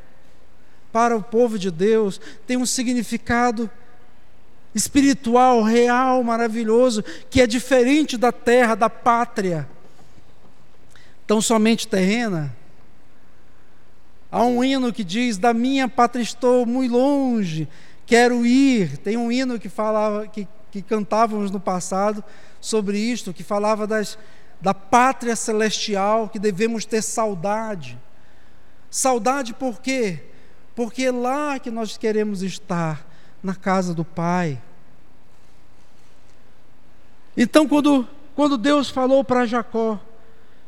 para 0.91 1.17
o 1.17 1.23
povo 1.23 1.57
de 1.57 1.71
Deus, 1.71 2.21
tem 2.45 2.57
um 2.57 2.65
significado 2.65 3.69
espiritual, 4.75 5.63
real, 5.63 6.23
maravilhoso, 6.23 7.03
que 7.29 7.41
é 7.41 7.47
diferente 7.47 8.17
da 8.17 8.31
terra, 8.31 8.75
da 8.75 8.89
pátria, 8.89 9.67
tão 11.25 11.41
somente 11.41 11.87
terrena. 11.87 12.55
Há 14.31 14.43
um 14.43 14.63
hino 14.63 14.91
que 14.91 15.03
diz: 15.03 15.37
Da 15.37 15.53
minha 15.53 15.87
pátria 15.87 16.23
estou 16.23 16.65
muito 16.65 16.91
longe, 16.91 17.67
quero 18.05 18.45
ir. 18.45 18.97
Tem 18.97 19.17
um 19.17 19.31
hino 19.31 19.59
que 19.59 19.69
falava, 19.69 20.27
que, 20.27 20.47
que 20.71 20.81
cantávamos 20.81 21.51
no 21.51 21.59
passado 21.59 22.23
sobre 22.59 22.97
isto, 22.97 23.33
que 23.33 23.43
falava 23.43 23.85
das, 23.85 24.17
da 24.59 24.73
pátria 24.73 25.35
celestial, 25.35 26.29
que 26.29 26.39
devemos 26.39 26.85
ter 26.85 27.01
saudade. 27.01 27.99
Saudade 28.89 29.53
por 29.53 29.81
quê? 29.81 30.23
Porque 30.75 31.03
é 31.03 31.11
lá 31.11 31.59
que 31.59 31.69
nós 31.69 31.97
queremos 31.97 32.41
estar 32.41 33.05
na 33.41 33.53
casa 33.53 33.93
do 33.93 34.05
Pai. 34.05 34.61
Então, 37.35 37.67
quando, 37.67 38.07
quando 38.35 38.57
Deus 38.57 38.89
falou 38.89 39.23
para 39.23 39.45
Jacó: 39.45 39.99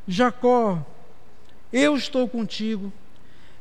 Jacó, 0.07 0.85
eu 1.73 1.95
estou 1.95 2.27
contigo, 2.27 2.91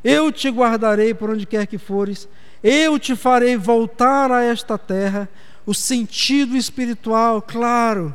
eu 0.03 0.30
te 0.30 0.49
guardarei 0.49 1.14
por 1.14 1.30
onde 1.30 1.47
quer 1.47 1.66
que 1.66 1.78
fores, 1.78 2.28
eu 2.62 2.99
te 2.99 3.16
farei 3.16 3.57
voltar 3.57 4.30
a 4.30 4.42
esta 4.42 4.78
terra. 4.78 5.28
O 5.66 5.74
sentido 5.74 6.57
espiritual, 6.57 7.40
claro, 7.40 8.14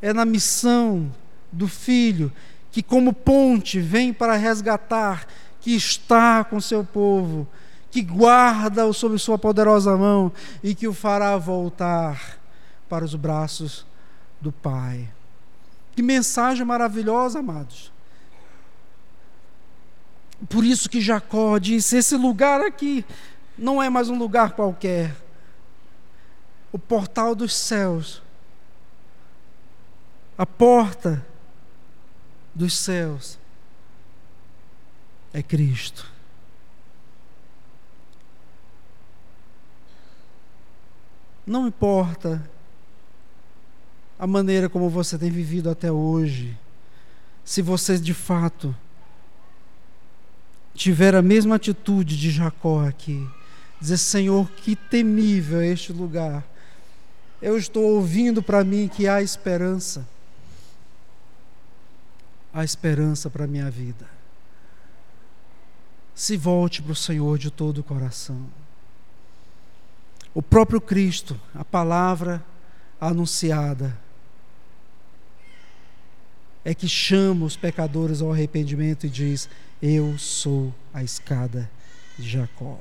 é 0.00 0.12
na 0.12 0.24
missão 0.24 1.10
do 1.50 1.68
filho, 1.68 2.32
que 2.70 2.82
como 2.82 3.12
ponte 3.12 3.78
vem 3.78 4.12
para 4.12 4.36
resgatar, 4.36 5.26
que 5.60 5.74
está 5.74 6.42
com 6.42 6.60
seu 6.60 6.82
povo, 6.82 7.46
que 7.90 8.00
guarda-o 8.00 8.92
sob 8.94 9.18
sua 9.18 9.38
poderosa 9.38 9.96
mão 9.96 10.32
e 10.62 10.74
que 10.74 10.88
o 10.88 10.94
fará 10.94 11.36
voltar 11.36 12.38
para 12.88 13.04
os 13.04 13.14
braços 13.14 13.86
do 14.40 14.50
Pai. 14.50 15.08
Que 15.94 16.02
mensagem 16.02 16.64
maravilhosa, 16.64 17.40
amados. 17.40 17.92
Por 20.48 20.64
isso 20.64 20.88
que 20.88 21.00
Jacó 21.00 21.58
disse: 21.58 21.96
esse 21.96 22.16
lugar 22.16 22.60
aqui 22.60 23.04
não 23.56 23.82
é 23.82 23.88
mais 23.88 24.08
um 24.08 24.18
lugar 24.18 24.52
qualquer. 24.52 25.14
O 26.72 26.78
portal 26.78 27.34
dos 27.34 27.54
céus, 27.54 28.22
a 30.36 30.46
porta 30.46 31.24
dos 32.54 32.76
céus 32.76 33.38
é 35.32 35.42
Cristo. 35.42 36.10
Não 41.46 41.66
importa 41.66 42.42
a 44.22 44.26
maneira 44.28 44.68
como 44.68 44.88
você 44.88 45.18
tem 45.18 45.32
vivido 45.32 45.68
até 45.68 45.90
hoje, 45.90 46.56
se 47.44 47.60
você 47.60 47.98
de 47.98 48.14
fato 48.14 48.72
tiver 50.76 51.16
a 51.16 51.20
mesma 51.20 51.56
atitude 51.56 52.16
de 52.16 52.30
Jacó 52.30 52.86
aqui, 52.86 53.28
dizer: 53.80 53.98
Senhor, 53.98 54.48
que 54.52 54.76
temível 54.76 55.60
é 55.60 55.66
este 55.66 55.92
lugar. 55.92 56.44
Eu 57.42 57.58
estou 57.58 57.82
ouvindo 57.82 58.40
para 58.40 58.62
mim 58.62 58.86
que 58.86 59.08
há 59.08 59.20
esperança. 59.20 60.06
Há 62.54 62.62
esperança 62.62 63.28
para 63.28 63.42
a 63.42 63.48
minha 63.48 63.68
vida. 63.72 64.08
Se 66.14 66.36
volte 66.36 66.80
para 66.80 66.92
o 66.92 66.94
Senhor 66.94 67.38
de 67.38 67.50
todo 67.50 67.78
o 67.78 67.82
coração. 67.82 68.46
O 70.32 70.40
próprio 70.40 70.80
Cristo, 70.80 71.40
a 71.52 71.64
palavra 71.64 72.40
anunciada, 73.00 74.00
é 76.64 76.74
que 76.74 76.88
chama 76.88 77.44
os 77.44 77.56
pecadores 77.56 78.22
ao 78.22 78.32
arrependimento 78.32 79.06
e 79.06 79.10
diz: 79.10 79.48
Eu 79.80 80.16
sou 80.18 80.72
a 80.92 81.02
escada 81.02 81.70
de 82.18 82.28
Jacó. 82.28 82.78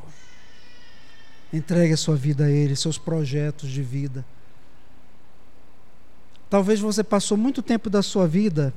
Entregue 1.52 1.94
a 1.94 1.98
sua 1.98 2.16
vida 2.16 2.46
a 2.46 2.50
Ele, 2.50 2.76
seus 2.76 2.98
projetos 2.98 3.70
de 3.70 3.82
vida. 3.82 4.26
Talvez 6.50 6.80
você 6.80 7.04
passou 7.04 7.38
muito 7.38 7.62
tempo 7.62 7.90
da 7.90 8.04
sua 8.04 8.28
vida 8.28 8.74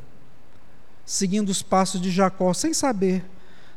seguindo 1.04 1.50
os 1.50 1.62
passos 1.62 2.00
de 2.00 2.10
Jacó 2.10 2.52
sem 2.54 2.72
saber. 2.72 3.24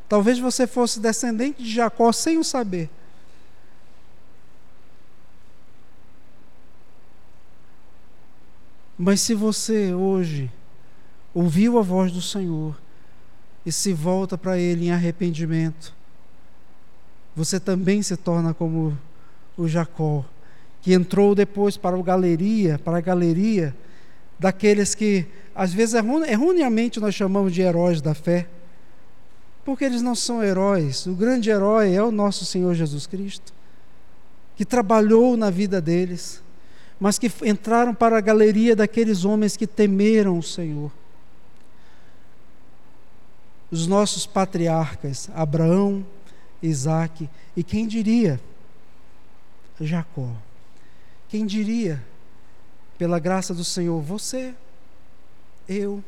Talvez 0.08 0.40
você 0.40 0.66
fosse 0.66 1.00
descendente 1.00 1.62
de 1.62 1.70
Jacó 1.70 2.12
sem 2.12 2.38
o 2.38 2.44
saber. 2.44 2.90
Mas 8.98 9.22
se 9.22 9.34
você 9.36 9.94
hoje 9.94 10.50
ouviu 11.38 11.78
a 11.78 11.84
voz 11.84 12.12
do 12.12 12.20
Senhor 12.20 12.76
e 13.64 13.72
se 13.72 13.94
volta 13.94 14.36
para 14.36 14.58
Ele 14.58 14.88
em 14.88 14.92
arrependimento, 14.92 15.94
você 17.36 17.60
também 17.60 18.02
se 18.02 18.18
torna 18.18 18.56
como 18.56 18.98
o 19.56 19.68
Jacó, 19.68 20.26
que 20.82 20.94
entrou 20.94 21.36
depois 21.36 21.78
para 21.78 21.96
a 21.96 22.02
galeria, 22.02 22.80
para 22.84 22.98
a 22.98 23.02
galeria 23.02 23.76
daqueles 24.40 24.96
que 24.96 25.28
às 25.54 25.72
vezes 25.72 25.94
erroneamente 25.94 27.00
nós 27.00 27.14
chamamos 27.14 27.54
de 27.54 27.62
heróis 27.62 28.02
da 28.02 28.16
fé, 28.16 28.48
porque 29.64 29.86
eles 29.86 30.02
não 30.02 30.16
são 30.16 30.44
heróis. 30.44 31.06
O 31.06 31.14
grande 31.14 31.52
herói 31.52 31.94
é 31.94 32.02
o 32.02 32.12
nosso 32.12 32.46
Senhor 32.46 32.74
Jesus 32.74 33.06
Cristo, 33.06 33.54
que 34.56 34.66
trabalhou 34.66 35.38
na 35.38 35.52
vida 35.52 35.80
deles, 35.80 36.42
mas 37.00 37.20
que 37.20 37.32
entraram 37.46 37.94
para 37.94 38.18
a 38.18 38.22
galeria 38.22 38.76
daqueles 38.76 39.24
homens 39.24 39.56
que 39.56 39.68
temeram 39.68 40.40
o 40.40 40.42
Senhor 40.42 40.92
os 43.70 43.88
nossos 43.88 44.26
patriarcas, 44.26 45.30
Abraão, 45.34 46.06
Isaac 46.62 47.30
e 47.56 47.64
quem 47.64 47.88
diria? 47.88 48.40
Jacó. 49.80 50.32
Quem 51.30 51.46
diria, 51.46 52.04
pela 52.98 53.20
graça 53.20 53.54
do 53.54 53.64
Senhor, 53.64 54.02
você, 54.02 54.56
eu, 55.68 56.04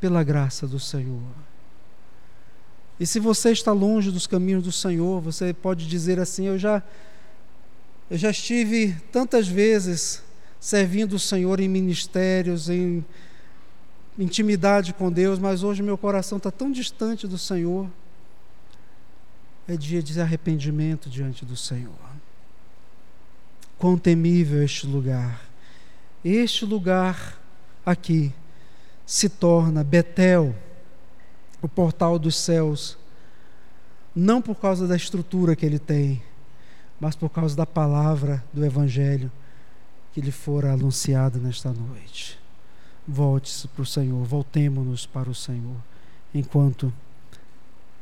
pela 0.00 0.22
graça 0.22 0.66
do 0.66 0.78
Senhor. 0.78 1.22
E 2.98 3.06
se 3.06 3.18
você 3.18 3.52
está 3.52 3.72
longe 3.72 4.10
dos 4.10 4.26
caminhos 4.26 4.64
do 4.64 4.72
Senhor, 4.72 5.20
você 5.20 5.52
pode 5.54 5.86
dizer 5.88 6.18
assim: 6.18 6.46
Eu 6.46 6.58
já, 6.58 6.82
eu 8.10 8.18
já 8.18 8.30
estive 8.30 8.94
tantas 9.10 9.48
vezes 9.48 10.22
servindo 10.60 11.14
o 11.14 11.18
Senhor 11.18 11.58
em 11.60 11.68
ministérios, 11.68 12.68
em 12.68 13.04
intimidade 14.18 14.92
com 14.92 15.10
Deus, 15.10 15.38
mas 15.38 15.62
hoje 15.62 15.82
meu 15.82 15.96
coração 15.96 16.38
está 16.38 16.50
tão 16.50 16.70
distante 16.70 17.26
do 17.26 17.38
Senhor. 17.38 17.88
É 19.66 19.76
dia 19.76 20.02
de 20.02 20.20
arrependimento 20.20 21.08
diante 21.08 21.44
do 21.44 21.56
Senhor. 21.56 21.92
Quão 23.78 23.96
temível 23.96 24.62
este 24.62 24.86
lugar. 24.86 25.40
Este 26.24 26.64
lugar 26.64 27.38
aqui 27.84 28.32
se 29.06 29.28
torna 29.28 29.82
Betel, 29.82 30.54
o 31.60 31.68
portal 31.68 32.18
dos 32.18 32.36
céus, 32.36 32.98
não 34.14 34.42
por 34.42 34.56
causa 34.56 34.86
da 34.86 34.96
estrutura 34.96 35.56
que 35.56 35.64
ele 35.64 35.78
tem, 35.78 36.22
mas 37.00 37.16
por 37.16 37.30
causa 37.30 37.56
da 37.56 37.66
palavra 37.66 38.44
do 38.52 38.64
Evangelho 38.64 39.32
que 40.12 40.20
lhe 40.20 40.30
fora 40.30 40.72
anunciada 40.72 41.38
nesta 41.38 41.72
noite 41.72 42.41
volte-se 43.06 43.68
para 43.68 43.82
o 43.82 43.86
Senhor, 43.86 44.24
voltemos-nos 44.24 45.06
para 45.06 45.28
o 45.28 45.34
Senhor, 45.34 45.76
enquanto 46.34 46.92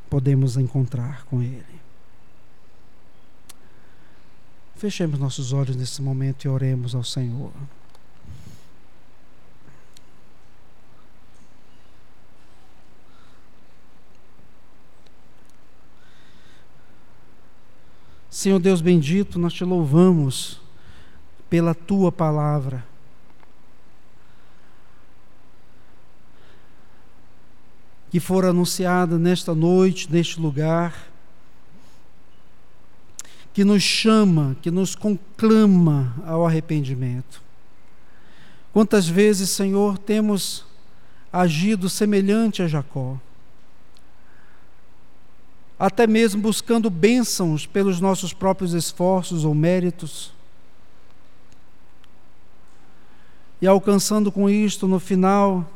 podemos 0.08 0.56
encontrar 0.56 1.24
com 1.26 1.42
Ele. 1.42 1.80
Fechemos 4.76 5.20
nossos 5.20 5.52
olhos 5.52 5.76
nesse 5.76 6.00
momento 6.00 6.44
e 6.44 6.48
oremos 6.48 6.94
ao 6.94 7.04
Senhor. 7.04 7.52
Senhor 18.30 18.58
Deus 18.58 18.80
bendito, 18.80 19.38
nós 19.38 19.52
te 19.52 19.64
louvamos 19.64 20.62
pela 21.50 21.74
tua 21.74 22.10
palavra. 22.10 22.89
Que 28.10 28.18
for 28.18 28.44
anunciada 28.44 29.18
nesta 29.18 29.54
noite, 29.54 30.10
neste 30.10 30.40
lugar, 30.40 31.10
que 33.54 33.64
nos 33.64 33.82
chama, 33.82 34.56
que 34.60 34.70
nos 34.70 34.94
conclama 34.94 36.14
ao 36.26 36.44
arrependimento. 36.44 37.42
Quantas 38.72 39.08
vezes, 39.08 39.50
Senhor, 39.50 39.98
temos 39.98 40.64
agido 41.32 41.88
semelhante 41.88 42.62
a 42.62 42.68
Jacó, 42.68 43.18
até 45.78 46.06
mesmo 46.06 46.42
buscando 46.42 46.90
bênçãos 46.90 47.64
pelos 47.64 48.00
nossos 48.00 48.32
próprios 48.32 48.74
esforços 48.74 49.44
ou 49.44 49.54
méritos, 49.54 50.32
e 53.62 53.66
alcançando 53.66 54.32
com 54.32 54.48
isto, 54.48 54.88
no 54.88 54.98
final, 54.98 55.70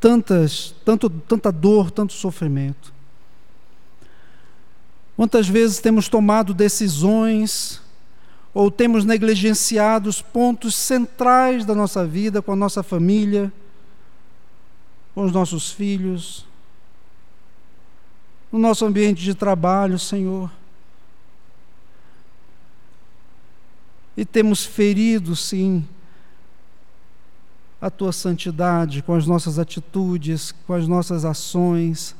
tantas, 0.00 0.74
tanto, 0.84 1.08
tanta 1.08 1.50
dor, 1.50 1.90
tanto 1.90 2.12
sofrimento. 2.12 2.92
Quantas 5.16 5.48
vezes 5.48 5.80
temos 5.80 6.08
tomado 6.08 6.52
decisões 6.52 7.80
ou 8.52 8.70
temos 8.70 9.04
negligenciado 9.04 10.08
os 10.08 10.20
pontos 10.20 10.74
centrais 10.74 11.64
da 11.64 11.74
nossa 11.74 12.06
vida 12.06 12.40
com 12.42 12.52
a 12.52 12.56
nossa 12.56 12.82
família, 12.82 13.52
com 15.14 15.24
os 15.24 15.32
nossos 15.32 15.70
filhos, 15.70 16.46
no 18.52 18.58
nosso 18.58 18.84
ambiente 18.84 19.22
de 19.22 19.34
trabalho, 19.34 19.98
Senhor. 19.98 20.50
E 24.16 24.24
temos 24.24 24.64
ferido, 24.64 25.36
sim, 25.36 25.86
a 27.86 27.90
tua 27.90 28.12
santidade 28.12 29.00
com 29.00 29.14
as 29.14 29.26
nossas 29.26 29.60
atitudes, 29.60 30.52
com 30.66 30.74
as 30.74 30.88
nossas 30.88 31.24
ações. 31.24 32.16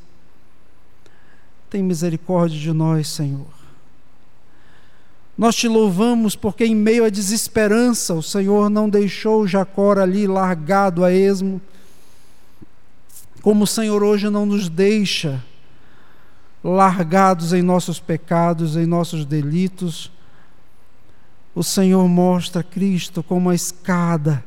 Tem 1.68 1.82
misericórdia 1.82 2.58
de 2.58 2.72
nós, 2.72 3.08
Senhor. 3.08 3.46
Nós 5.36 5.56
te 5.56 5.66
louvamos 5.66 6.36
porque, 6.36 6.64
em 6.64 6.74
meio 6.74 7.04
à 7.04 7.10
desesperança, 7.10 8.14
o 8.14 8.22
Senhor 8.22 8.70
não 8.70 8.88
deixou 8.88 9.46
Jacó 9.46 9.92
ali 9.98 10.26
largado 10.26 11.04
a 11.04 11.12
esmo, 11.12 11.60
como 13.42 13.64
o 13.64 13.66
Senhor 13.66 14.02
hoje 14.02 14.30
não 14.30 14.46
nos 14.46 14.68
deixa 14.68 15.42
largados 16.62 17.52
em 17.52 17.62
nossos 17.62 17.98
pecados, 18.00 18.76
em 18.76 18.86
nossos 18.86 19.24
delitos. 19.24 20.10
O 21.54 21.62
Senhor 21.62 22.06
mostra 22.08 22.62
Cristo 22.62 23.22
como 23.22 23.50
a 23.50 23.54
escada 23.54 24.44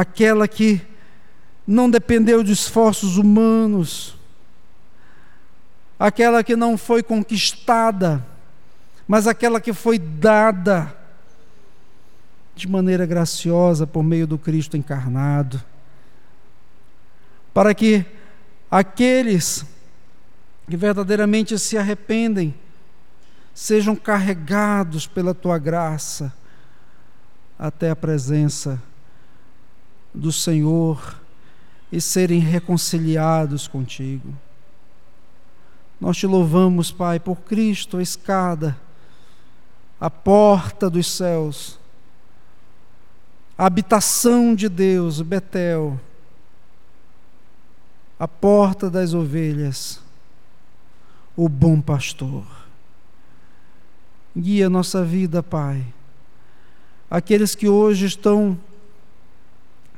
aquela 0.00 0.48
que 0.48 0.80
não 1.66 1.90
dependeu 1.90 2.42
de 2.42 2.52
esforços 2.52 3.18
humanos, 3.18 4.16
aquela 5.98 6.42
que 6.42 6.56
não 6.56 6.78
foi 6.78 7.02
conquistada, 7.02 8.26
mas 9.06 9.26
aquela 9.26 9.60
que 9.60 9.74
foi 9.74 9.98
dada 9.98 10.96
de 12.56 12.66
maneira 12.66 13.04
graciosa 13.04 13.86
por 13.86 14.02
meio 14.02 14.26
do 14.26 14.38
Cristo 14.38 14.74
encarnado, 14.74 15.62
para 17.52 17.74
que 17.74 18.06
aqueles 18.70 19.66
que 20.66 20.78
verdadeiramente 20.78 21.58
se 21.58 21.76
arrependem 21.76 22.54
sejam 23.52 23.94
carregados 23.94 25.06
pela 25.06 25.34
tua 25.34 25.58
graça 25.58 26.32
até 27.58 27.90
a 27.90 27.96
presença 27.96 28.82
do 30.14 30.32
Senhor 30.32 31.20
e 31.90 32.00
serem 32.00 32.40
reconciliados 32.40 33.66
contigo. 33.66 34.32
Nós 36.00 36.16
te 36.16 36.26
louvamos, 36.26 36.90
Pai, 36.90 37.20
por 37.20 37.36
Cristo, 37.42 37.98
a 37.98 38.02
escada, 38.02 38.78
a 40.00 40.08
porta 40.08 40.88
dos 40.88 41.06
céus, 41.06 41.78
a 43.58 43.66
habitação 43.66 44.54
de 44.54 44.68
Deus, 44.68 45.20
Betel, 45.20 46.00
a 48.18 48.26
porta 48.26 48.88
das 48.88 49.12
ovelhas, 49.12 50.00
o 51.36 51.48
bom 51.48 51.80
pastor. 51.80 52.44
Guia 54.36 54.70
nossa 54.70 55.04
vida, 55.04 55.42
Pai. 55.42 55.84
Aqueles 57.10 57.54
que 57.54 57.68
hoje 57.68 58.06
estão 58.06 58.58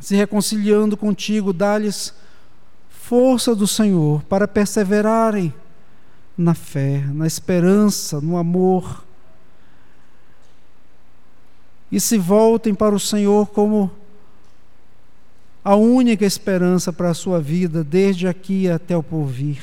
se 0.02 0.16
reconciliando 0.16 0.96
contigo, 0.96 1.52
dá-lhes 1.52 2.12
força 2.90 3.54
do 3.54 3.68
Senhor 3.68 4.20
para 4.24 4.48
perseverarem 4.48 5.54
na 6.36 6.54
fé, 6.54 7.04
na 7.14 7.24
esperança, 7.24 8.20
no 8.20 8.36
amor. 8.36 9.04
E 11.90 12.00
se 12.00 12.18
voltem 12.18 12.74
para 12.74 12.92
o 12.92 12.98
Senhor 12.98 13.46
como 13.50 13.92
a 15.62 15.76
única 15.76 16.26
esperança 16.26 16.92
para 16.92 17.10
a 17.10 17.14
sua 17.14 17.40
vida, 17.40 17.84
desde 17.84 18.26
aqui 18.26 18.68
até 18.68 18.96
o 18.96 19.04
porvir. 19.04 19.62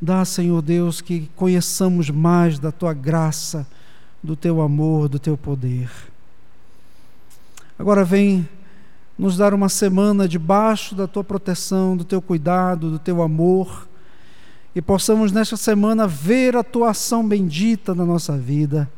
Dá, 0.00 0.24
Senhor 0.24 0.62
Deus, 0.62 1.00
que 1.00 1.28
conheçamos 1.34 2.10
mais 2.10 2.60
da 2.60 2.70
tua 2.70 2.94
graça, 2.94 3.66
do 4.22 4.36
teu 4.36 4.60
amor, 4.60 5.08
do 5.08 5.18
teu 5.18 5.36
poder. 5.36 6.13
Agora 7.78 8.04
vem 8.04 8.48
nos 9.18 9.36
dar 9.36 9.52
uma 9.52 9.68
semana 9.68 10.28
debaixo 10.28 10.94
da 10.94 11.06
tua 11.06 11.24
proteção, 11.24 11.96
do 11.96 12.04
teu 12.04 12.22
cuidado, 12.22 12.90
do 12.90 12.98
teu 12.98 13.22
amor, 13.22 13.88
e 14.74 14.82
possamos 14.82 15.32
nesta 15.32 15.56
semana 15.56 16.06
ver 16.06 16.56
a 16.56 16.62
tua 16.62 16.90
ação 16.90 17.26
bendita 17.26 17.94
na 17.94 18.04
nossa 18.04 18.36
vida, 18.36 18.90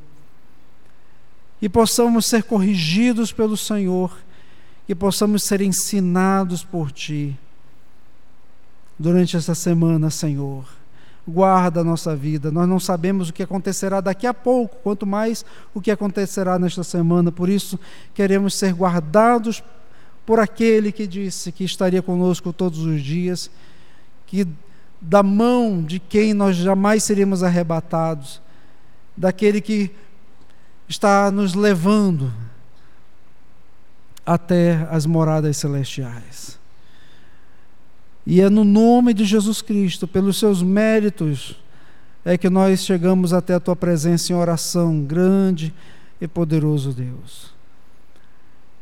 e 1.61 1.69
possamos 1.69 2.27
ser 2.27 2.43
corrigidos 2.45 3.33
pelo 3.33 3.57
Senhor, 3.57 4.17
e 4.89 4.95
possamos 4.95 5.43
ser 5.43 5.61
ensinados 5.61 6.63
por 6.63 6.93
ti 6.93 7.37
durante 8.99 9.37
esta 9.37 9.55
semana, 9.55 10.11
Senhor 10.11 10.76
guarda 11.27 11.81
a 11.81 11.85
nossa 11.85 12.15
vida. 12.15 12.51
Nós 12.51 12.69
não 12.69 12.79
sabemos 12.79 13.29
o 13.29 13.33
que 13.33 13.43
acontecerá 13.43 14.01
daqui 14.01 14.27
a 14.27 14.35
pouco, 14.35 14.77
quanto 14.83 15.05
mais 15.05 15.45
o 15.75 15.81
que 15.81 15.91
acontecerá 15.91 16.59
nesta 16.59 16.85
semana. 16.85 17.33
Por 17.33 17.49
isso, 17.49 17.79
queremos 18.15 18.55
ser 18.55 18.73
guardados 18.73 19.63
por 20.25 20.39
aquele 20.39 20.93
que 20.93 21.07
disse 21.07 21.53
que 21.53 21.65
estaria 21.65 22.03
conosco 22.03 22.53
todos 22.53 22.81
os 22.81 23.03
dias, 23.03 23.51
que 24.27 24.47
da 25.01 25.23
mão 25.23 25.83
de 25.83 25.99
quem 25.99 26.33
nós 26.33 26.57
jamais 26.57 27.03
seremos 27.03 27.43
arrebatados, 27.43 28.41
daquele 29.17 29.61
que 29.61 29.91
está 30.89 31.31
nos 31.31 31.55
levando 31.55 32.33
até 34.25 34.87
as 34.91 35.07
moradas 35.07 35.57
celestiais. 35.57 36.59
E 38.27 38.41
é 38.41 38.51
no 38.51 38.65
nome 38.65 39.15
de 39.15 39.25
Jesus 39.25 39.63
Cristo, 39.63 40.09
pelos 40.09 40.37
seus 40.37 40.61
méritos, 40.61 41.55
é 42.25 42.37
que 42.37 42.51
nós 42.51 42.85
chegamos 42.85 43.33
até 43.33 43.55
a 43.55 43.61
tua 43.61 43.77
presença 43.77 44.33
em 44.33 44.37
oração, 44.37 45.01
grande 45.01 45.73
e 46.21 46.27
poderoso 46.27 46.93
Deus. 46.93 47.55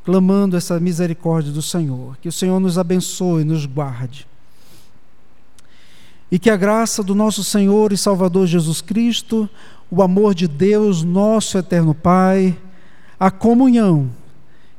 Clamando 0.03 0.57
essa 0.57 0.81
misericórdia 0.81 1.53
do 1.53 1.61
Senhor, 1.61 2.17
que 2.23 2.29
o 2.29 2.33
Senhor 2.33 2.59
nos 2.59 2.79
abençoe, 2.79 3.45
nos 3.45 3.67
guarde. 3.67 4.27
E 6.31 6.39
que 6.39 6.49
a 6.49 6.57
graça 6.57 7.03
do 7.03 7.15
nosso 7.15 7.45
Senhor 7.45 7.93
e 7.93 7.99
Salvador 7.99 8.47
Jesus 8.47 8.81
Cristo, 8.81 9.49
o 9.91 10.03
amor 10.03 10.35
de 10.35 10.49
Deus, 10.49 11.03
nosso 11.03 11.59
eterno 11.59 11.95
Pai, 11.95 12.57
a 13.21 13.31
comunhão 13.31 14.11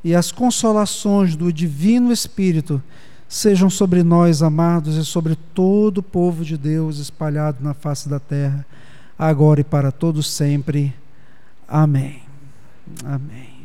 e 0.02 0.12
as 0.12 0.32
consolações 0.32 1.36
do 1.36 1.52
Divino 1.52 2.12
Espírito 2.12 2.82
sejam 3.28 3.68
sobre 3.68 4.02
nós, 4.02 4.42
amados, 4.42 4.96
e 4.96 5.04
sobre 5.04 5.36
todo 5.54 5.98
o 5.98 6.02
povo 6.02 6.44
de 6.44 6.56
Deus 6.56 6.98
espalhado 6.98 7.58
na 7.62 7.74
face 7.74 8.08
da 8.08 8.20
terra, 8.20 8.64
agora 9.18 9.60
e 9.60 9.64
para 9.64 9.90
todos 9.90 10.30
sempre. 10.30 10.94
Amém. 11.68 12.22
Amém. 13.04 13.55